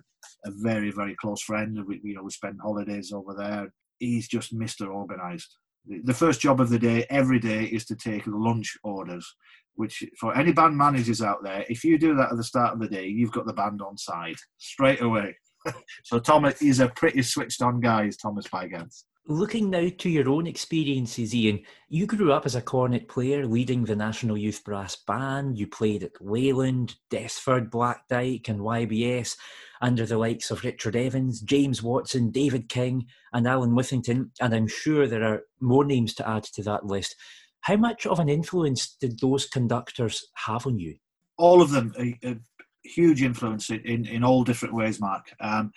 a 0.46 0.52
very 0.62 0.92
very 0.92 1.16
close 1.16 1.42
friend. 1.42 1.78
We 1.86 2.00
you 2.04 2.16
know 2.16 2.24
we 2.24 2.32
spend 2.32 2.60
holidays 2.62 3.12
over 3.12 3.34
there. 3.34 3.74
He's 4.00 4.28
just 4.28 4.58
Mr. 4.58 4.88
Organised 4.88 5.58
the 5.86 6.14
first 6.14 6.42
job 6.42 6.62
of 6.62 6.70
the 6.70 6.80
day 6.80 7.06
every 7.10 7.40
day 7.40 7.66
is 7.66 7.86
to 7.86 7.96
take 7.96 8.24
lunch 8.28 8.78
orders 8.84 9.36
which 9.76 10.03
for 10.19 10.36
any 10.36 10.51
band 10.51 10.78
managers 10.78 11.22
out 11.22 11.43
there, 11.43 11.65
if 11.69 11.84
you 11.84 11.97
do 11.97 12.15
that 12.15 12.32
at 12.32 12.38
the 12.38 12.43
start 12.43 12.74
of 12.74 12.80
the 12.80 12.88
day, 12.88 13.07
you've 13.07 13.32
got 13.32 13.45
the 13.45 13.53
band 13.53 13.82
on 13.82 13.97
side 13.97 14.36
straight 14.57 15.01
away. 15.01 15.36
so 16.03 16.19
Thomas 16.19 16.61
is 16.61 16.80
a 16.80 16.89
pretty 16.89 17.22
switched 17.22 17.61
on 17.61 17.80
guy, 17.80 18.05
is 18.05 18.17
Thomas 18.17 18.47
Bygans. 18.47 19.05
Looking 19.28 19.69
now 19.69 19.88
to 19.99 20.09
your 20.09 20.30
own 20.30 20.47
experiences, 20.47 21.36
Ian, 21.36 21.61
you 21.89 22.07
grew 22.07 22.34
up 22.34 22.47
as 22.47 22.55
a 22.55 22.61
cornet 22.61 23.07
player 23.07 23.45
leading 23.45 23.84
the 23.84 23.95
National 23.95 24.36
Youth 24.36 24.63
Brass 24.65 24.95
Band. 24.95 25.59
You 25.59 25.67
played 25.67 26.03
at 26.03 26.19
Leyland, 26.19 26.95
Desford, 27.11 27.69
Black 27.69 28.07
Dyke, 28.09 28.49
and 28.49 28.59
YBS 28.59 29.36
under 29.80 30.07
the 30.07 30.17
likes 30.17 30.49
of 30.49 30.63
Richard 30.63 30.95
Evans, 30.95 31.39
James 31.39 31.84
Watson, 31.84 32.32
David 32.32 32.67
King, 32.67 33.05
and 33.32 33.47
Alan 33.47 33.72
Withington. 33.72 34.32
And 34.41 34.55
I'm 34.55 34.67
sure 34.67 35.07
there 35.07 35.24
are 35.24 35.43
more 35.59 35.86
names 35.86 36.15
to 36.15 36.28
add 36.28 36.43
to 36.55 36.63
that 36.63 36.88
list. 36.88 37.15
How 37.62 37.78
much 37.78 38.05
of 38.05 38.20
an 38.20 38.30
influence 38.30 38.95
did 38.99 39.20
those 39.20 39.45
conductors 39.45 40.28
have 40.45 40.66
on 40.66 40.80
you? 40.80 40.95
All 41.38 41.62
of 41.62 41.72
them, 41.72 41.93
a, 41.99 42.18
a 42.24 42.36
huge 42.84 43.22
influence 43.22 43.70
in, 43.70 44.05
in 44.05 44.24
all 44.24 44.43
different 44.43 44.74
ways, 44.76 44.99
Mark. 44.99 45.32
Um, 45.39 45.72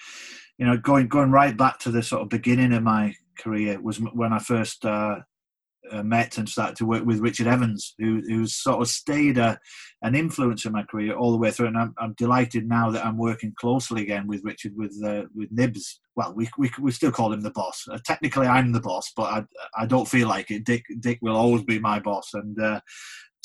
you 0.59 0.66
know, 0.66 0.76
going 0.76 1.09
going 1.09 1.30
right 1.30 1.57
back 1.57 1.78
to 1.80 1.91
the 1.91 2.03
sort 2.03 2.22
of 2.22 2.28
beginning 2.28 2.72
of 2.72 2.82
my 2.82 3.14
career 3.39 3.80
was 3.80 3.99
when 3.99 4.32
I 4.32 4.39
first 4.39 4.85
uh, 4.85 5.20
uh, 5.91 6.03
met 6.03 6.39
and 6.39 6.49
started 6.49 6.76
to 6.76 6.87
work 6.87 7.05
with 7.05 7.20
Richard 7.20 7.47
Evans, 7.47 7.95
who 7.99 8.22
who's 8.26 8.55
sort 8.55 8.80
of 8.80 8.89
stayed 8.89 9.39
a, 9.39 9.59
an 10.03 10.14
influence 10.14 10.64
in 10.64 10.72
my 10.72 10.82
career 10.85 11.14
all 11.14 11.32
the 11.32 11.39
way 11.39 11.51
through. 11.51 11.68
And 11.68 11.78
I'm, 11.78 11.95
I'm 11.99 12.14
delighted 12.14 12.68
now 12.68 12.91
that 12.91 13.05
I'm 13.05 13.18
working 13.18 13.55
closely 13.59 14.03
again 14.03 14.26
with 14.26 14.43
Richard 14.45 14.72
with 14.76 14.99
uh, 15.05 15.24
with 15.35 15.51
Nibs. 15.51 16.01
Well, 16.16 16.32
we, 16.35 16.49
we 16.59 16.70
we 16.80 16.93
still 16.93 17.12
call 17.12 17.32
him 17.32 17.41
the 17.41 17.51
boss. 17.51 17.85
Uh, 17.91 17.99
technically, 18.05 18.47
I'm 18.47 18.72
the 18.72 18.80
boss, 18.80 19.12
but 19.16 19.24
I 19.24 19.45
I 19.76 19.87
don't 19.87 20.09
feel 20.09 20.28
like 20.28 20.51
it. 20.51 20.64
Dick 20.64 20.85
Dick 21.01 21.18
will 21.22 21.37
always 21.37 21.64
be 21.64 21.78
my 21.78 22.01
boss, 22.01 22.30
and. 22.35 22.59
Uh, 22.61 22.80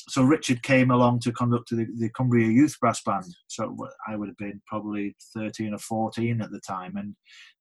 so 0.07 0.23
Richard 0.23 0.63
came 0.63 0.89
along 0.89 1.19
to 1.19 1.31
conduct 1.31 1.69
the, 1.69 1.85
the 1.97 2.09
Cumbria 2.09 2.47
Youth 2.47 2.75
Brass 2.79 2.99
Band. 3.03 3.25
So 3.47 3.75
I 4.07 4.15
would 4.15 4.27
have 4.27 4.37
been 4.37 4.59
probably 4.65 5.15
13 5.35 5.71
or 5.71 5.77
14 5.77 6.41
at 6.41 6.49
the 6.49 6.59
time, 6.61 6.95
and 6.95 7.15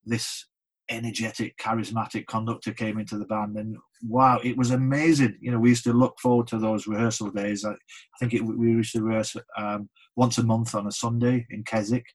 this 0.07 0.47
energetic, 0.91 1.57
charismatic 1.59 2.27
conductor 2.27 2.73
came 2.73 2.99
into 2.99 3.19
the 3.19 3.27
band, 3.27 3.57
and 3.57 3.77
wow, 4.07 4.41
it 4.43 4.57
was 4.57 4.71
amazing. 4.71 5.37
You 5.41 5.53
know, 5.53 5.59
we 5.59 5.71
used 5.71 5.85
to 5.85 5.93
look 5.93 6.19
forward 6.21 6.47
to 6.49 6.59
those 6.59 6.87
rehearsal 6.87 7.31
days. 7.31 7.65
I, 7.65 7.73
I 7.73 8.19
think 8.21 8.35
it, 8.35 8.43
we 8.43 8.69
used 8.71 8.93
to 8.95 9.03
rehearse 9.03 9.37
um, 9.57 9.89
once 10.17 10.39
a 10.39 10.43
month 10.43 10.75
on 10.75 10.87
a 10.87 10.93
Sunday 10.93 11.47
in 11.51 11.65
Keswick, 11.65 12.07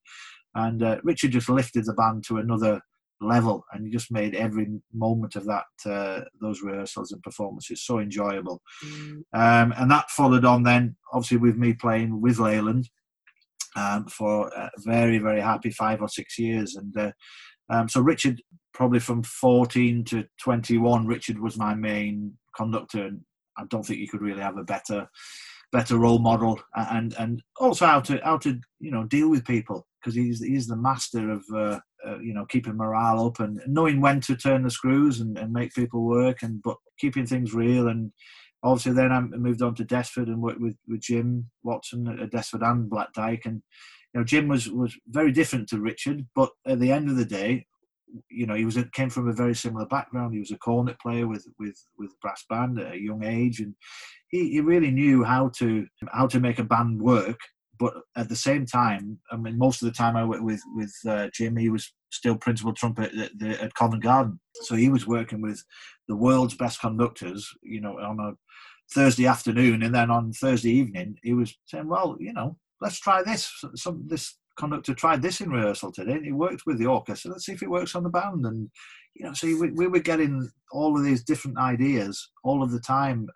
and 0.55 0.84
uh, 0.84 0.97
Richard 1.03 1.32
just 1.32 1.49
lifted 1.49 1.86
the 1.86 1.93
band 1.93 2.24
to 2.28 2.38
another 2.38 2.82
level, 3.21 3.63
and 3.71 3.86
he 3.86 3.91
just 3.91 4.11
made 4.11 4.36
every 4.36 4.67
moment 4.93 5.36
of 5.36 5.45
that 5.45 5.65
uh, 5.86 6.21
those 6.41 6.61
rehearsals 6.61 7.11
and 7.11 7.24
performances 7.24 7.86
so 7.86 7.99
enjoyable. 7.99 8.61
Mm. 8.86 9.24
Um, 9.34 9.74
and 9.78 9.89
that 9.91 10.09
followed 10.09 10.45
on 10.45 10.63
then, 10.63 10.95
obviously, 11.11 11.38
with 11.38 11.57
me 11.57 11.74
playing 11.74 12.21
with 12.21 12.39
Leyland 12.39 12.89
um, 13.76 14.05
for 14.07 14.49
a 14.49 14.69
very, 14.80 15.17
very 15.17 15.41
happy 15.41 15.71
five 15.71 16.01
or 16.01 16.07
six 16.07 16.38
years. 16.38 16.76
And 16.76 16.95
uh, 16.97 17.11
um, 17.69 17.89
so 17.89 18.01
Richard, 18.01 18.41
probably 18.74 18.99
from 18.99 19.24
14 19.24 20.03
to 20.05 20.26
21, 20.41 21.07
Richard 21.07 21.39
was 21.39 21.57
my 21.57 21.74
main 21.74 22.38
conductor. 22.55 23.05
And 23.05 23.21
I 23.57 23.63
don't 23.69 23.84
think 23.84 23.99
you 23.99 24.07
could 24.07 24.21
really 24.21 24.41
have 24.41 24.57
a 24.57 24.63
better 24.63 25.07
better 25.74 25.97
role 25.97 26.19
model 26.19 26.59
and 26.76 27.15
and 27.17 27.41
also 27.59 27.88
how 27.88 27.99
to 27.99 28.19
how 28.24 28.38
to 28.38 28.59
you 28.80 28.91
know 28.91 29.03
deal 29.05 29.28
with 29.28 29.43
people 29.43 29.88
because 29.99 30.13
he's 30.13 30.39
he's 30.39 30.67
the 30.67 30.76
master 30.76 31.32
of 31.32 31.43
uh, 31.51 31.80
uh, 32.07 32.19
you 32.19 32.32
know 32.32 32.45
keeping 32.45 32.78
morale 32.78 33.26
up 33.26 33.39
and 33.39 33.59
knowing 33.65 33.99
when 33.99 34.21
to 34.21 34.36
turn 34.36 34.61
the 34.61 34.69
screws 34.69 35.19
and, 35.19 35.36
and 35.36 35.51
make 35.51 35.74
people 35.74 36.03
work 36.05 36.43
and 36.43 36.61
but 36.61 36.78
keeping 36.99 37.26
things 37.26 37.55
real 37.55 37.88
and 37.88 38.11
obviously 38.61 38.93
then 38.93 39.11
I 39.11 39.19
moved 39.21 39.63
on 39.63 39.74
to 39.76 39.84
Desford 39.84 40.28
and 40.28 40.43
worked 40.43 40.61
with, 40.61 40.78
with 40.88 41.01
Jim 41.01 41.49
Watson 41.63 42.07
at 42.21 42.32
Desford 42.32 42.61
and 42.61 42.88
Black 42.88 43.11
Dyke 43.13 43.45
and 43.45 43.63
you 44.13 44.19
know 44.19 44.24
Jim 44.24 44.47
was 44.47 44.69
was 44.69 44.95
very 45.07 45.32
different 45.32 45.67
to 45.69 45.82
Richard 45.82 46.28
but 46.36 46.51
at 46.67 46.80
the 46.80 46.91
end 46.91 47.09
of 47.09 47.17
the 47.17 47.26
day 47.26 47.65
you 48.30 48.45
know 48.45 48.55
he 48.55 48.66
was 48.66 48.78
a, 48.78 48.84
came 48.91 49.09
from 49.09 49.28
a 49.28 49.34
very 49.34 49.55
similar 49.55 49.86
background 49.88 50.34
he 50.34 50.39
was 50.39 50.51
a 50.51 50.57
cornet 50.57 50.99
player 50.99 51.28
with 51.28 51.45
with 51.59 51.76
with 51.97 52.11
brass 52.22 52.45
band 52.49 52.80
at 52.80 52.93
a 52.93 53.01
young 53.01 53.24
age 53.24 53.59
and 53.59 53.74
he, 54.30 54.51
he 54.51 54.61
really 54.61 54.91
knew 54.91 55.24
how 55.24 55.49
to 55.49 55.86
how 56.11 56.28
to 56.28 56.39
make 56.39 56.59
a 56.59 56.64
band 56.64 57.01
work 57.01 57.39
but 57.80 57.95
at 58.16 58.30
the 58.30 58.36
same 58.36 58.66
time, 58.66 59.20
I 59.32 59.38
mean, 59.38 59.57
most 59.57 59.82
of 59.82 59.88
the 59.88 59.93
time 59.93 60.16
I 60.16 60.24
worked 60.24 60.43
with 60.43 60.61
with 60.76 60.93
uh, 61.07 61.28
Jim, 61.34 61.57
he 61.57 61.70
was 61.70 61.91
still 62.11 62.38
principal 62.38 62.74
trumpet 62.74 63.14
at, 63.16 63.32
the, 63.38 63.61
at 63.61 63.74
Covent 63.74 64.03
Garden, 64.03 64.39
so 64.61 64.76
he 64.76 64.89
was 64.89 65.07
working 65.07 65.41
with 65.41 65.64
the 66.07 66.16
world's 66.16 66.55
best 66.55 66.80
conductors. 66.80 67.47
You 67.61 67.82
know, 67.82 67.99
on 67.99 68.20
a 68.20 68.34
Thursday 68.93 69.26
afternoon, 69.26 69.84
and 69.84 69.93
then 69.93 70.11
on 70.11 70.32
Thursday 70.34 70.72
evening, 70.72 71.18
he 71.24 71.34
was 71.34 71.55
saying, 71.66 71.88
"Well, 71.88 72.16
you 72.20 72.34
know, 72.34 72.57
let's 72.80 72.99
try 72.99 73.24
this. 73.24 73.51
Some 73.76 74.03
this 74.07 74.38
conductor 74.58 74.93
tried 74.93 75.22
this 75.22 75.41
in 75.41 75.49
rehearsal 75.49 75.91
today. 75.91 76.14
And 76.14 76.26
he 76.26 76.32
worked 76.32 76.64
with 76.66 76.78
the 76.80 76.86
orchestra. 76.86 77.32
Let's 77.32 77.45
see 77.45 77.54
if 77.54 77.64
it 77.64 77.70
works 77.70 77.95
on 77.95 78.04
the 78.04 78.10
band." 78.10 78.45
And 78.45 78.70
you 79.16 79.26
know, 79.26 79.34
so 79.34 79.47
we, 79.47 79.72
we 79.72 79.88
were 79.88 79.99
getting 79.99 80.49
all 80.72 80.97
of 80.97 81.04
these 81.04 81.24
different 81.24 81.58
ideas 81.58 82.32
all 82.43 82.64
of 82.64 82.72
the 82.72 82.80
time, 82.80 83.28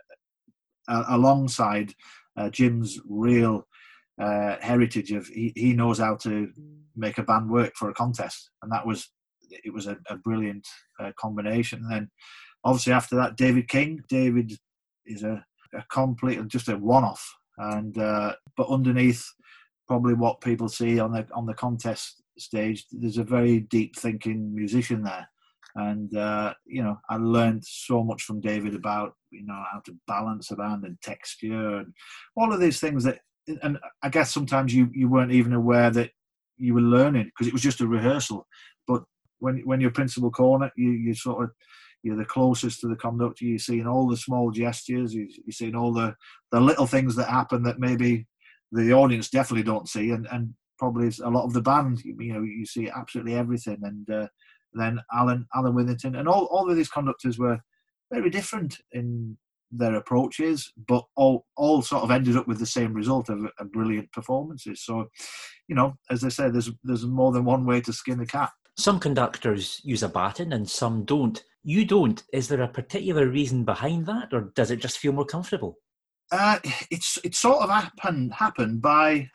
uh, 0.87 1.05
alongside 1.09 1.93
uh, 2.37 2.49
Jim's 2.49 2.99
real 3.07 3.67
uh, 4.19 4.55
heritage 4.61 5.11
of 5.11 5.27
he, 5.27 5.53
he 5.55 5.73
knows 5.73 5.99
how 5.99 6.15
to 6.17 6.51
make 6.95 7.17
a 7.17 7.23
band 7.23 7.49
work 7.49 7.73
for 7.75 7.89
a 7.89 7.93
contest, 7.93 8.49
and 8.61 8.71
that 8.71 8.85
was 8.85 9.09
it 9.49 9.73
was 9.73 9.87
a, 9.87 9.97
a 10.09 10.15
brilliant 10.17 10.67
uh, 10.99 11.11
combination. 11.17 11.79
And 11.83 11.91
then 11.91 12.11
obviously 12.63 12.93
after 12.93 13.15
that, 13.15 13.37
David 13.37 13.67
King. 13.67 14.01
David 14.09 14.53
is 15.05 15.23
a, 15.23 15.43
a 15.73 15.83
complete 15.91 16.45
just 16.47 16.69
a 16.69 16.77
one-off, 16.77 17.25
and 17.57 17.97
uh, 17.97 18.33
but 18.55 18.69
underneath 18.69 19.23
probably 19.87 20.13
what 20.13 20.41
people 20.41 20.69
see 20.69 20.99
on 20.99 21.11
the 21.11 21.27
on 21.33 21.45
the 21.45 21.53
contest 21.53 22.21
stage, 22.37 22.85
there's 22.91 23.17
a 23.17 23.23
very 23.23 23.61
deep 23.61 23.95
thinking 23.95 24.53
musician 24.53 25.03
there. 25.03 25.27
And 25.75 26.15
uh, 26.15 26.53
you 26.65 26.83
know, 26.83 26.97
I 27.09 27.17
learned 27.17 27.63
so 27.65 28.03
much 28.03 28.23
from 28.23 28.41
David 28.41 28.75
about 28.75 29.13
you 29.31 29.45
know 29.45 29.63
how 29.71 29.79
to 29.85 29.95
balance 30.07 30.51
a 30.51 30.55
band 30.55 30.83
and 30.85 30.99
texture 31.01 31.77
and 31.77 31.93
all 32.35 32.53
of 32.53 32.59
these 32.59 32.79
things 32.79 33.03
that 33.03 33.19
and 33.61 33.77
I 34.03 34.09
guess 34.09 34.33
sometimes 34.33 34.73
you, 34.73 34.89
you 34.93 35.09
weren't 35.09 35.31
even 35.31 35.53
aware 35.53 35.89
that 35.91 36.11
you 36.57 36.73
were 36.73 36.81
learning 36.81 37.25
because 37.25 37.47
it 37.47 37.53
was 37.53 37.61
just 37.61 37.81
a 37.81 37.87
rehearsal. 37.87 38.47
But 38.87 39.03
when 39.39 39.59
when 39.65 39.79
you're 39.79 39.91
principal 39.91 40.31
cornet, 40.31 40.71
you 40.75 40.91
you 40.91 41.13
sort 41.13 41.43
of 41.43 41.51
you're 42.03 42.17
the 42.17 42.25
closest 42.25 42.81
to 42.81 42.87
the 42.87 42.95
conductor. 42.95 43.45
You're 43.45 43.59
seeing 43.59 43.87
all 43.87 44.07
the 44.07 44.17
small 44.17 44.51
gestures. 44.51 45.13
You, 45.13 45.27
are 45.47 45.51
seeing 45.51 45.75
all 45.75 45.93
the 45.93 46.15
the 46.51 46.59
little 46.59 46.87
things 46.87 47.15
that 47.15 47.29
happen 47.29 47.63
that 47.63 47.79
maybe 47.79 48.27
the 48.71 48.93
audience 48.93 49.29
definitely 49.29 49.63
don't 49.63 49.89
see, 49.89 50.11
and 50.11 50.27
and 50.31 50.53
probably 50.77 51.11
a 51.23 51.29
lot 51.29 51.45
of 51.45 51.53
the 51.53 51.61
band. 51.61 52.03
You 52.03 52.33
know, 52.33 52.41
you 52.41 52.65
see 52.65 52.89
absolutely 52.89 53.35
everything. 53.35 53.79
And 53.83 54.09
uh, 54.09 54.27
then 54.73 54.99
Alan 55.13 55.47
Alan 55.55 55.73
Withington 55.73 56.17
and 56.17 56.27
all 56.27 56.45
all 56.45 56.69
of 56.69 56.75
these 56.75 56.89
conductors 56.89 57.37
were 57.37 57.59
very 58.11 58.29
different 58.29 58.77
in 58.91 59.37
their 59.71 59.95
approaches, 59.95 60.71
but 60.87 61.03
all 61.15 61.45
all 61.55 61.81
sort 61.81 62.03
of 62.03 62.11
ended 62.11 62.37
up 62.37 62.47
with 62.47 62.59
the 62.59 62.65
same 62.65 62.93
result 62.93 63.29
of, 63.29 63.47
brilliant 63.71 64.11
performances. 64.11 64.83
So, 64.83 65.07
you 65.67 65.75
know, 65.75 65.95
as 66.09 66.23
I 66.23 66.29
said, 66.29 66.53
there's 66.53 66.71
there's 66.83 67.05
more 67.05 67.31
than 67.31 67.45
one 67.45 67.65
way 67.65 67.81
to 67.81 67.93
skin 67.93 68.19
a 68.21 68.25
cat. 68.25 68.51
Some 68.77 68.99
conductors 68.99 69.81
use 69.83 70.03
a 70.03 70.09
baton 70.09 70.53
and 70.53 70.69
some 70.69 71.03
don't. 71.03 71.43
You 71.63 71.83
don't. 71.83 72.23
Is 72.31 72.47
there 72.47 72.61
a 72.61 72.67
particular 72.67 73.27
reason 73.27 73.65
behind 73.65 74.05
that, 74.05 74.29
or 74.31 74.51
does 74.55 74.71
it 74.71 74.77
just 74.77 74.99
feel 74.99 75.11
more 75.11 75.25
comfortable? 75.25 75.77
Uh, 76.31 76.59
it's 76.91 77.17
it's 77.23 77.39
sort 77.39 77.61
of 77.61 77.69
happened 77.69 78.33
happened 78.33 78.81
by 78.81 79.29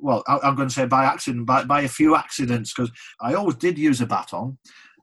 well, 0.00 0.22
I'm 0.28 0.54
going 0.54 0.68
to 0.68 0.74
say 0.74 0.86
by 0.86 1.04
accident, 1.04 1.46
by, 1.46 1.64
by 1.64 1.80
a 1.80 1.88
few 1.88 2.14
accidents, 2.14 2.72
because 2.72 2.90
I 3.20 3.34
always 3.34 3.56
did 3.56 3.76
use 3.76 4.00
a 4.00 4.06
baton, 4.06 4.56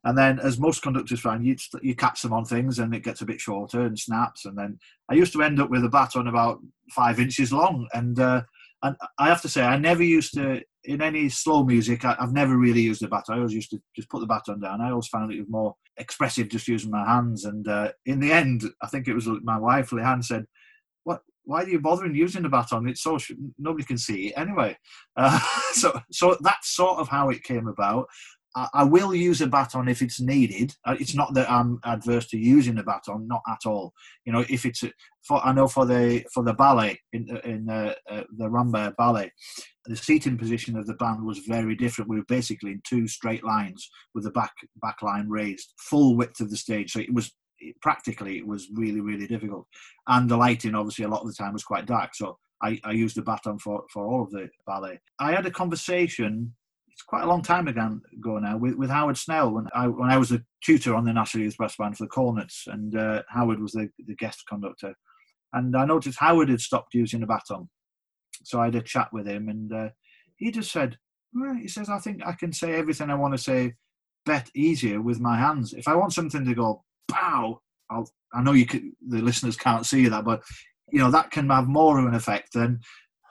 and 0.05 0.17
then, 0.17 0.39
as 0.39 0.59
most 0.59 0.83
conductors 0.83 1.19
find, 1.19 1.43
you 1.43 1.55
you 1.81 1.95
catch 1.95 2.21
them 2.21 2.31
on 2.31 2.45
things, 2.45 2.77
and 2.77 2.93
it 2.93 3.03
gets 3.03 3.21
a 3.21 3.25
bit 3.25 3.41
shorter 3.41 3.81
and 3.81 3.97
snaps. 3.97 4.45
And 4.45 4.57
then 4.57 4.77
I 5.09 5.15
used 5.15 5.33
to 5.33 5.41
end 5.41 5.59
up 5.59 5.71
with 5.71 5.83
a 5.83 5.89
baton 5.89 6.27
about 6.27 6.59
five 6.91 7.19
inches 7.19 7.51
long, 7.51 7.87
and 7.93 8.19
uh, 8.19 8.43
and 8.83 8.95
I 9.17 9.27
have 9.29 9.41
to 9.41 9.49
say, 9.49 9.63
I 9.63 9.77
never 9.77 10.03
used 10.03 10.35
to 10.35 10.61
in 10.83 11.01
any 11.01 11.27
slow 11.29 11.63
music. 11.63 12.05
I, 12.05 12.15
have 12.19 12.33
never 12.33 12.55
really 12.55 12.81
used 12.81 13.01
a 13.01 13.07
baton. 13.07 13.35
I 13.35 13.37
always 13.39 13.53
used 13.53 13.71
to 13.71 13.81
just 13.95 14.09
put 14.09 14.19
the 14.19 14.27
baton 14.27 14.59
down. 14.59 14.79
I 14.79 14.91
always 14.91 15.07
found 15.07 15.33
it 15.33 15.39
was 15.39 15.49
more 15.49 15.75
expressive 15.97 16.49
just 16.49 16.67
using 16.67 16.91
my 16.91 17.03
hands. 17.03 17.45
And 17.45 17.67
uh, 17.67 17.91
in 18.05 18.19
the 18.19 18.31
end, 18.31 18.63
I 18.83 18.87
think 18.87 19.07
it 19.07 19.15
was 19.15 19.27
my 19.41 19.57
wife, 19.57 19.89
Leanne, 19.89 20.23
said, 20.23 20.45
"What? 20.45 20.49
Why 21.45 21.63
are 21.63 21.69
you 21.69 21.79
bothering 21.79 22.15
using 22.15 22.43
the 22.43 22.49
baton? 22.49 22.87
It's 22.87 23.01
so 23.01 23.17
nobody 23.57 23.85
can 23.85 23.97
see 23.97 24.27
it 24.27 24.33
anyway." 24.37 24.77
Uh, 25.15 25.39
so 25.73 25.99
so 26.11 26.37
that's 26.41 26.75
sort 26.75 26.99
of 26.99 27.07
how 27.07 27.29
it 27.29 27.43
came 27.43 27.67
about. 27.67 28.07
I, 28.55 28.83
will 28.85 29.13
use 29.13 29.41
a 29.41 29.47
baton 29.47 29.89
if 29.89 30.01
it's 30.01 30.21
needed. 30.21 30.73
Uh, 30.85 30.95
it's 30.97 31.13
not 31.13 31.33
that 31.33 31.51
I'm 31.51 31.79
adverse 31.83 32.27
to 32.27 32.37
using 32.37 32.77
a 32.77 32.83
baton, 32.83 33.27
not 33.27 33.41
at 33.49 33.65
all. 33.65 33.93
You 34.23 34.31
know, 34.31 34.45
if 34.49 34.65
it's 34.65 34.81
for 35.23 35.45
I 35.45 35.51
know 35.51 35.67
for 35.67 35.85
the 35.85 36.23
for 36.33 36.41
the 36.41 36.53
ballet 36.53 36.99
in 37.11 37.37
in 37.43 37.69
uh, 37.69 37.93
uh, 38.09 38.23
the 38.37 38.49
Rambert 38.49 38.95
ballet, 38.95 39.31
the 39.85 39.97
seating 39.97 40.37
position 40.37 40.77
of 40.77 40.87
the 40.87 40.93
band 40.93 41.25
was 41.25 41.39
very 41.39 41.75
different. 41.75 42.09
We 42.09 42.17
were 42.17 42.25
basically 42.29 42.71
in 42.71 42.81
two 42.87 43.09
straight 43.09 43.43
lines 43.43 43.89
with 44.13 44.23
the 44.23 44.31
back 44.31 44.53
back 44.81 45.01
line 45.01 45.27
raised, 45.27 45.73
full 45.77 46.15
width 46.15 46.39
of 46.39 46.49
the 46.49 46.57
stage. 46.57 46.93
So 46.93 46.99
it 47.01 47.13
was 47.13 47.33
practically 47.81 48.37
it 48.37 48.47
was 48.47 48.67
really 48.73 49.01
really 49.01 49.27
difficult, 49.27 49.67
and 50.07 50.29
the 50.29 50.37
lighting 50.37 50.75
obviously 50.75 51.05
a 51.05 51.09
lot 51.09 51.21
of 51.21 51.27
the 51.27 51.33
time 51.33 51.53
was 51.53 51.63
quite 51.63 51.85
dark. 51.85 52.15
So 52.15 52.37
I, 52.63 52.79
I 52.83 52.91
used 52.91 53.15
the 53.15 53.21
baton 53.21 53.59
for 53.59 53.83
for 53.91 54.05
all 54.05 54.23
of 54.23 54.31
the 54.31 54.49
ballet. 54.65 54.99
I 55.19 55.31
had 55.31 55.45
a 55.45 55.51
conversation 55.51 56.53
it's 56.95 57.03
quite 57.03 57.23
a 57.23 57.27
long 57.27 57.41
time 57.41 57.67
ago, 57.67 57.99
now 58.39 58.57
with, 58.57 58.75
with 58.75 58.89
Howard 58.89 59.17
Snell 59.17 59.51
when 59.51 59.67
I 59.75 59.87
when 59.87 60.09
I 60.09 60.17
was 60.17 60.31
a 60.31 60.41
tutor 60.63 60.95
on 60.95 61.03
the 61.03 61.11
National 61.11 61.43
Youth 61.43 61.57
Brass 61.57 61.75
Band 61.75 61.97
for 61.97 62.05
the 62.05 62.09
Cornets, 62.09 62.67
and 62.67 62.95
uh, 62.95 63.21
Howard 63.27 63.59
was 63.59 63.73
the, 63.73 63.89
the 64.07 64.15
guest 64.15 64.43
conductor. 64.47 64.95
And 65.51 65.75
I 65.75 65.83
noticed 65.83 66.19
Howard 66.19 66.47
had 66.47 66.61
stopped 66.61 66.93
using 66.93 67.19
the 67.19 67.27
baton, 67.27 67.69
so 68.43 68.61
I 68.61 68.65
had 68.65 68.75
a 68.75 68.81
chat 68.81 69.09
with 69.11 69.27
him, 69.27 69.49
and 69.49 69.73
uh, 69.73 69.89
he 70.37 70.51
just 70.51 70.71
said, 70.71 70.97
well, 71.33 71.53
he 71.53 71.67
says, 71.67 71.89
I 71.89 71.99
think 71.99 72.21
I 72.25 72.31
can 72.31 72.53
say 72.53 72.73
everything 72.73 73.09
I 73.09 73.15
want 73.15 73.33
to 73.33 73.43
say 73.43 73.73
bet 74.25 74.49
easier 74.55 75.01
with 75.01 75.19
my 75.19 75.37
hands. 75.37 75.73
If 75.73 75.89
I 75.89 75.95
want 75.95 76.13
something 76.13 76.45
to 76.45 76.55
go 76.55 76.85
pow, 77.07 77.59
I'll, 77.89 78.09
I 78.33 78.41
know 78.41 78.53
you 78.53 78.65
can, 78.65 78.95
the 79.07 79.21
listeners 79.21 79.55
can't 79.55 79.85
see 79.85 80.07
that, 80.07 80.25
but 80.25 80.41
you 80.91 80.99
know 80.99 81.11
that 81.11 81.31
can 81.31 81.49
have 81.49 81.67
more 81.67 81.99
of 81.99 82.05
an 82.05 82.13
effect 82.13 82.53
than 82.53 82.79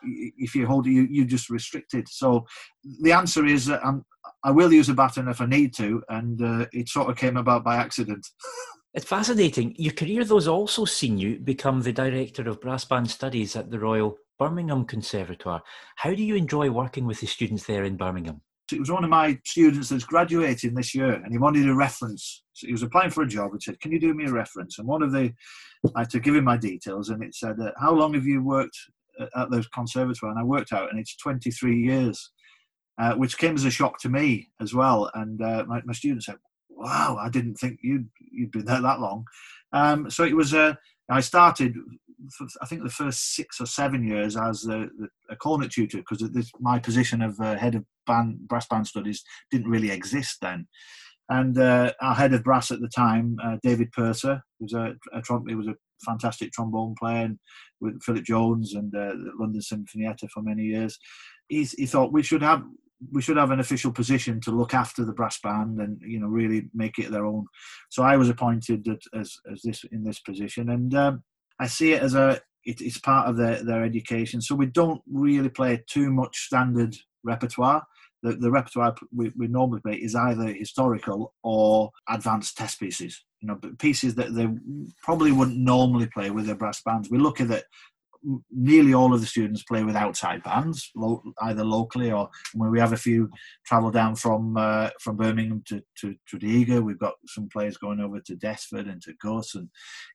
if 0.06 0.54
you 0.54 0.66
hold 0.66 0.86
it, 0.86 0.90
you, 0.90 1.06
you 1.10 1.24
just 1.24 1.50
restrict 1.50 1.94
it. 1.94 2.08
So 2.08 2.46
the 3.00 3.12
answer 3.12 3.46
is 3.46 3.70
uh, 3.70 3.80
I'm, 3.82 4.04
I 4.42 4.50
will 4.50 4.72
use 4.72 4.88
a 4.88 4.94
baton 4.94 5.28
if 5.28 5.40
I 5.40 5.46
need 5.46 5.74
to, 5.76 6.02
and 6.08 6.40
uh, 6.42 6.66
it 6.72 6.88
sort 6.88 7.08
of 7.08 7.16
came 7.16 7.36
about 7.36 7.64
by 7.64 7.76
accident. 7.76 8.26
It's 8.94 9.06
fascinating. 9.06 9.74
Your 9.76 9.92
career, 9.92 10.22
though, 10.22 10.36
has 10.36 10.46
also 10.46 10.84
seen 10.84 11.18
you 11.18 11.40
become 11.40 11.82
the 11.82 11.92
director 11.92 12.48
of 12.48 12.60
brass 12.60 12.84
band 12.84 13.10
studies 13.10 13.56
at 13.56 13.68
the 13.68 13.80
Royal 13.80 14.16
Birmingham 14.38 14.84
Conservatoire. 14.84 15.62
How 15.96 16.14
do 16.14 16.22
you 16.22 16.36
enjoy 16.36 16.70
working 16.70 17.04
with 17.04 17.18
the 17.18 17.26
students 17.26 17.66
there 17.66 17.82
in 17.82 17.96
Birmingham? 17.96 18.40
It 18.70 18.78
was 18.78 18.92
one 18.92 19.02
of 19.02 19.10
my 19.10 19.36
students 19.44 19.88
that's 19.88 20.04
graduating 20.04 20.74
this 20.74 20.94
year, 20.94 21.12
and 21.12 21.32
he 21.32 21.38
wanted 21.38 21.68
a 21.68 21.74
reference. 21.74 22.43
So 22.54 22.66
he 22.66 22.72
was 22.72 22.82
applying 22.82 23.10
for 23.10 23.22
a 23.22 23.28
job. 23.28 23.52
and 23.52 23.62
said, 23.62 23.80
"Can 23.80 23.92
you 23.92 24.00
do 24.00 24.14
me 24.14 24.24
a 24.26 24.32
reference?" 24.32 24.78
And 24.78 24.88
one 24.88 25.02
of 25.02 25.12
the, 25.12 25.32
I 25.94 26.00
had 26.00 26.10
to 26.10 26.20
give 26.20 26.34
him 26.34 26.44
my 26.44 26.56
details, 26.56 27.10
and 27.10 27.22
it 27.22 27.34
said, 27.34 27.60
uh, 27.60 27.72
"How 27.78 27.92
long 27.92 28.14
have 28.14 28.26
you 28.26 28.42
worked 28.42 28.78
at 29.18 29.50
the 29.50 29.64
conservatoire, 29.72 30.30
and 30.30 30.38
I 30.38 30.44
worked 30.44 30.72
out, 30.72 30.90
and 30.90 30.98
it's 30.98 31.16
23 31.16 31.82
years, 31.82 32.30
uh, 32.98 33.14
which 33.14 33.38
came 33.38 33.54
as 33.54 33.64
a 33.64 33.70
shock 33.70 33.98
to 34.00 34.08
me 34.08 34.48
as 34.60 34.74
well. 34.74 35.10
And 35.14 35.40
uh, 35.42 35.64
my, 35.66 35.82
my 35.84 35.92
students 35.92 36.26
said, 36.26 36.36
"Wow, 36.68 37.18
I 37.20 37.28
didn't 37.28 37.56
think 37.56 37.80
you'd 37.82 38.08
you'd 38.18 38.52
been 38.52 38.64
there 38.64 38.80
that 38.80 39.00
long." 39.00 39.26
Um, 39.72 40.10
so 40.10 40.24
it 40.24 40.36
was. 40.36 40.54
Uh, 40.54 40.74
I 41.10 41.20
started, 41.20 41.76
I 42.62 42.66
think, 42.66 42.82
the 42.82 42.88
first 42.88 43.34
six 43.34 43.60
or 43.60 43.66
seven 43.66 44.06
years 44.06 44.38
as 44.38 44.66
a, 44.66 44.88
a 45.28 45.36
cornet 45.36 45.70
tutor 45.70 45.98
because 45.98 46.26
my 46.58 46.78
position 46.78 47.20
of 47.20 47.38
uh, 47.40 47.56
head 47.56 47.74
of 47.74 47.84
band 48.06 48.48
brass 48.48 48.66
band 48.66 48.86
studies 48.86 49.22
didn't 49.50 49.70
really 49.70 49.90
exist 49.90 50.38
then. 50.40 50.66
And 51.28 51.58
uh, 51.58 51.92
our 52.02 52.14
head 52.14 52.34
of 52.34 52.44
brass 52.44 52.70
at 52.70 52.80
the 52.80 52.88
time, 52.88 53.36
uh, 53.42 53.56
David 53.62 53.90
Purser, 53.92 54.42
was 54.60 54.74
a, 54.74 54.94
a 55.12 55.22
he 55.48 55.54
was 55.54 55.68
a 55.68 55.76
fantastic 56.04 56.52
trombone 56.52 56.94
player 56.98 57.30
with 57.80 58.02
Philip 58.02 58.24
Jones 58.24 58.74
and 58.74 58.94
uh, 58.94 59.08
the 59.08 59.32
London 59.38 59.62
Sinfonietta 59.62 60.28
for 60.30 60.42
many 60.42 60.64
years. 60.64 60.98
he, 61.48 61.64
he 61.64 61.86
thought 61.86 62.12
we 62.12 62.22
should 62.22 62.42
have 62.42 62.62
we 63.12 63.22
should 63.22 63.36
have 63.36 63.50
an 63.50 63.60
official 63.60 63.92
position 63.92 64.40
to 64.40 64.50
look 64.50 64.72
after 64.72 65.04
the 65.04 65.12
brass 65.12 65.38
band 65.42 65.80
and 65.80 66.00
you 66.06 66.20
know 66.20 66.26
really 66.26 66.68
make 66.74 66.98
it 66.98 67.10
their 67.10 67.26
own. 67.26 67.46
So 67.90 68.02
I 68.02 68.16
was 68.16 68.28
appointed 68.28 68.86
as 69.14 69.36
as 69.50 69.62
this 69.62 69.84
in 69.92 70.04
this 70.04 70.20
position, 70.20 70.70
and 70.70 70.94
um, 70.94 71.22
I 71.58 71.66
see 71.66 71.92
it 71.92 72.02
as 72.02 72.14
a 72.14 72.40
it, 72.64 72.80
it's 72.80 72.98
part 72.98 73.28
of 73.28 73.36
their 73.36 73.62
their 73.62 73.84
education. 73.84 74.40
So 74.40 74.54
we 74.54 74.66
don't 74.66 75.02
really 75.10 75.48
play 75.48 75.82
too 75.88 76.10
much 76.10 76.46
standard 76.46 76.96
repertoire. 77.24 77.82
The, 78.24 78.32
the 78.34 78.50
repertoire 78.50 78.96
we, 79.14 79.30
we 79.36 79.46
normally 79.46 79.80
play 79.80 79.94
is 79.94 80.14
either 80.16 80.46
historical 80.46 81.34
or 81.42 81.90
advanced 82.08 82.56
test 82.56 82.80
pieces. 82.80 83.22
You 83.40 83.48
know, 83.48 83.60
pieces 83.78 84.14
that 84.16 84.34
they 84.34 84.48
probably 85.02 85.30
wouldn't 85.30 85.58
normally 85.58 86.06
play 86.06 86.30
with 86.30 86.46
their 86.46 86.54
brass 86.56 86.80
bands. 86.82 87.10
We're 87.10 87.20
lucky 87.20 87.44
that 87.44 87.64
nearly 88.50 88.94
all 88.94 89.14
of 89.14 89.20
the 89.20 89.26
students 89.26 89.62
play 89.62 89.84
with 89.84 89.96
outside 89.96 90.42
bands, 90.42 90.90
lo- 90.96 91.22
either 91.42 91.64
locally 91.64 92.10
or 92.10 92.28
when 92.54 92.70
we 92.70 92.80
have 92.80 92.92
a 92.92 92.96
few 92.96 93.30
travel 93.66 93.90
down 93.90 94.16
from 94.16 94.56
uh, 94.56 94.90
from 95.00 95.16
Birmingham 95.16 95.62
to 95.68 95.82
to 96.00 96.14
Tredegar. 96.28 96.82
We've 96.82 96.98
got 96.98 97.14
some 97.26 97.48
players 97.48 97.76
going 97.76 98.00
over 98.00 98.20
to 98.20 98.36
Desford 98.36 98.88
and 98.90 99.00
to 99.02 99.14
Gus 99.22 99.54
and 99.54 99.68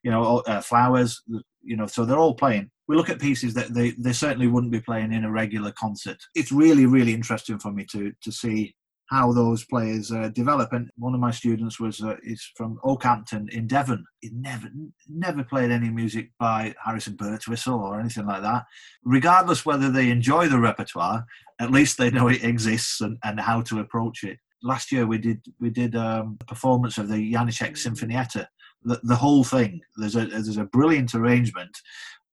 you 0.04 0.12
know 0.12 0.40
uh, 0.48 0.62
Flowers. 0.62 1.22
You 1.62 1.76
know, 1.76 1.88
so 1.88 2.06
they're 2.06 2.18
all 2.18 2.36
playing. 2.36 2.72
We 2.88 2.96
look 2.96 3.10
at 3.10 3.20
pieces 3.20 3.54
that 3.54 3.74
they, 3.74 3.92
they 3.92 4.14
certainly 4.14 4.48
wouldn't 4.48 4.72
be 4.72 4.80
playing 4.80 5.12
in 5.14 5.26
a 5.26 5.32
regular 5.32 5.72
concert. 5.74 6.18
It's 6.36 6.52
really 6.52 6.86
really 6.86 7.14
interesting 7.14 7.60
for 7.60 7.72
me 7.72 7.86
to 7.92 8.12
to 8.22 8.32
see 8.32 8.76
how 9.10 9.34
those 9.34 9.66
players 9.66 10.12
uh, 10.12 10.30
develop. 10.30 10.72
And 10.72 10.90
one 10.98 11.16
of 11.16 11.20
my 11.20 11.32
students 11.32 11.80
was 11.80 12.02
uh, 12.02 12.16
is 12.24 12.52
from 12.56 12.80
Okehampton 12.84 13.50
in 13.52 13.68
Devon. 13.68 14.06
He 14.22 14.30
never 14.32 14.70
never 15.08 15.44
played 15.44 15.72
any 15.72 15.90
music 15.90 16.32
by 16.40 16.76
Harrison 16.84 17.18
Birtwistle 17.18 17.80
or 17.80 18.00
anything 18.00 18.28
like 18.28 18.44
that. 18.44 18.66
Regardless 19.04 19.66
whether 19.66 19.90
they 19.90 20.12
enjoy 20.12 20.48
the 20.48 20.60
repertoire, 20.60 21.26
at 21.60 21.72
least 21.72 21.98
they 21.98 22.12
know 22.12 22.28
it 22.28 22.44
exists 22.44 23.02
and, 23.02 23.18
and 23.24 23.40
how 23.40 23.62
to 23.62 23.80
approach 23.80 24.24
it. 24.24 24.38
Last 24.62 24.92
year 24.92 25.08
we 25.08 25.18
did 25.18 25.42
we 25.60 25.72
did 25.72 25.96
um, 25.96 26.38
a 26.42 26.46
performance 26.46 26.98
of 26.98 27.10
the 27.10 27.34
Janacek 27.34 27.72
Sinfonietta. 27.72 28.46
The, 28.84 29.00
the 29.04 29.16
whole 29.16 29.44
thing. 29.44 29.82
There's 29.98 30.16
a 30.16 30.28
there's 30.28 30.58
a 30.58 30.66
brilliant 30.66 31.16
arrangement 31.16 31.76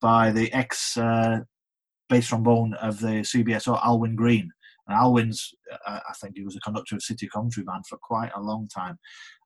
by 0.01 0.31
the 0.31 0.53
ex 0.53 0.97
uh, 0.99 1.41
bass 2.11 2.29
trombone 2.29 2.74
of 2.74 3.01
the 3.01 3.22
CBSO 3.22 3.83
Alwyn 3.83 4.14
Green 4.14 4.53
and 4.87 4.97
Alwyn's, 4.97 5.53
uh, 5.87 6.01
I 6.09 6.12
think 6.20 6.37
he 6.37 6.45
was 6.45 6.57
a 6.57 6.61
conductor 6.61 6.95
of 6.95 7.03
City 7.03 7.28
Country 7.28 7.64
Band 7.64 7.84
for 7.89 7.99
quite 7.99 8.30
a 8.37 8.41
long 8.41 8.68
time. 8.68 8.99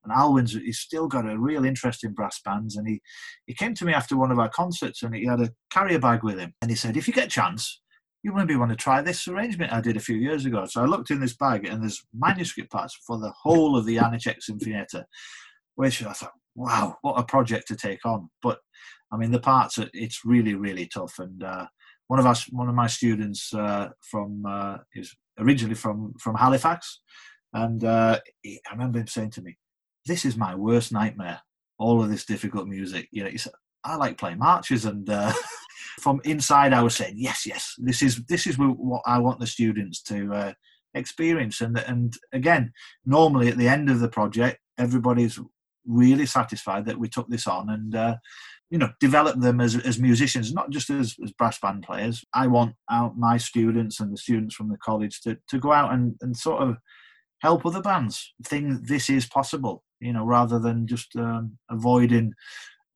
And 0.05 0.13
Alwyn's, 0.13 0.53
he's 0.53 0.81
still 0.81 1.09
got 1.09 1.29
a 1.29 1.39
real 1.39 1.65
interest 1.65 2.05
in 2.05 2.13
brass 2.13 2.41
bands. 2.45 2.77
And 2.77 2.87
he, 2.87 3.01
he 3.47 3.55
came 3.55 3.75
to 3.75 3.85
me 3.85 3.95
after 3.95 4.17
one 4.17 4.31
of 4.31 4.39
our 4.39 4.51
concerts 4.51 5.03
and 5.03 5.15
he 5.15 5.25
had 5.27 5.41
a 5.41 5.51
carrier 5.71 5.99
bag 5.99 6.23
with 6.23 6.39
him. 6.39 6.55
And 6.61 6.71
he 6.71 6.77
said, 6.77 6.97
if 6.97 7.09
you 7.09 7.15
get 7.15 7.27
a 7.27 7.31
chance, 7.31 7.81
you 8.23 8.33
maybe 8.35 8.57
want 8.57 8.71
to 8.71 8.77
try 8.77 9.01
this 9.01 9.27
arrangement 9.29 9.73
I 9.73 9.81
did 9.81 9.97
a 9.97 10.01
few 10.01 10.17
years 10.17 10.45
ago. 10.45 10.67
So 10.67 10.83
I 10.83 10.87
looked 10.87 11.11
in 11.11 11.21
this 11.21 11.37
bag 11.37 11.65
and 11.65 11.83
there's 11.83 12.05
manuscript 12.13 12.71
parts 12.71 12.99
for 13.07 13.19
the 13.19 13.33
whole 13.43 13.77
of 13.77 13.87
the 13.87 13.97
Janacek 13.97 14.39
Sinfonietta, 14.49 15.05
which 15.77 16.05
I 16.05 16.13
thought, 16.13 16.33
wow, 16.55 16.97
what 17.01 17.19
a 17.19 17.25
project 17.25 17.69
to 17.69 17.77
take 17.77 18.05
on. 18.05 18.29
But 18.43 18.59
I 19.11 19.17
mean, 19.17 19.31
the 19.31 19.41
parts, 19.41 19.79
it's 19.95 20.21
really, 20.25 20.55
really 20.55 20.87
tough. 20.87 21.19
And 21.19 21.43
uh, 21.43 21.67
one 22.11 22.19
of 22.19 22.27
us, 22.27 22.47
one 22.51 22.69
of 22.69 22.75
my 22.75 22.89
students 22.89 23.55
uh, 23.55 23.91
from 24.01 24.45
uh, 24.45 24.79
is 24.97 25.15
originally 25.39 25.77
from 25.77 26.13
from 26.19 26.35
Halifax, 26.35 26.99
and 27.55 27.85
uh, 27.85 28.19
he, 28.43 28.61
I 28.69 28.73
remember 28.73 28.99
him 28.99 29.07
saying 29.07 29.31
to 29.33 29.43
me, 29.43 29.57
"This 30.07 30.25
is 30.25 30.37
my 30.37 30.57
worst 30.57 30.91
nightmare. 30.91 31.41
All 31.79 32.03
of 32.03 32.11
this 32.11 32.25
difficult 32.25 32.67
music. 32.67 33.07
You 33.13 33.23
know, 33.23 33.31
I 33.85 33.95
like 33.95 34.19
playing 34.19 34.39
marches." 34.39 34.87
And 34.87 35.09
uh, 35.09 35.33
from 36.01 36.21
inside, 36.25 36.73
I 36.73 36.83
was 36.83 36.97
saying, 36.97 37.15
"Yes, 37.17 37.47
yes, 37.47 37.75
this 37.79 38.03
is 38.03 38.25
this 38.25 38.49
is 38.49 38.59
what 38.59 39.03
I 39.07 39.19
want 39.19 39.39
the 39.39 39.47
students 39.47 40.03
to 40.11 40.35
uh, 40.35 40.53
experience." 40.95 41.61
And 41.61 41.79
and 41.79 42.13
again, 42.33 42.73
normally 43.07 43.51
at 43.51 43.57
the 43.57 43.69
end 43.69 43.89
of 43.89 44.01
the 44.01 44.09
project, 44.09 44.59
everybody's 44.77 45.39
really 45.87 46.27
satisfied 46.27 46.87
that 46.87 46.99
we 46.99 47.09
took 47.09 47.29
this 47.29 47.47
on 47.47 47.71
and 47.71 47.95
uh, 47.95 48.17
you 48.71 48.79
know 48.79 48.91
develop 49.01 49.41
them 49.41 49.61
as, 49.61 49.77
as 49.77 49.99
musicians 49.99 50.55
not 50.55 50.71
just 50.71 50.91
as, 50.91 51.17
as 51.23 51.33
brass 51.33 51.59
band 51.59 51.83
players. 51.83 52.25
I 52.33 52.47
want 52.47 52.75
out 52.91 53.19
my 53.19 53.37
students 53.37 54.01
and 54.01 54.13
the 54.13 54.17
students 54.17 54.55
from 54.55 54.69
the 54.69 54.79
college 54.79 55.21
to, 55.23 55.37
to 55.49 55.59
go 55.59 55.73
out 55.73 55.93
and, 55.93 56.15
and 56.21 56.37
sort 56.37 56.63
of 56.63 56.77
help 57.41 57.67
other 57.67 57.83
bands 57.83 58.33
think 58.47 58.87
this 58.87 59.11
is 59.11 59.27
possible 59.27 59.83
you 60.01 60.13
know 60.13 60.25
rather 60.25 60.59
than 60.59 60.87
just 60.87 61.15
um, 61.17 61.59
avoiding 61.71 62.33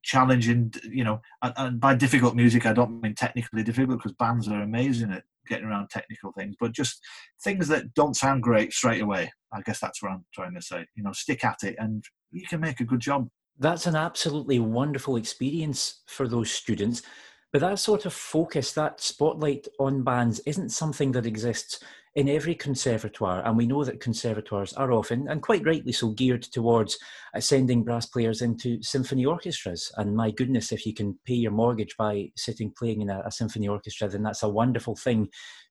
challenging 0.03 0.73
you 0.91 1.05
know 1.05 1.21
and, 1.43 1.53
and, 1.57 1.81
by 1.81 1.95
difficult 1.95 2.35
music 2.35 2.67
i 2.67 2.73
don't 2.73 3.01
mean 3.03 3.15
technically 3.15 3.63
difficult 3.63 3.99
because 3.99 4.13
bands 4.13 4.49
are 4.49 4.63
amazing 4.63 5.11
at 5.11 5.25
getting 5.49 5.67
around 5.67 5.89
technical 5.89 6.33
things 6.33 6.55
but 6.61 6.73
just 6.73 7.01
things 7.43 7.69
that 7.69 7.93
don't 7.95 8.17
sound 8.17 8.43
great 8.43 8.73
straight 8.73 9.03
away. 9.03 9.31
I 9.53 9.61
guess 9.61 9.79
that's 9.81 10.03
what 10.03 10.13
i'm 10.13 10.25
trying 10.35 10.55
to 10.55 10.63
say 10.63 10.87
you 10.95 11.03
know 11.03 11.13
stick 11.13 11.45
at 11.45 11.63
it 11.63 11.77
and 11.79 12.05
you 12.31 12.47
can 12.47 12.61
make 12.61 12.81
a 12.81 12.85
good 12.85 13.01
job 13.01 13.29
that's 13.59 13.87
an 13.87 13.97
absolutely 13.97 14.59
wonderful 14.59 15.17
experience 15.17 16.03
for 16.07 16.29
those 16.29 16.51
students. 16.51 17.03
But 17.53 17.61
that 17.61 17.79
sort 17.79 18.05
of 18.05 18.13
focus, 18.13 18.73
that 18.73 19.01
spotlight 19.01 19.69
on 19.79 20.03
bands, 20.03 20.41
isn't 20.41 20.71
something 20.71 21.13
that 21.13 21.27
exists 21.27 21.83
in 22.17 22.29
every 22.29 22.55
conservatoire. 22.55 23.45
And 23.45 23.57
we 23.57 23.67
know 23.67 23.85
that 23.85 24.01
conservatoires 24.01 24.73
are 24.75 24.93
often, 24.93 25.29
and 25.29 25.43
quite 25.43 25.65
rightly 25.65 25.93
so, 25.93 26.11
geared 26.11 26.43
towards 26.43 26.99
sending 27.39 27.85
brass 27.85 28.07
players 28.07 28.43
into 28.43 28.83
symphony 28.83 29.25
orchestras. 29.25 29.93
And 29.97 30.17
my 30.17 30.31
goodness, 30.31 30.73
if 30.73 30.87
you 30.87 30.95
can 30.95 31.19
pay 31.25 31.35
your 31.35 31.53
mortgage 31.53 31.97
by 31.97 32.31
sitting 32.37 32.73
playing 32.77 33.03
in 33.03 33.11
a, 33.11 33.23
a 33.25 33.31
symphony 33.31 33.69
orchestra, 33.69 34.09
then 34.09 34.23
that's 34.23 34.43
a 34.43 34.49
wonderful 34.49 34.97
thing 34.97 35.29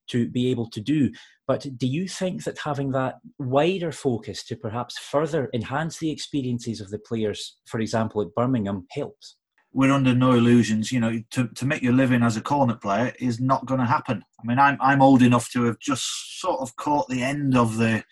to 0.07 0.27
be 0.29 0.51
able 0.51 0.69
to 0.69 0.81
do. 0.81 1.11
But 1.47 1.67
do 1.77 1.87
you 1.87 2.07
think 2.07 2.43
that 2.45 2.59
having 2.59 2.91
that 2.91 3.15
wider 3.37 3.91
focus 3.91 4.43
to 4.45 4.55
perhaps 4.55 4.97
further 4.97 5.49
enhance 5.53 5.97
the 5.97 6.11
experiences 6.11 6.79
of 6.79 6.89
the 6.89 6.99
players, 6.99 7.57
for 7.65 7.79
example, 7.79 8.21
at 8.21 8.33
Birmingham, 8.35 8.85
helps? 8.91 9.35
We're 9.73 9.91
under 9.91 10.13
no 10.13 10.33
illusions. 10.33 10.91
You 10.91 10.99
know, 10.99 11.21
to, 11.31 11.47
to 11.47 11.65
make 11.65 11.81
your 11.81 11.93
living 11.93 12.23
as 12.23 12.37
a 12.37 12.41
cornet 12.41 12.81
player 12.81 13.11
is 13.19 13.41
not 13.41 13.65
going 13.65 13.79
to 13.79 13.85
happen. 13.85 14.23
I 14.39 14.47
mean, 14.47 14.59
I'm 14.59 14.77
I'm 14.79 15.01
old 15.01 15.21
enough 15.21 15.49
to 15.51 15.63
have 15.63 15.79
just 15.79 16.39
sort 16.39 16.61
of 16.61 16.75
caught 16.77 17.09
the 17.09 17.23
end 17.23 17.57
of 17.57 17.77
the 17.77 18.03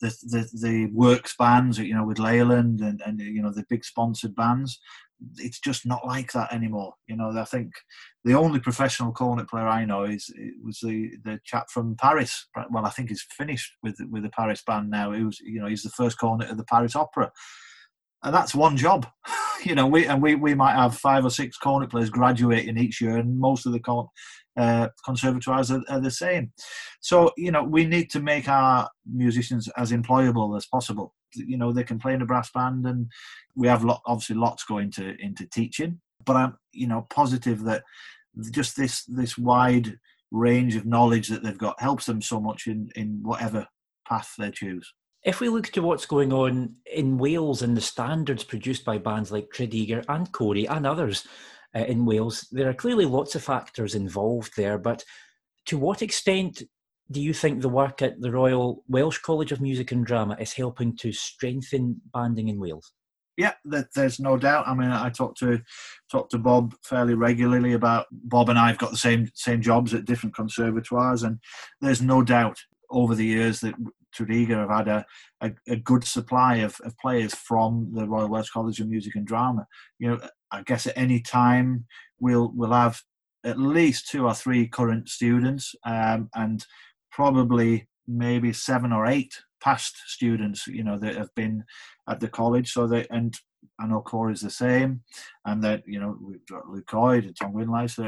the 0.00 0.08
the, 0.22 0.48
the 0.62 0.86
works 0.94 1.34
bands, 1.36 1.78
you 1.78 1.94
know, 1.94 2.04
with 2.04 2.18
Leyland 2.18 2.80
and, 2.80 3.02
and 3.04 3.20
you 3.20 3.42
know 3.42 3.52
the 3.52 3.66
big 3.68 3.84
sponsored 3.84 4.34
bands 4.34 4.78
it's 5.36 5.60
just 5.60 5.86
not 5.86 6.06
like 6.06 6.32
that 6.32 6.52
anymore. 6.52 6.94
You 7.06 7.16
know, 7.16 7.30
I 7.36 7.44
think 7.44 7.72
the 8.24 8.34
only 8.34 8.60
professional 8.60 9.12
cornet 9.12 9.48
player 9.48 9.66
I 9.66 9.84
know 9.84 10.04
is 10.04 10.32
was 10.62 10.78
the 10.80 11.10
the 11.24 11.40
chap 11.44 11.70
from 11.70 11.96
Paris. 11.96 12.46
Well, 12.70 12.86
I 12.86 12.90
think 12.90 13.08
he's 13.08 13.26
finished 13.36 13.72
with 13.82 13.96
with 14.10 14.22
the 14.22 14.30
Paris 14.30 14.62
band 14.66 14.90
now. 14.90 15.12
He 15.12 15.24
was, 15.24 15.40
you 15.40 15.60
know, 15.60 15.66
he's 15.66 15.82
the 15.82 15.90
first 15.90 16.18
cornet 16.18 16.50
of 16.50 16.56
the 16.56 16.64
Paris 16.64 16.96
Opera, 16.96 17.32
and 18.22 18.34
that's 18.34 18.54
one 18.54 18.76
job. 18.76 19.06
you 19.64 19.74
know, 19.74 19.86
we 19.86 20.06
and 20.06 20.22
we 20.22 20.34
we 20.34 20.54
might 20.54 20.74
have 20.74 20.96
five 20.96 21.24
or 21.24 21.30
six 21.30 21.56
cornet 21.56 21.90
players 21.90 22.10
graduating 22.10 22.78
each 22.78 23.00
year, 23.00 23.16
and 23.16 23.38
most 23.38 23.66
of 23.66 23.72
the 23.72 23.80
con, 23.80 24.06
uh, 24.56 24.88
conservatoires 25.04 25.70
are, 25.70 25.82
are 25.88 26.00
the 26.00 26.10
same. 26.10 26.52
So 27.00 27.32
you 27.36 27.50
know, 27.50 27.64
we 27.64 27.86
need 27.86 28.10
to 28.10 28.20
make 28.20 28.48
our 28.48 28.88
musicians 29.10 29.68
as 29.76 29.90
employable 29.92 30.56
as 30.56 30.66
possible 30.66 31.14
you 31.34 31.56
know 31.56 31.72
they 31.72 31.84
can 31.84 31.98
play 31.98 32.14
in 32.14 32.22
a 32.22 32.26
brass 32.26 32.50
band 32.50 32.86
and 32.86 33.10
we 33.56 33.68
have 33.68 33.84
lot, 33.84 34.02
obviously 34.06 34.36
lots 34.36 34.64
going 34.64 34.90
to 34.90 35.16
into 35.20 35.46
teaching 35.46 36.00
but 36.24 36.36
i'm 36.36 36.56
you 36.72 36.86
know 36.86 37.06
positive 37.10 37.64
that 37.64 37.82
just 38.50 38.76
this 38.76 39.04
this 39.04 39.36
wide 39.36 39.98
range 40.30 40.76
of 40.76 40.86
knowledge 40.86 41.28
that 41.28 41.42
they've 41.42 41.58
got 41.58 41.80
helps 41.80 42.06
them 42.06 42.22
so 42.22 42.40
much 42.40 42.66
in 42.66 42.90
in 42.94 43.20
whatever 43.22 43.66
path 44.06 44.34
they 44.38 44.50
choose 44.50 44.92
if 45.24 45.40
we 45.40 45.48
look 45.48 45.66
to 45.68 45.82
what's 45.82 46.06
going 46.06 46.32
on 46.32 46.76
in 46.90 47.18
Wales 47.18 47.60
and 47.60 47.76
the 47.76 47.80
standards 47.80 48.44
produced 48.44 48.84
by 48.84 48.98
bands 48.98 49.32
like 49.32 49.50
Tredegar 49.52 50.04
and 50.08 50.30
Cory 50.32 50.66
and 50.66 50.86
others 50.86 51.26
uh, 51.74 51.80
in 51.80 52.06
Wales, 52.06 52.46
there 52.52 52.68
are 52.68 52.74
clearly 52.74 53.04
lots 53.04 53.34
of 53.34 53.42
factors 53.42 53.94
involved 53.94 54.52
there. 54.56 54.78
But 54.78 55.04
to 55.66 55.76
what 55.76 56.02
extent 56.02 56.62
do 57.10 57.20
you 57.20 57.32
think 57.32 57.60
the 57.60 57.68
work 57.68 58.02
at 58.02 58.20
the 58.20 58.30
Royal 58.30 58.84
Welsh 58.88 59.18
College 59.18 59.52
of 59.52 59.60
Music 59.60 59.92
and 59.92 60.04
Drama 60.04 60.36
is 60.38 60.52
helping 60.52 60.96
to 60.98 61.12
strengthen 61.12 62.00
banding 62.12 62.48
in 62.48 62.60
Wales? 62.60 62.92
Yeah, 63.38 63.52
there's 63.64 64.18
no 64.18 64.36
doubt. 64.36 64.66
I 64.66 64.74
mean, 64.74 64.90
I 64.90 65.10
talk 65.10 65.36
to 65.36 65.60
talk 66.10 66.28
to 66.30 66.38
Bob 66.38 66.74
fairly 66.82 67.14
regularly 67.14 67.74
about 67.74 68.06
Bob 68.10 68.48
and 68.48 68.58
I've 68.58 68.78
got 68.78 68.90
the 68.90 68.96
same 68.96 69.30
same 69.34 69.62
jobs 69.62 69.94
at 69.94 70.06
different 70.06 70.34
conservatoires, 70.34 71.22
and 71.22 71.38
there's 71.80 72.02
no 72.02 72.22
doubt 72.22 72.58
over 72.90 73.14
the 73.14 73.24
years 73.24 73.60
that 73.60 73.76
Tredegar 74.12 74.58
have 74.58 74.70
had 74.70 74.88
a, 74.88 75.06
a, 75.40 75.52
a, 75.68 75.76
good 75.76 76.02
supply 76.02 76.56
of, 76.56 76.80
of 76.84 76.96
players 76.98 77.34
from 77.34 77.90
the 77.92 78.08
Royal 78.08 78.28
Welsh 78.28 78.50
College 78.50 78.80
of 78.80 78.88
Music 78.88 79.14
and 79.14 79.26
Drama. 79.26 79.66
You 79.98 80.08
know, 80.08 80.20
I 80.50 80.62
guess 80.62 80.86
at 80.86 80.96
any 80.96 81.20
time 81.20 81.86
we'll 82.18 82.50
we'll 82.54 82.72
have 82.72 83.00
at 83.44 83.58
least 83.58 84.08
two 84.08 84.26
or 84.26 84.34
three 84.34 84.66
current 84.66 85.08
students, 85.08 85.74
um, 85.84 86.28
and 86.34 86.66
probably 87.18 87.84
maybe 88.06 88.52
seven 88.52 88.92
or 88.92 89.04
eight 89.04 89.34
past 89.60 89.96
students, 90.06 90.68
you 90.68 90.84
know, 90.84 90.96
that 90.96 91.16
have 91.16 91.34
been 91.34 91.64
at 92.08 92.20
the 92.20 92.28
college. 92.28 92.70
So 92.70 92.86
they 92.86 93.08
and 93.10 93.36
I 93.80 93.88
know 93.88 94.00
Core 94.02 94.30
is 94.30 94.40
the 94.40 94.50
same, 94.50 95.02
and 95.44 95.60
that 95.64 95.82
you 95.84 95.98
know 95.98 96.16
we've 96.22 96.46
got 96.46 96.68
Luke 96.68 96.86
Coyd 96.86 97.24
and 97.24 97.36
Tom 97.36 97.52
Winley. 97.52 97.90
So 97.90 98.02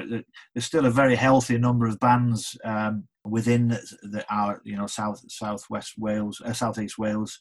there's 0.54 0.64
still 0.64 0.86
a 0.86 0.92
very 0.92 1.16
healthy 1.16 1.58
number 1.58 1.86
of 1.88 1.98
bands 1.98 2.56
um, 2.64 3.08
within 3.24 3.68
the, 4.12 4.24
our 4.30 4.62
you 4.64 4.76
know 4.76 4.86
south 4.86 5.20
southwest 5.28 5.94
Wales, 5.98 6.40
uh, 6.44 6.52
southeast 6.52 6.96
Wales 6.96 7.36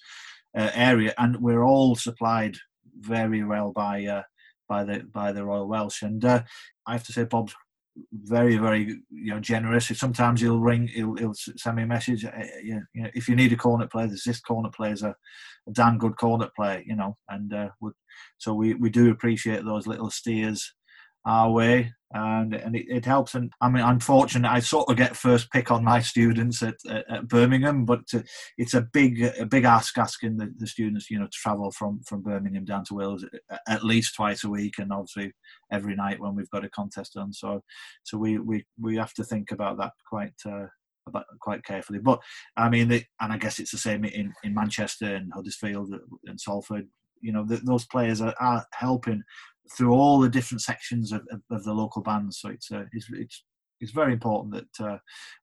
uh, 0.57 0.72
area, 0.74 1.13
and 1.20 1.38
we're 1.39 1.63
all 1.63 1.95
supplied 1.95 2.57
very 2.99 3.43
well 3.43 3.72
by 3.72 4.05
uh, 4.05 4.24
by 4.67 4.84
the 4.84 5.03
by 5.13 5.32
the 5.32 5.45
Royal 5.45 5.67
Welsh. 5.67 6.01
And 6.01 6.26
uh, 6.26 6.41
I 6.88 6.93
have 6.93 7.03
to 7.03 7.13
say, 7.13 7.26
Bob's 7.26 7.53
very 8.11 8.57
very 8.57 8.99
you 9.09 9.33
know 9.33 9.39
generous. 9.39 9.87
Sometimes 9.97 10.41
he'll 10.41 10.59
ring, 10.59 10.87
he'll, 10.87 11.15
he'll 11.15 11.33
send 11.33 11.77
me 11.77 11.83
a 11.83 11.87
message. 11.87 12.25
Uh, 12.25 12.31
you 12.63 12.81
know, 12.95 13.09
if 13.13 13.27
you 13.27 13.35
need 13.35 13.53
a 13.53 13.57
cornet 13.57 13.91
player, 13.91 14.07
there's 14.07 14.23
this 14.23 14.39
cornet 14.39 14.73
player 14.73 14.93
is 14.93 15.03
a, 15.03 15.15
a 15.67 15.71
damn 15.71 15.97
good 15.97 16.17
cornet 16.17 16.53
player, 16.55 16.83
you 16.85 16.95
know. 16.95 17.17
And 17.29 17.53
uh, 17.53 17.69
so 18.37 18.53
we 18.53 18.73
we 18.75 18.89
do 18.89 19.11
appreciate 19.11 19.65
those 19.65 19.87
little 19.87 20.09
steers 20.09 20.73
our 21.25 21.51
way 21.51 21.93
and 22.12 22.55
and 22.55 22.76
it, 22.76 22.86
it, 22.89 23.05
helps. 23.05 23.36
And 23.36 23.51
i 23.62 23.70
mean 23.70 23.84
i'm 23.84 23.99
i 24.45 24.60
sort 24.60 24.89
of 24.89 24.97
get 24.97 25.16
first 25.16 25.51
pick 25.51 25.70
on 25.70 25.84
my 25.84 25.99
students 25.99 26.64
at, 26.64 26.76
at, 26.89 27.10
at 27.10 27.28
birmingham 27.28 27.86
but 27.86 28.07
to, 28.07 28.24
it's 28.57 28.74
a 28.74 28.82
big 28.82 29.22
a 29.39 29.45
big 29.45 29.64
ask 29.64 29.97
asking 29.97 30.38
the, 30.38 30.51
the, 30.57 30.66
students 30.66 31.10
you 31.10 31.20
know 31.20 31.26
to 31.26 31.32
travel 31.32 31.72
from 31.72 32.01
from 32.07 32.22
birmingham 32.22 32.66
down 32.66 32.84
to 32.86 32.95
wales 32.95 33.24
at 33.68 33.84
least 33.84 34.16
twice 34.16 34.43
a 34.43 34.49
week 34.49 34.80
and 34.80 34.91
obviously 34.91 35.32
every 35.72 35.95
night 35.95 36.20
when 36.20 36.36
we've 36.36 36.49
got 36.49 36.66
a 36.66 36.70
contest 36.70 37.16
on 37.16 37.32
so 37.32 37.62
so 38.03 38.18
we 38.18 38.39
we 38.39 38.66
we 38.80 38.95
have 38.95 39.14
to 39.14 39.24
think 39.24 39.51
about 39.51 39.78
that 39.78 39.91
quite 40.10 40.34
uh, 40.45 40.66
quite 41.39 41.64
carefully. 41.64 41.99
But 41.99 42.20
i 42.57 42.70
mean 42.70 42.88
the, 42.88 43.03
and 43.20 43.34
i 43.34 43.38
guess 43.38 43.60
it's 43.60 43.72
the 43.72 43.78
same 43.78 44.05
in 44.05 44.34
in 44.43 44.53
manchester 44.53 45.16
and 45.16 45.32
huddersfield 45.34 45.93
and 46.26 46.39
salford. 46.39 46.88
You 47.22 47.34
know 47.34 47.45
those 47.45 47.86
players 47.86 48.22
are 48.22 48.66
helping 48.74 49.24
through 49.76 49.93
all 49.93 50.20
the 50.20 50.30
different 50.30 50.61
sections 50.61 51.11
of, 51.11 51.22
of, 51.32 51.41
of 51.51 51.63
the 51.63 51.74
local 51.74 52.01
bands. 52.01 52.39
So 52.39 52.49
it's, 52.49 52.72
uh, 52.72 52.86
it's, 52.91 53.07
it's, 53.11 53.43
it's 53.80 53.91
very 53.91 54.13
important 54.13 54.53
that 54.53 54.86
uh, 54.86 54.97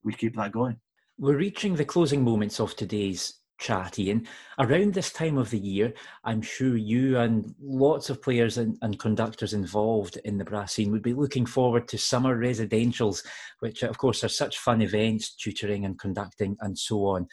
we 0.05 0.13
keep 0.13 0.37
that 0.37 0.53
going. 0.53 0.77
We're 1.19 1.39
reaching 1.39 1.75
the 1.75 1.85
closing 1.85 2.23
moments 2.23 2.61
of 2.61 2.77
today's 2.77 3.41
chat, 3.59 3.99
Ian. 3.99 4.27
Around 4.59 4.95
this 4.95 5.13
time 5.13 5.39
of 5.39 5.51
the 5.51 5.59
year, 5.59 5.95
I'm 6.25 6.43
sure 6.43 6.77
you 6.77 7.19
and 7.19 7.55
lots 7.61 8.11
of 8.11 8.23
players 8.23 8.59
and, 8.59 8.77
and, 8.83 8.99
conductors 8.99 9.55
involved 9.55 10.19
in 10.25 10.37
the 10.37 10.45
brass 10.45 10.75
scene 10.75 10.91
would 10.93 11.03
be 11.03 11.15
looking 11.15 11.47
forward 11.47 11.89
to 11.89 11.99
summer 11.99 12.37
residentials, 12.37 13.25
which, 13.61 13.83
of 13.83 13.97
course, 13.99 14.23
are 14.25 14.29
such 14.29 14.59
fun 14.59 14.83
events, 14.83 15.35
tutoring 15.35 15.85
and 15.85 15.99
conducting 15.99 16.57
and 16.61 16.79
so 16.79 17.07
on. 17.07 17.27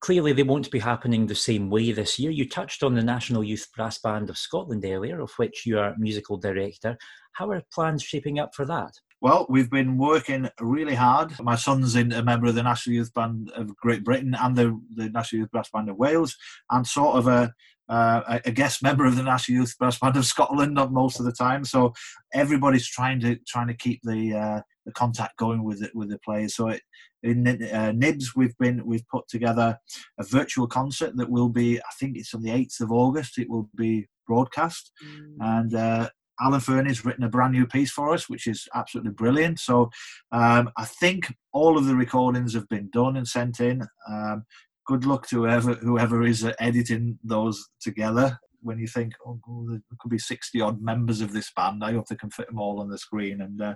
Clearly, 0.00 0.32
they 0.32 0.42
won't 0.42 0.70
be 0.70 0.78
happening 0.80 1.26
the 1.26 1.34
same 1.34 1.70
way 1.70 1.92
this 1.92 2.18
year. 2.18 2.30
You 2.30 2.48
touched 2.48 2.82
on 2.82 2.94
the 2.94 3.02
National 3.02 3.44
Youth 3.44 3.68
Brass 3.74 3.98
Band 3.98 4.28
of 4.28 4.36
Scotland 4.36 4.84
earlier, 4.84 5.20
of 5.20 5.30
which 5.36 5.64
you 5.64 5.78
are 5.78 5.94
musical 5.98 6.36
director. 6.36 6.98
How 7.32 7.50
are 7.50 7.62
plans 7.72 8.02
shaping 8.02 8.38
up 8.38 8.54
for 8.54 8.66
that? 8.66 8.92
Well, 9.20 9.46
we've 9.48 9.70
been 9.70 9.96
working 9.96 10.50
really 10.60 10.94
hard. 10.94 11.32
My 11.40 11.56
son's 11.56 11.96
in 11.96 12.12
a 12.12 12.22
member 12.22 12.46
of 12.46 12.54
the 12.54 12.62
National 12.62 12.96
Youth 12.96 13.14
Band 13.14 13.50
of 13.56 13.74
Great 13.76 14.04
Britain 14.04 14.36
and 14.38 14.54
the, 14.54 14.78
the 14.96 15.08
National 15.08 15.40
Youth 15.40 15.50
Brass 15.50 15.70
Band 15.70 15.88
of 15.88 15.96
Wales, 15.96 16.36
and 16.70 16.86
sort 16.86 17.16
of 17.16 17.26
a 17.26 17.54
uh, 17.88 18.40
a 18.44 18.50
guest 18.50 18.82
member 18.82 19.04
of 19.04 19.16
the 19.16 19.22
National 19.22 19.60
Youth 19.60 19.76
Brass 19.78 19.98
Band 19.98 20.16
of 20.16 20.24
Scotland, 20.24 20.74
not 20.74 20.92
most 20.92 21.20
of 21.20 21.26
the 21.26 21.32
time. 21.32 21.64
So 21.64 21.92
everybody's 22.32 22.88
trying 22.88 23.20
to 23.20 23.36
trying 23.46 23.68
to 23.68 23.74
keep 23.74 24.00
the 24.02 24.34
uh, 24.34 24.60
the 24.86 24.92
contact 24.92 25.36
going 25.38 25.64
with 25.64 25.82
it 25.82 25.94
with 25.94 26.10
the 26.10 26.18
players. 26.18 26.54
So 26.54 26.68
it, 26.68 26.82
in 27.24 27.64
uh, 27.72 27.92
Nibs, 27.92 28.36
we've 28.36 28.56
been 28.58 28.84
we've 28.84 29.06
put 29.08 29.26
together 29.28 29.78
a 30.18 30.24
virtual 30.24 30.66
concert 30.66 31.16
that 31.16 31.30
will 31.30 31.48
be, 31.48 31.78
I 31.78 31.92
think 31.98 32.16
it's 32.16 32.34
on 32.34 32.42
the 32.42 32.52
eighth 32.52 32.80
of 32.80 32.92
August. 32.92 33.38
It 33.38 33.48
will 33.48 33.68
be 33.74 34.06
broadcast, 34.26 34.92
mm. 35.04 35.36
and 35.40 35.74
uh, 35.74 36.10
Alan 36.40 36.60
Fernie's 36.60 37.04
written 37.04 37.24
a 37.24 37.28
brand 37.28 37.54
new 37.54 37.66
piece 37.66 37.90
for 37.90 38.12
us, 38.12 38.28
which 38.28 38.46
is 38.46 38.68
absolutely 38.74 39.12
brilliant. 39.12 39.58
So 39.58 39.90
um, 40.32 40.70
I 40.76 40.84
think 40.84 41.34
all 41.52 41.78
of 41.78 41.86
the 41.86 41.96
recordings 41.96 42.54
have 42.54 42.68
been 42.68 42.90
done 42.90 43.16
and 43.16 43.26
sent 43.26 43.60
in. 43.60 43.82
Um, 44.08 44.44
good 44.86 45.06
luck 45.06 45.26
to 45.28 45.44
whoever 45.44 45.74
whoever 45.74 46.22
is 46.24 46.46
editing 46.60 47.18
those 47.24 47.68
together 47.80 48.38
when 48.64 48.78
you 48.78 48.86
think, 48.86 49.12
oh, 49.26 49.38
there 49.68 49.80
could 50.00 50.10
be 50.10 50.18
60 50.18 50.60
odd 50.60 50.82
members 50.82 51.20
of 51.20 51.32
this 51.32 51.52
band, 51.54 51.84
I 51.84 51.92
hope 51.92 52.06
they 52.06 52.16
can 52.16 52.30
fit 52.30 52.48
them 52.48 52.58
all 52.58 52.80
on 52.80 52.88
the 52.88 52.98
screen. 52.98 53.40
And 53.40 53.60
uh, 53.60 53.74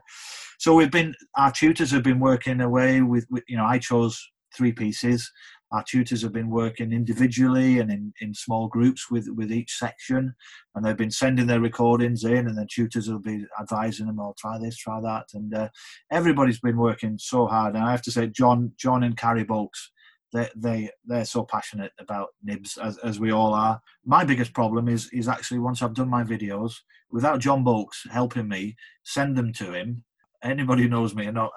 so 0.59 0.75
we've 0.75 0.91
been, 0.91 1.15
our 1.37 1.53
tutors 1.53 1.91
have 1.91 2.03
been 2.03 2.21
working 2.21 2.61
away 2.61 3.03
with, 3.03 3.27
with, 3.31 3.45
you 3.49 3.57
know, 3.57 3.65
I 3.65 3.79
chose 3.79 4.21
three 4.57 4.73
pieces. 4.73 5.31
Our 5.71 5.85
tutors 5.87 6.23
have 6.23 6.33
been 6.33 6.49
working 6.49 6.93
individually 6.93 7.79
and 7.79 7.91
in, 7.91 8.15
in 8.23 8.33
small 8.33 8.69
groups 8.69 9.11
with, 9.11 9.29
with 9.37 9.53
each 9.53 9.77
section, 9.77 10.35
and 10.75 10.85
they've 10.85 10.97
been 10.97 11.11
sending 11.11 11.47
their 11.47 11.61
recordings 11.61 12.25
in, 12.25 12.47
and 12.47 12.57
the 12.57 12.67
tutors 12.73 13.11
will 13.11 13.19
be 13.19 13.45
advising 13.61 14.07
them, 14.07 14.19
"Oh, 14.19 14.35
try 14.39 14.59
this, 14.59 14.79
try 14.79 14.99
that," 15.03 15.27
and 15.35 15.55
uh, 15.55 15.69
everybody's 16.11 16.61
been 16.61 16.79
working 16.79 17.19
so 17.19 17.47
hard. 17.47 17.75
And 17.75 17.85
I 17.85 17.91
have 17.91 18.01
to 18.03 18.11
say, 18.11 18.29
John, 18.29 18.73
John 18.79 19.03
and 19.03 19.15
Carrie 19.15 19.45
Bolks 19.45 19.91
they 20.33 20.49
they 20.57 20.91
they're 21.05 21.25
so 21.25 21.45
passionate 21.45 21.93
about 21.99 22.29
nibs 22.43 22.77
as, 22.79 22.99
as 22.99 23.19
we 23.19 23.33
all 23.33 23.55
are. 23.55 23.81
My 24.05 24.25
biggest 24.25 24.53
problem 24.53 24.89
is 24.89 25.09
is 25.13 25.29
actually 25.29 25.61
once 25.61 25.83
I've 25.83 25.95
done 25.95 26.09
my 26.09 26.25
videos 26.25 26.75
without 27.11 27.41
John 27.41 27.65
Bolks 27.65 28.09
helping 28.11 28.49
me 28.49 28.77
send 29.05 29.37
them 29.37 29.53
to 29.55 29.73
him. 29.73 30.05
Anybody 30.43 30.85
who 30.85 30.89
knows 30.89 31.15
me, 31.15 31.27
and 31.27 31.39
uh, 31.39 31.49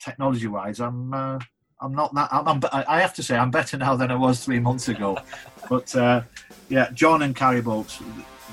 technology 0.00 0.48
wise, 0.48 0.80
I'm 0.80 1.12
uh, 1.12 1.38
I'm 1.80 1.94
not 1.94 2.14
that. 2.14 2.28
I'm, 2.32 2.48
I'm, 2.48 2.60
i 2.88 3.00
have 3.00 3.14
to 3.14 3.22
say 3.22 3.36
I'm 3.36 3.50
better 3.50 3.76
now 3.76 3.94
than 3.94 4.10
I 4.10 4.16
was 4.16 4.44
three 4.44 4.58
months 4.58 4.88
ago. 4.88 5.18
but 5.68 5.94
uh, 5.94 6.22
yeah, 6.68 6.90
John 6.92 7.22
and 7.22 7.36
Carrie 7.36 7.62
Bolks, 7.62 8.02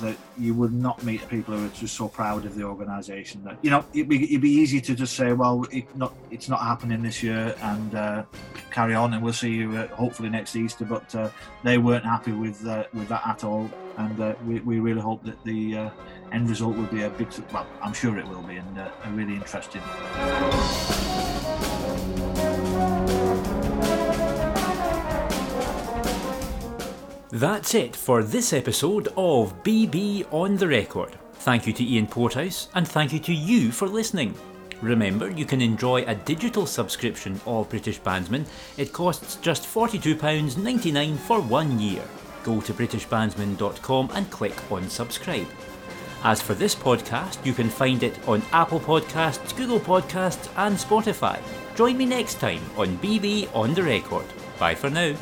that 0.02 0.18
you 0.38 0.54
would 0.54 0.74
not 0.74 1.02
meet 1.04 1.28
people 1.30 1.56
who 1.56 1.66
are 1.66 1.70
just 1.70 1.96
so 1.96 2.08
proud 2.08 2.46
of 2.46 2.56
the 2.56 2.64
organisation 2.64 3.44
that 3.44 3.58
you 3.62 3.70
know 3.70 3.86
it'd 3.94 4.10
be, 4.10 4.24
it'd 4.26 4.42
be 4.42 4.52
easy 4.52 4.82
to 4.82 4.94
just 4.96 5.16
say 5.16 5.34
well 5.34 5.66
it 5.72 5.86
not 5.96 6.14
it's 6.32 6.50
not 6.50 6.60
happening 6.62 7.02
this 7.02 7.24
year 7.24 7.56
and 7.62 7.96
uh, 7.96 8.24
carry 8.72 8.94
on 8.94 9.14
and 9.14 9.24
we'll 9.24 9.34
see 9.34 9.52
you 9.52 9.76
uh, 9.78 9.88
hopefully 9.88 10.30
next 10.30 10.56
Easter 10.56 10.86
but 10.86 11.14
uh, 11.16 11.30
they 11.64 11.78
weren't 11.78 12.06
happy 12.06 12.32
with 12.32 12.66
uh, 12.66 12.84
with 12.94 13.08
that 13.08 13.26
at 13.26 13.44
all. 13.44 13.70
And 13.98 14.20
uh, 14.20 14.36
we, 14.46 14.60
we 14.60 14.80
really 14.80 15.00
hope 15.00 15.24
that 15.24 15.42
the 15.46 15.78
uh, 15.78 15.90
end 16.34 16.50
result 16.50 16.76
will 16.76 16.88
be 16.88 17.04
a 17.04 17.10
big 17.10 17.30
well 17.54 17.66
I'm 17.82 17.94
sure 17.94 18.18
it 18.18 18.28
will 18.28 18.42
be 18.42 18.58
and 18.58 18.78
a 18.78 18.92
really 19.12 19.36
interesting 19.36 19.82
That's 27.36 27.76
it 27.76 27.98
for 27.98 28.24
this 28.24 28.54
episode 28.54 29.10
of 29.18 29.62
BB 29.62 30.26
on 30.32 30.56
the 30.56 30.70
Record. 30.70 31.18
Thank 31.34 31.68
you 31.68 31.74
to 31.74 31.84
Ian 31.84 32.08
Porthouse 32.08 32.70
and 32.76 32.88
thank 32.88 33.12
you 33.12 33.20
to 33.20 33.34
you 33.34 33.74
for 33.74 33.90
listening. 33.90 34.34
Remember, 34.82 35.30
you 35.30 35.44
can 35.44 35.62
enjoy 35.62 36.04
a 36.04 36.16
digital 36.16 36.66
subscription 36.66 37.42
of 37.46 37.70
British 37.70 38.00
Bandsman. 38.00 38.46
It 38.78 38.94
costs 38.94 39.36
just 39.42 39.64
£42.99 39.64 41.18
for 41.18 41.42
one 41.42 41.78
year. 41.78 42.04
Go 42.46 42.62
to 42.62 42.74
BritishBandsman.com 42.74 44.12
and 44.14 44.32
click 44.32 44.72
on 44.72 44.90
subscribe. 44.90 45.48
As 46.24 46.42
for 46.42 46.54
this 46.54 46.74
podcast, 46.74 47.46
you 47.46 47.52
can 47.52 47.68
find 47.68 48.02
it 48.02 48.18
on 48.30 48.44
Apple 48.54 48.80
Podcasts, 48.80 49.54
Google 49.58 49.82
Podcasts, 49.82 50.48
and 50.56 50.78
Spotify. 50.78 51.42
Join 51.76 51.98
me 51.98 52.06
next 52.06 52.36
time 52.36 52.62
on 52.78 52.98
BB 53.00 53.54
on 53.54 53.74
the 53.74 53.84
Record. 53.84 54.26
Bye 54.58 54.76
for 54.76 54.90
now. 54.90 55.14